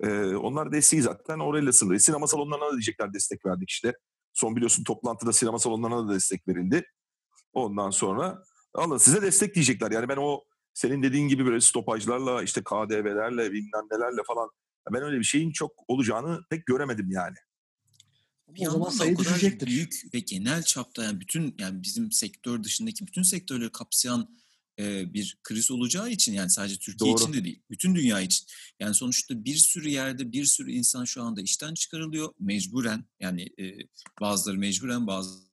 Ee, 0.00 0.34
onlar 0.34 0.72
desteği 0.72 1.02
zaten 1.02 1.38
orayla 1.38 1.72
sınırlı. 1.72 2.00
Sinema 2.00 2.26
salonlarına 2.26 2.66
da 2.66 2.72
diyecekler 2.72 3.14
destek 3.14 3.46
verdik 3.46 3.70
işte. 3.70 3.92
Son 4.34 4.56
biliyorsun 4.56 4.84
toplantıda 4.84 5.32
sinema 5.32 5.58
salonlarına 5.58 6.08
da 6.08 6.14
destek 6.14 6.48
verildi. 6.48 6.84
Ondan 7.52 7.90
sonra 7.90 8.42
alın 8.74 8.98
size 8.98 9.22
destek 9.22 9.54
diyecekler. 9.54 9.90
Yani 9.90 10.08
ben 10.08 10.16
o 10.16 10.40
senin 10.74 11.02
dediğin 11.02 11.28
gibi 11.28 11.46
böyle 11.46 11.60
stopajlarla 11.60 12.42
işte 12.42 12.62
KDV'lerle 12.64 13.52
bilmem 13.52 13.84
nelerle 13.90 14.22
falan 14.26 14.50
ben 14.92 15.02
öyle 15.02 15.18
bir 15.18 15.24
şeyin 15.24 15.52
çok 15.52 15.72
olacağını 15.88 16.40
pek 16.50 16.66
göremedim 16.66 17.10
yani. 17.10 17.36
Bir 18.48 18.66
o 18.66 18.70
o 18.70 18.84
kadar 18.84 19.18
düşecektir. 19.18 19.66
büyük 19.66 20.02
ve 20.14 20.20
genel 20.20 20.62
çapta 20.62 21.04
yani 21.04 21.20
bütün 21.20 21.54
yani 21.58 21.82
bizim 21.82 22.12
sektör 22.12 22.64
dışındaki 22.64 23.06
bütün 23.06 23.22
sektörleri 23.22 23.72
kapsayan 23.72 24.28
e, 24.78 25.14
bir 25.14 25.38
kriz 25.42 25.70
olacağı 25.70 26.10
için 26.10 26.32
yani 26.32 26.50
sadece 26.50 26.78
Türkiye 26.78 27.12
Doğru. 27.12 27.22
için 27.22 27.32
de 27.32 27.44
değil, 27.44 27.62
bütün 27.70 27.94
dünya 27.94 28.20
için. 28.20 28.46
Yani 28.80 28.94
sonuçta 28.94 29.44
bir 29.44 29.56
sürü 29.56 29.88
yerde 29.88 30.32
bir 30.32 30.44
sürü 30.44 30.72
insan 30.72 31.04
şu 31.04 31.22
anda 31.22 31.40
işten 31.40 31.74
çıkarılıyor 31.74 32.32
mecburen 32.38 33.04
yani 33.20 33.42
e, 33.58 33.76
bazıları 34.20 34.58
mecburen 34.58 35.06
bazı 35.06 35.52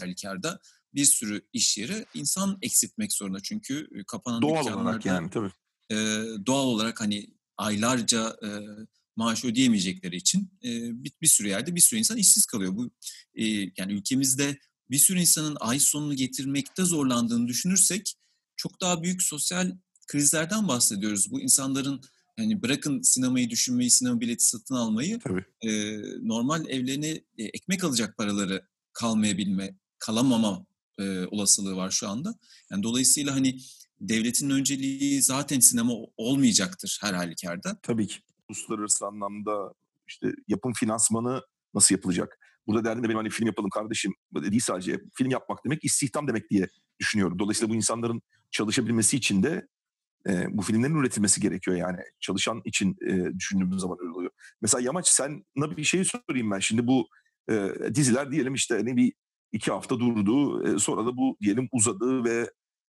halükarda 0.00 0.60
bir 0.94 1.04
sürü 1.04 1.48
iş 1.52 1.78
yeri 1.78 2.06
insan 2.14 2.58
eksiltmek 2.62 3.12
zorunda 3.12 3.40
çünkü 3.42 3.88
kapanan 4.06 4.42
doğal 4.42 4.66
olarak 4.66 5.06
yani 5.06 5.30
tabii. 5.30 5.52
E, 5.90 5.96
doğal 6.46 6.64
olarak 6.64 7.00
hani 7.00 7.26
aylarca 7.56 8.36
e, 8.42 8.48
maaş 9.16 9.44
ödeyemeyecekleri 9.44 10.16
için 10.16 10.50
e, 10.64 10.70
bir, 11.04 11.12
bir 11.22 11.26
sürü 11.26 11.48
yerde 11.48 11.74
bir 11.74 11.80
sürü 11.80 11.98
insan 11.98 12.16
işsiz 12.16 12.46
kalıyor. 12.46 12.76
Bu 12.76 12.90
e, 13.34 13.44
yani 13.76 13.92
ülkemizde 13.92 14.58
bir 14.90 14.98
sürü 14.98 15.20
insanın 15.20 15.56
ay 15.60 15.78
sonunu 15.78 16.14
getirmekte 16.14 16.84
zorlandığını 16.84 17.48
düşünürsek 17.48 18.14
çok 18.56 18.80
daha 18.80 19.02
büyük 19.02 19.22
sosyal 19.22 19.72
krizlerden 20.08 20.68
bahsediyoruz. 20.68 21.30
Bu 21.30 21.40
insanların 21.40 22.00
yani 22.38 22.62
bırakın 22.62 23.02
sinemayı 23.02 23.50
düşünmeyi, 23.50 23.90
sinema 23.90 24.20
bileti 24.20 24.44
satın 24.44 24.74
almayı, 24.74 25.18
e, 25.60 25.98
normal 26.28 26.68
evlerine 26.68 27.08
e, 27.38 27.44
ekmek 27.44 27.84
alacak 27.84 28.16
paraları 28.16 28.62
kalmayabilme, 28.92 29.78
kalamama 29.98 30.66
e, 30.98 31.26
olasılığı 31.26 31.76
var 31.76 31.90
şu 31.90 32.08
anda. 32.08 32.34
Yani 32.70 32.82
dolayısıyla 32.82 33.34
hani 33.34 33.60
devletin 34.00 34.50
önceliği 34.50 35.22
zaten 35.22 35.60
sinema 35.60 35.92
olmayacaktır 36.16 36.98
her 37.00 37.14
halükarda. 37.14 37.78
Tabii 37.82 38.06
ki. 38.06 38.18
Uluslararası 38.48 39.06
anlamda 39.06 39.74
işte 40.08 40.32
yapım 40.48 40.72
finansmanı 40.72 41.42
nasıl 41.74 41.94
yapılacak? 41.94 42.37
Burada 42.68 42.84
derdim 42.84 43.04
de 43.04 43.08
benim 43.08 43.16
hani 43.18 43.30
film 43.30 43.46
yapalım 43.46 43.70
kardeşim 43.70 44.14
değil 44.34 44.60
sadece. 44.60 45.00
Film 45.14 45.30
yapmak 45.30 45.64
demek 45.64 45.84
istihdam 45.84 46.28
demek 46.28 46.50
diye 46.50 46.68
düşünüyorum. 47.00 47.38
Dolayısıyla 47.38 47.70
bu 47.70 47.76
insanların 47.76 48.22
çalışabilmesi 48.50 49.16
için 49.16 49.42
de 49.42 49.68
e, 50.28 50.46
bu 50.50 50.62
filmlerin 50.62 50.94
üretilmesi 50.94 51.40
gerekiyor 51.40 51.76
yani. 51.76 51.98
Çalışan 52.20 52.62
için 52.64 52.96
e, 53.06 53.38
düşündüğümüz 53.38 53.80
zaman 53.80 53.98
öyle 54.00 54.10
oluyor. 54.10 54.30
Mesela 54.60 54.82
Yamaç 54.82 55.08
sana 55.08 55.76
bir 55.76 55.84
şey 55.84 56.04
sorayım 56.04 56.50
ben. 56.50 56.58
Şimdi 56.58 56.86
bu 56.86 57.08
e, 57.50 57.70
diziler 57.94 58.30
diyelim 58.30 58.54
işte 58.54 58.84
ne 58.84 58.96
bir 58.96 59.12
iki 59.52 59.70
hafta 59.70 60.00
durdu. 60.00 60.66
E, 60.68 60.78
sonra 60.78 61.06
da 61.06 61.16
bu 61.16 61.36
diyelim 61.42 61.68
uzadı 61.72 62.24
ve 62.24 62.50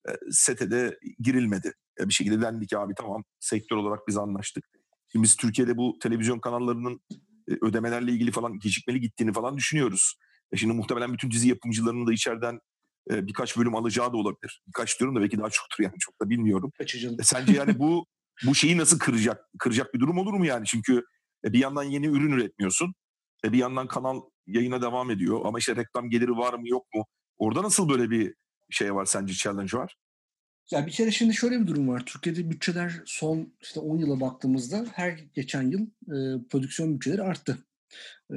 e, 0.09 0.13
sete 0.31 0.99
girilmedi. 1.19 1.73
E, 2.01 2.09
bir 2.09 2.15
şekilde 2.15 2.43
dendik 2.43 2.73
abi 2.73 2.95
tamam 2.97 3.25
sektör 3.41 3.77
olarak 3.77 4.09
biz 4.09 4.17
anlaştık. 4.17 4.65
Şimdi 5.13 5.23
biz 5.23 5.37
Türkiye'de 5.37 5.77
bu 5.77 5.99
televizyon 6.03 6.39
kanallarının 6.39 7.01
ödemelerle 7.49 8.13
ilgili 8.13 8.31
falan 8.31 8.59
gecikmeli 8.59 9.01
gittiğini 9.01 9.33
falan 9.33 9.57
düşünüyoruz. 9.57 10.15
E 10.53 10.57
şimdi 10.57 10.75
muhtemelen 10.75 11.13
bütün 11.13 11.31
dizi 11.31 11.49
yapımcılarının 11.49 12.07
da 12.07 12.13
içeriden 12.13 12.61
e, 13.11 13.27
birkaç 13.27 13.57
bölüm 13.57 13.75
alacağı 13.75 14.13
da 14.13 14.17
olabilir. 14.17 14.63
Birkaç 14.67 15.01
diyorum 15.01 15.17
da 15.17 15.21
belki 15.21 15.39
daha 15.39 15.51
çoktur 15.51 15.85
yani 15.85 15.95
çok 15.99 16.21
da 16.21 16.31
bilmiyorum. 16.31 16.73
E, 17.21 17.23
sence 17.23 17.53
yani 17.53 17.79
bu 17.79 18.07
bu 18.47 18.55
şeyi 18.55 18.79
nasıl 18.79 18.99
kıracak 18.99 19.45
kıracak 19.59 19.95
bir 19.95 20.01
durum 20.01 20.19
olur 20.19 20.33
mu 20.33 20.47
yani? 20.47 20.67
Çünkü 20.67 21.03
e, 21.45 21.53
bir 21.53 21.59
yandan 21.59 21.83
yeni 21.83 22.07
ürün 22.07 22.33
üretmiyorsun. 22.33 22.95
E, 23.45 23.53
bir 23.53 23.59
yandan 23.59 23.87
kanal 23.89 24.21
yayına 24.47 24.83
devam 24.83 25.11
ediyor 25.11 25.41
ama 25.45 25.59
işte 25.59 25.77
reklam 25.77 26.11
geliri 26.11 26.31
var 26.31 26.55
mı 26.55 26.69
yok 26.69 26.95
mu? 26.95 27.05
Orada 27.39 27.63
nasıl 27.63 27.89
böyle 27.89 28.11
bir 28.11 28.35
şey 28.71 28.95
var 28.95 29.05
sence 29.05 29.35
challenge 29.35 29.79
var? 29.79 29.97
Ya 30.71 30.87
bir 30.87 30.93
kere 30.93 31.11
şimdi 31.11 31.35
şöyle 31.35 31.61
bir 31.61 31.67
durum 31.67 31.89
var. 31.89 32.03
Türkiye'de 32.07 32.51
bütçeler 32.51 33.03
son 33.07 33.53
işte 33.63 33.81
10 33.81 33.99
yıla 33.99 34.21
baktığımızda 34.21 34.87
her 34.93 35.11
geçen 35.35 35.63
yıl 35.63 35.81
e, 35.87 36.17
prodüksiyon 36.51 36.95
bütçeleri 36.95 37.23
arttı. 37.23 37.59
E, 38.31 38.37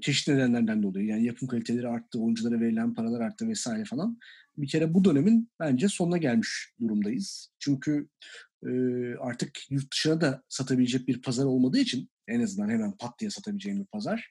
çeşitli 0.00 0.34
nedenlerden 0.34 0.82
dolayı. 0.82 1.06
Yani 1.06 1.24
yapım 1.24 1.48
kaliteleri 1.48 1.88
arttı, 1.88 2.20
oyunculara 2.20 2.60
verilen 2.60 2.94
paralar 2.94 3.20
arttı 3.20 3.48
vesaire 3.48 3.84
falan. 3.84 4.18
Bir 4.56 4.68
kere 4.68 4.94
bu 4.94 5.04
dönemin 5.04 5.50
bence 5.60 5.88
sonuna 5.88 6.16
gelmiş 6.16 6.72
durumdayız. 6.80 7.50
Çünkü 7.58 8.08
e, 8.66 8.70
artık 9.20 9.70
yurt 9.70 9.92
dışına 9.92 10.20
da 10.20 10.42
satabilecek 10.48 11.08
bir 11.08 11.22
pazar 11.22 11.44
olmadığı 11.44 11.78
için 11.78 12.10
en 12.28 12.42
azından 12.42 12.68
hemen 12.68 12.92
pat 12.92 13.20
diye 13.20 13.30
satabileceğim 13.30 13.80
bir 13.80 13.86
pazar. 13.86 14.28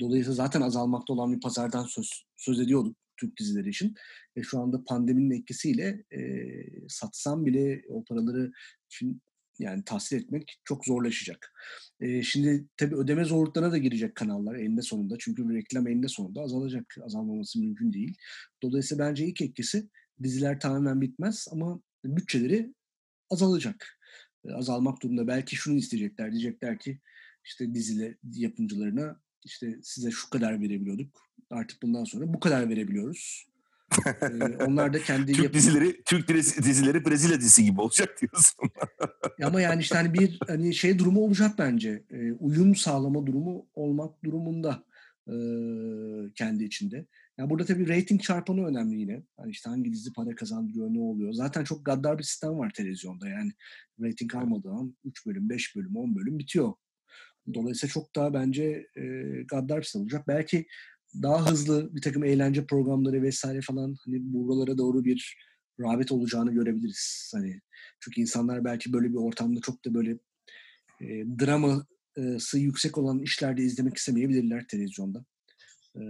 Dolayısıyla 0.00 0.34
zaten 0.34 0.60
azalmakta 0.60 1.12
olan 1.12 1.32
bir 1.32 1.40
pazardan 1.40 1.84
söz, 1.84 2.24
söz 2.36 2.60
ediyorduk 2.60 2.96
Türk 3.16 3.36
dizileri 3.36 3.68
için. 3.68 3.94
E, 4.36 4.42
şu 4.42 4.60
anda 4.60 4.84
pandeminin 4.84 5.40
etkisiyle 5.40 6.04
e, 6.12 6.20
satsam 6.88 7.46
bile 7.46 7.82
o 7.88 8.04
paraları 8.04 8.52
için 8.86 9.22
yani 9.58 9.84
tahsil 9.84 10.16
etmek 10.16 10.60
çok 10.64 10.84
zorlaşacak. 10.84 11.52
E, 12.00 12.22
şimdi 12.22 12.66
tabii 12.76 12.96
ödeme 12.96 13.24
zorluklarına 13.24 13.72
da 13.72 13.78
girecek 13.78 14.14
kanallar 14.14 14.54
eninde 14.54 14.82
sonunda. 14.82 15.16
Çünkü 15.18 15.54
reklam 15.54 15.88
eninde 15.88 16.08
sonunda 16.08 16.40
azalacak. 16.40 16.96
Azalmaması 17.02 17.60
mümkün 17.60 17.92
değil. 17.92 18.14
Dolayısıyla 18.62 19.08
bence 19.08 19.26
ilk 19.26 19.40
etkisi 19.40 19.88
diziler 20.22 20.60
tamamen 20.60 21.00
bitmez 21.00 21.46
ama 21.50 21.80
bütçeleri 22.04 22.74
azalacak. 23.30 23.98
E, 24.44 24.52
azalmak 24.52 25.02
durumunda 25.02 25.26
belki 25.26 25.56
şunu 25.56 25.76
isteyecekler. 25.76 26.32
Diyecekler 26.32 26.78
ki 26.78 27.00
işte 27.44 27.74
diziler 27.74 28.14
yapımcılarına 28.32 29.20
işte 29.44 29.78
size 29.82 30.10
şu 30.10 30.30
kadar 30.30 30.60
verebiliyorduk. 30.60 31.25
Artık 31.50 31.82
bundan 31.82 32.04
sonra 32.04 32.34
bu 32.34 32.40
kadar 32.40 32.68
verebiliyoruz. 32.68 33.46
ee, 34.22 34.64
onlar 34.64 34.92
da 34.92 35.02
kendi 35.02 35.26
Türk 35.32 35.44
yapım... 35.44 35.58
dizileri 35.58 36.02
Türk 36.04 36.28
dizileri 36.64 37.04
Brezilya 37.04 37.40
dizisi 37.40 37.64
gibi 37.64 37.80
olacak 37.80 38.20
diyorsun. 38.20 38.70
Ama 39.42 39.60
yani 39.60 39.80
işte 39.80 39.94
hani 39.96 40.14
bir 40.14 40.38
hani 40.46 40.74
şey 40.74 40.98
durumu 40.98 41.20
olacak 41.20 41.54
bence. 41.58 42.04
E, 42.10 42.32
uyum 42.32 42.76
sağlama 42.76 43.26
durumu 43.26 43.66
olmak 43.74 44.24
durumunda 44.24 44.84
e, 45.28 45.34
kendi 46.34 46.64
içinde. 46.64 47.06
Yani 47.38 47.50
burada 47.50 47.64
tabii 47.64 47.88
rating 47.88 48.22
çarpanı 48.22 48.66
önemli 48.66 49.00
yine. 49.00 49.22
Hani 49.36 49.50
işte 49.50 49.70
hangi 49.70 49.92
dizi 49.92 50.12
para 50.12 50.34
kazandırıyor, 50.34 50.90
ne 50.90 51.00
oluyor. 51.00 51.32
Zaten 51.32 51.64
çok 51.64 51.84
gaddar 51.84 52.18
bir 52.18 52.22
sistem 52.22 52.58
var 52.58 52.70
televizyonda. 52.74 53.28
Yani 53.28 53.52
rating 54.00 54.34
almadığı 54.34 54.70
an 54.70 54.96
3 55.04 55.26
bölüm, 55.26 55.48
5 55.48 55.76
bölüm, 55.76 55.96
10 55.96 56.16
bölüm 56.16 56.38
bitiyor. 56.38 56.72
Dolayısıyla 57.54 57.92
çok 57.92 58.16
daha 58.16 58.34
bence 58.34 58.86
e, 58.96 59.02
gaddar 59.48 59.78
bir 59.78 59.82
sistem 59.82 60.02
olacak. 60.02 60.28
Belki 60.28 60.66
daha 61.22 61.50
hızlı 61.50 61.94
bir 61.94 62.02
takım 62.02 62.24
eğlence 62.24 62.66
programları 62.66 63.22
vesaire 63.22 63.60
falan 63.60 63.96
hani 64.04 64.16
buralara 64.20 64.78
doğru 64.78 65.04
bir 65.04 65.36
rağbet 65.80 66.12
olacağını 66.12 66.52
görebiliriz. 66.52 67.32
Hani 67.34 67.60
çünkü 68.00 68.20
insanlar 68.20 68.64
belki 68.64 68.92
böyle 68.92 69.08
bir 69.08 69.16
ortamda 69.16 69.60
çok 69.60 69.84
da 69.84 69.94
böyle 69.94 70.10
e, 71.00 71.06
draması 71.40 72.58
yüksek 72.58 72.98
olan 72.98 73.18
işlerde 73.18 73.62
izlemek 73.62 73.96
istemeyebilirler 73.96 74.66
televizyonda. 74.68 75.24
E, 75.96 76.00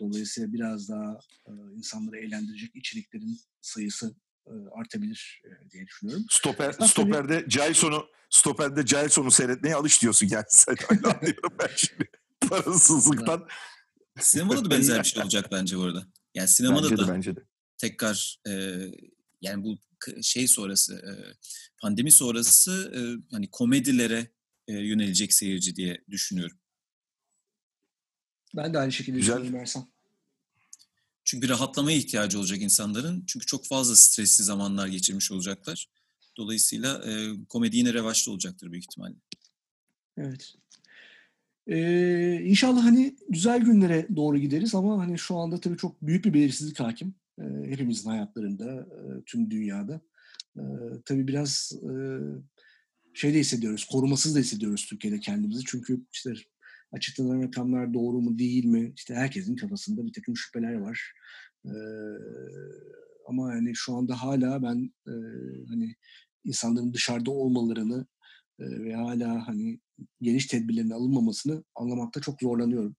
dolayısıyla 0.00 0.52
biraz 0.52 0.88
daha 0.88 1.18
e, 1.46 1.52
insanları 1.76 2.18
eğlendirecek 2.18 2.76
içeriklerin 2.76 3.40
sayısı 3.60 4.14
e, 4.46 4.52
artabilir 4.72 5.42
e, 5.44 5.70
diye 5.70 5.86
düşünüyorum. 5.86 6.24
Stoper, 6.30 6.72
stoperde 6.72 7.44
Jason'u 7.48 8.06
stoperde 8.30 8.86
Jason'u 8.86 9.30
seyretmeye 9.30 9.74
alış 9.74 10.02
diyorsun 10.02 10.28
yani 10.30 10.44
sen 10.48 10.76
anlıyorum 11.04 11.52
ben 11.58 11.70
şimdi. 11.76 12.10
Parasızlıktan. 12.48 13.46
Sinemada 14.18 14.64
da 14.64 14.70
benzer 14.70 14.98
bir 14.98 15.08
şey 15.08 15.22
olacak 15.22 15.48
bence 15.52 15.78
bu 15.78 15.82
arada. 15.82 16.06
Yani 16.34 16.48
sinemada 16.48 16.82
bence 16.82 16.96
de, 16.96 17.06
da 17.06 17.14
bence 17.14 17.36
de. 17.36 17.40
tekrar 17.78 18.38
e, 18.48 18.52
yani 19.40 19.64
bu 19.64 19.78
şey 20.22 20.48
sonrası 20.48 20.94
e, 20.94 21.12
pandemi 21.82 22.12
sonrası 22.12 22.92
e, 22.96 23.00
hani 23.34 23.50
komedilere 23.50 24.32
e, 24.68 24.72
yönelecek 24.72 25.34
seyirci 25.34 25.76
diye 25.76 26.04
düşünüyorum. 26.10 26.58
Ben 28.56 28.74
de 28.74 28.78
aynı 28.78 28.92
şekilde 28.92 29.16
Güzel. 29.16 29.34
düşünüyorum 29.34 29.60
Ersan. 29.60 29.90
Çünkü 31.24 31.42
bir 31.42 31.48
rahatlamaya 31.48 31.96
ihtiyacı 31.96 32.38
olacak 32.38 32.62
insanların. 32.62 33.24
Çünkü 33.26 33.46
çok 33.46 33.66
fazla 33.66 33.96
stresli 33.96 34.44
zamanlar 34.44 34.86
geçirmiş 34.86 35.32
olacaklar. 35.32 35.88
Dolayısıyla 36.36 37.04
e, 37.04 37.30
komedi 37.48 37.76
yine 37.76 37.94
revaçta 37.94 38.30
olacaktır 38.30 38.72
büyük 38.72 38.84
ihtimalle. 38.84 39.14
Evet. 40.16 40.54
Ee, 41.70 42.40
inşallah 42.44 42.84
hani 42.84 43.16
güzel 43.28 43.60
günlere 43.60 44.06
doğru 44.16 44.38
gideriz 44.38 44.74
ama 44.74 44.98
hani 44.98 45.18
şu 45.18 45.36
anda 45.36 45.60
tabii 45.60 45.76
çok 45.76 46.02
büyük 46.02 46.24
bir 46.24 46.34
belirsizlik 46.34 46.80
hakim. 46.80 47.14
Ee, 47.38 47.44
hepimizin 47.68 48.10
hayatlarında, 48.10 48.80
e, 48.80 49.22
tüm 49.26 49.50
dünyada. 49.50 50.00
Ee, 50.56 50.62
tabii 51.04 51.28
biraz 51.28 51.72
e, 51.82 51.92
şey 53.14 53.34
de 53.34 53.38
hissediyoruz, 53.38 53.84
korumasız 53.84 54.34
da 54.34 54.38
hissediyoruz 54.38 54.86
Türkiye'de 54.86 55.20
kendimizi. 55.20 55.64
Çünkü 55.66 56.00
işte 56.12 56.32
açıklanan 56.92 57.42
rakamlar 57.42 57.94
doğru 57.94 58.20
mu 58.20 58.38
değil 58.38 58.64
mi? 58.64 58.92
İşte 58.96 59.14
herkesin 59.14 59.56
kafasında 59.56 60.06
bir 60.06 60.12
takım 60.12 60.36
şüpheler 60.36 60.74
var. 60.74 61.12
Ee, 61.66 61.70
ama 63.28 63.54
yani 63.54 63.72
şu 63.74 63.94
anda 63.94 64.22
hala 64.22 64.62
ben 64.62 64.92
e, 65.06 65.14
hani 65.68 65.94
insanların 66.44 66.94
dışarıda 66.94 67.30
olmalarını 67.30 68.06
e, 68.58 68.64
ve 68.64 68.94
hala 68.94 69.48
hani 69.48 69.80
geniş 70.22 70.46
tedbirlerin 70.46 70.90
alınmamasını 70.90 71.64
anlamakta 71.74 72.20
çok 72.20 72.40
zorlanıyorum. 72.40 72.96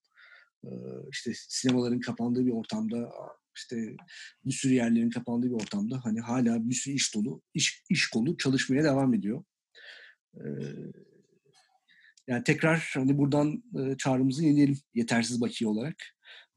Ee, 0.65 0.69
işte 1.11 1.31
sinemaların 1.35 1.99
kapandığı 1.99 2.45
bir 2.45 2.51
ortamda, 2.51 3.11
işte 3.57 3.95
bir 4.45 4.51
sürü 4.51 4.73
yerlerin 4.73 5.09
kapandığı 5.09 5.47
bir 5.47 5.63
ortamda 5.63 5.99
hani 6.03 6.21
hala 6.21 6.69
bir 6.69 6.75
sürü 6.75 6.93
iş 6.93 7.15
dolu, 7.15 7.41
iş, 7.53 7.83
iş 7.89 8.09
kolu 8.09 8.37
çalışmaya 8.37 8.83
devam 8.83 9.13
ediyor. 9.13 9.43
Ee, 10.35 10.41
yani 12.27 12.43
tekrar 12.43 12.91
hani 12.93 13.17
buradan 13.17 13.63
e, 13.79 13.97
çağrımızı 13.97 14.43
yenileyelim 14.45 14.77
yetersiz 14.93 15.41
bakiye 15.41 15.69
olarak. 15.69 15.95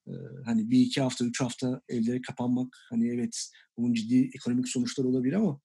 Ee, 0.08 0.12
hani 0.44 0.70
bir 0.70 0.80
iki 0.80 1.00
hafta, 1.00 1.24
üç 1.24 1.40
hafta 1.40 1.80
evlere 1.88 2.20
kapanmak 2.22 2.76
hani 2.90 3.08
evet 3.08 3.50
bunun 3.76 3.94
ciddi 3.94 4.30
ekonomik 4.34 4.68
sonuçları 4.68 5.08
olabilir 5.08 5.32
ama 5.32 5.60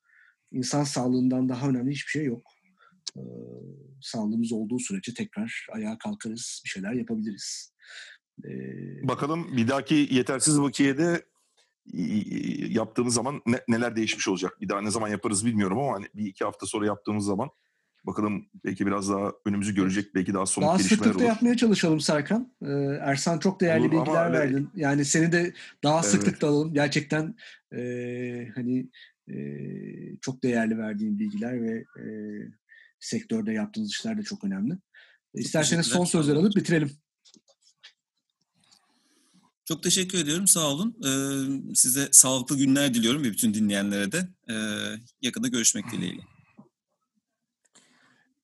insan 0.52 0.84
sağlığından 0.84 1.50
daha 1.50 1.70
önemli 1.70 1.92
hiçbir 1.92 2.10
şey 2.10 2.26
yok. 2.26 2.52
Sağlığımız 4.02 4.52
olduğu 4.52 4.80
sürece 4.80 5.14
tekrar 5.14 5.68
ayağa 5.72 5.98
kalkarız, 5.98 6.62
bir 6.66 6.70
şeyler 6.70 6.94
yapabiliriz. 6.94 7.74
Ee, 8.46 9.08
Bakalım 9.08 9.58
bir 9.58 9.68
dahaki 9.68 10.08
yetersiz 10.12 10.62
bakiyede 10.62 11.26
yaptığımız 12.70 13.14
zaman 13.14 13.42
ne, 13.46 13.60
neler 13.68 13.96
değişmiş 13.96 14.28
olacak. 14.28 14.62
Bir 14.62 14.70
daha 14.70 14.82
ne 14.82 14.92
zaman 14.92 15.08
yaparız 15.08 15.46
bilmiyorum 15.46 15.80
ama 15.80 15.94
hani 15.94 16.06
bir 16.16 16.26
iki 16.26 16.44
hafta 16.44 16.66
sonra 16.66 16.86
yaptığımız 16.86 17.26
zaman 17.26 17.50
bakalım 18.04 18.46
belki 18.66 18.86
biraz 18.86 19.10
daha 19.10 19.32
önümüzü 19.46 19.76
görecek 19.76 20.16
belki 20.16 20.34
daha 20.34 20.46
somut 20.46 20.68
daha 20.68 20.78
gelişmeler 20.78 21.16
olur. 21.16 21.24
yapmaya 21.24 21.58
çalışalım 21.58 22.00
Serkan. 22.00 22.54
Ee, 22.62 22.68
Ersan 23.02 23.40
çok 23.40 23.62
değerli 23.62 23.82
Olur 23.88 23.92
bilgiler 23.92 24.26
öyle- 24.26 24.38
verdin. 24.40 24.70
Yani 24.76 25.06
seni 25.06 25.32
de 25.32 25.54
daha 25.84 25.96
Evet. 26.00 26.06
sıklıkla 26.06 26.48
alalım. 26.48 26.74
Gerçekten 26.74 27.36
e, 27.76 27.80
hani 28.56 28.90
e, 29.28 29.38
çok 30.22 30.44
değerli 30.44 30.78
verdiğin 30.78 31.20
bilgiler 31.20 31.62
ve 31.62 31.72
e, 32.00 32.06
sektörde 33.00 33.52
yaptığınız 33.52 33.92
işler 33.92 34.18
de 34.18 34.24
çok 34.24 34.44
önemli. 34.44 34.78
İsterseniz 35.34 35.88
son 35.88 36.06
sözler 36.06 36.36
alıp 36.36 36.56
bitirelim. 36.56 36.92
Çok 39.66 39.84
teşekkür 39.84 40.18
ediyorum. 40.18 40.48
Sağ 40.48 40.68
olun. 40.72 40.98
Ee, 41.06 41.76
size 41.76 42.10
sağlıklı 42.12 42.58
günler 42.58 42.94
diliyorum 42.94 43.24
ve 43.24 43.32
bütün 43.32 43.54
dinleyenlere 43.54 44.12
de. 44.12 44.30
Ee, 44.50 44.54
yakında 45.22 45.48
görüşmek 45.48 45.92
dileğiyle. 45.92 46.22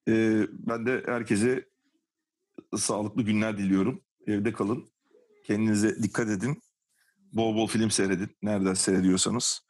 Ee, 0.08 0.48
ben 0.52 0.86
de 0.86 1.04
herkese 1.06 1.66
sağlıklı 2.78 3.24
günler 3.24 3.58
diliyorum. 3.58 4.04
Evde 4.28 4.54
kalın. 4.54 4.90
Kendinize 5.44 6.04
dikkat 6.04 6.30
edin. 6.30 6.62
Bol 7.34 7.56
bol 7.56 7.68
film 7.68 7.92
seyredin. 7.92 8.38
Nereden 8.42 8.74
seyrediyorsanız. 8.74 9.62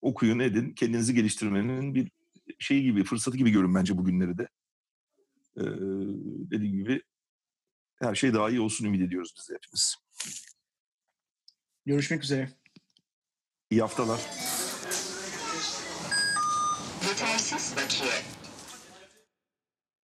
Okuyun, 0.00 0.38
edin. 0.38 0.72
Kendinizi 0.74 1.14
geliştirmenin 1.14 1.94
bir 1.94 2.10
şey 2.58 2.82
gibi, 2.82 3.04
fırsatı 3.04 3.36
gibi 3.36 3.50
görün 3.50 3.74
bence 3.74 3.98
bu 3.98 4.04
günleri 4.04 4.38
de. 4.38 4.48
Ee, 5.56 5.64
dediğim 6.50 6.76
gibi 6.76 7.02
her 8.02 8.14
şey 8.14 8.34
daha 8.34 8.50
iyi 8.50 8.60
olsun 8.60 8.84
ümit 8.84 9.02
ediyoruz 9.02 9.34
biz 9.38 9.48
de 9.48 9.54
hepimiz. 9.54 9.96
Görüşmek 11.86 12.24
üzere. 12.24 12.50
İyi 13.70 13.80
haftalar. 13.80 14.20
Yetersiz 17.08 17.76
bakiye. 17.76 18.43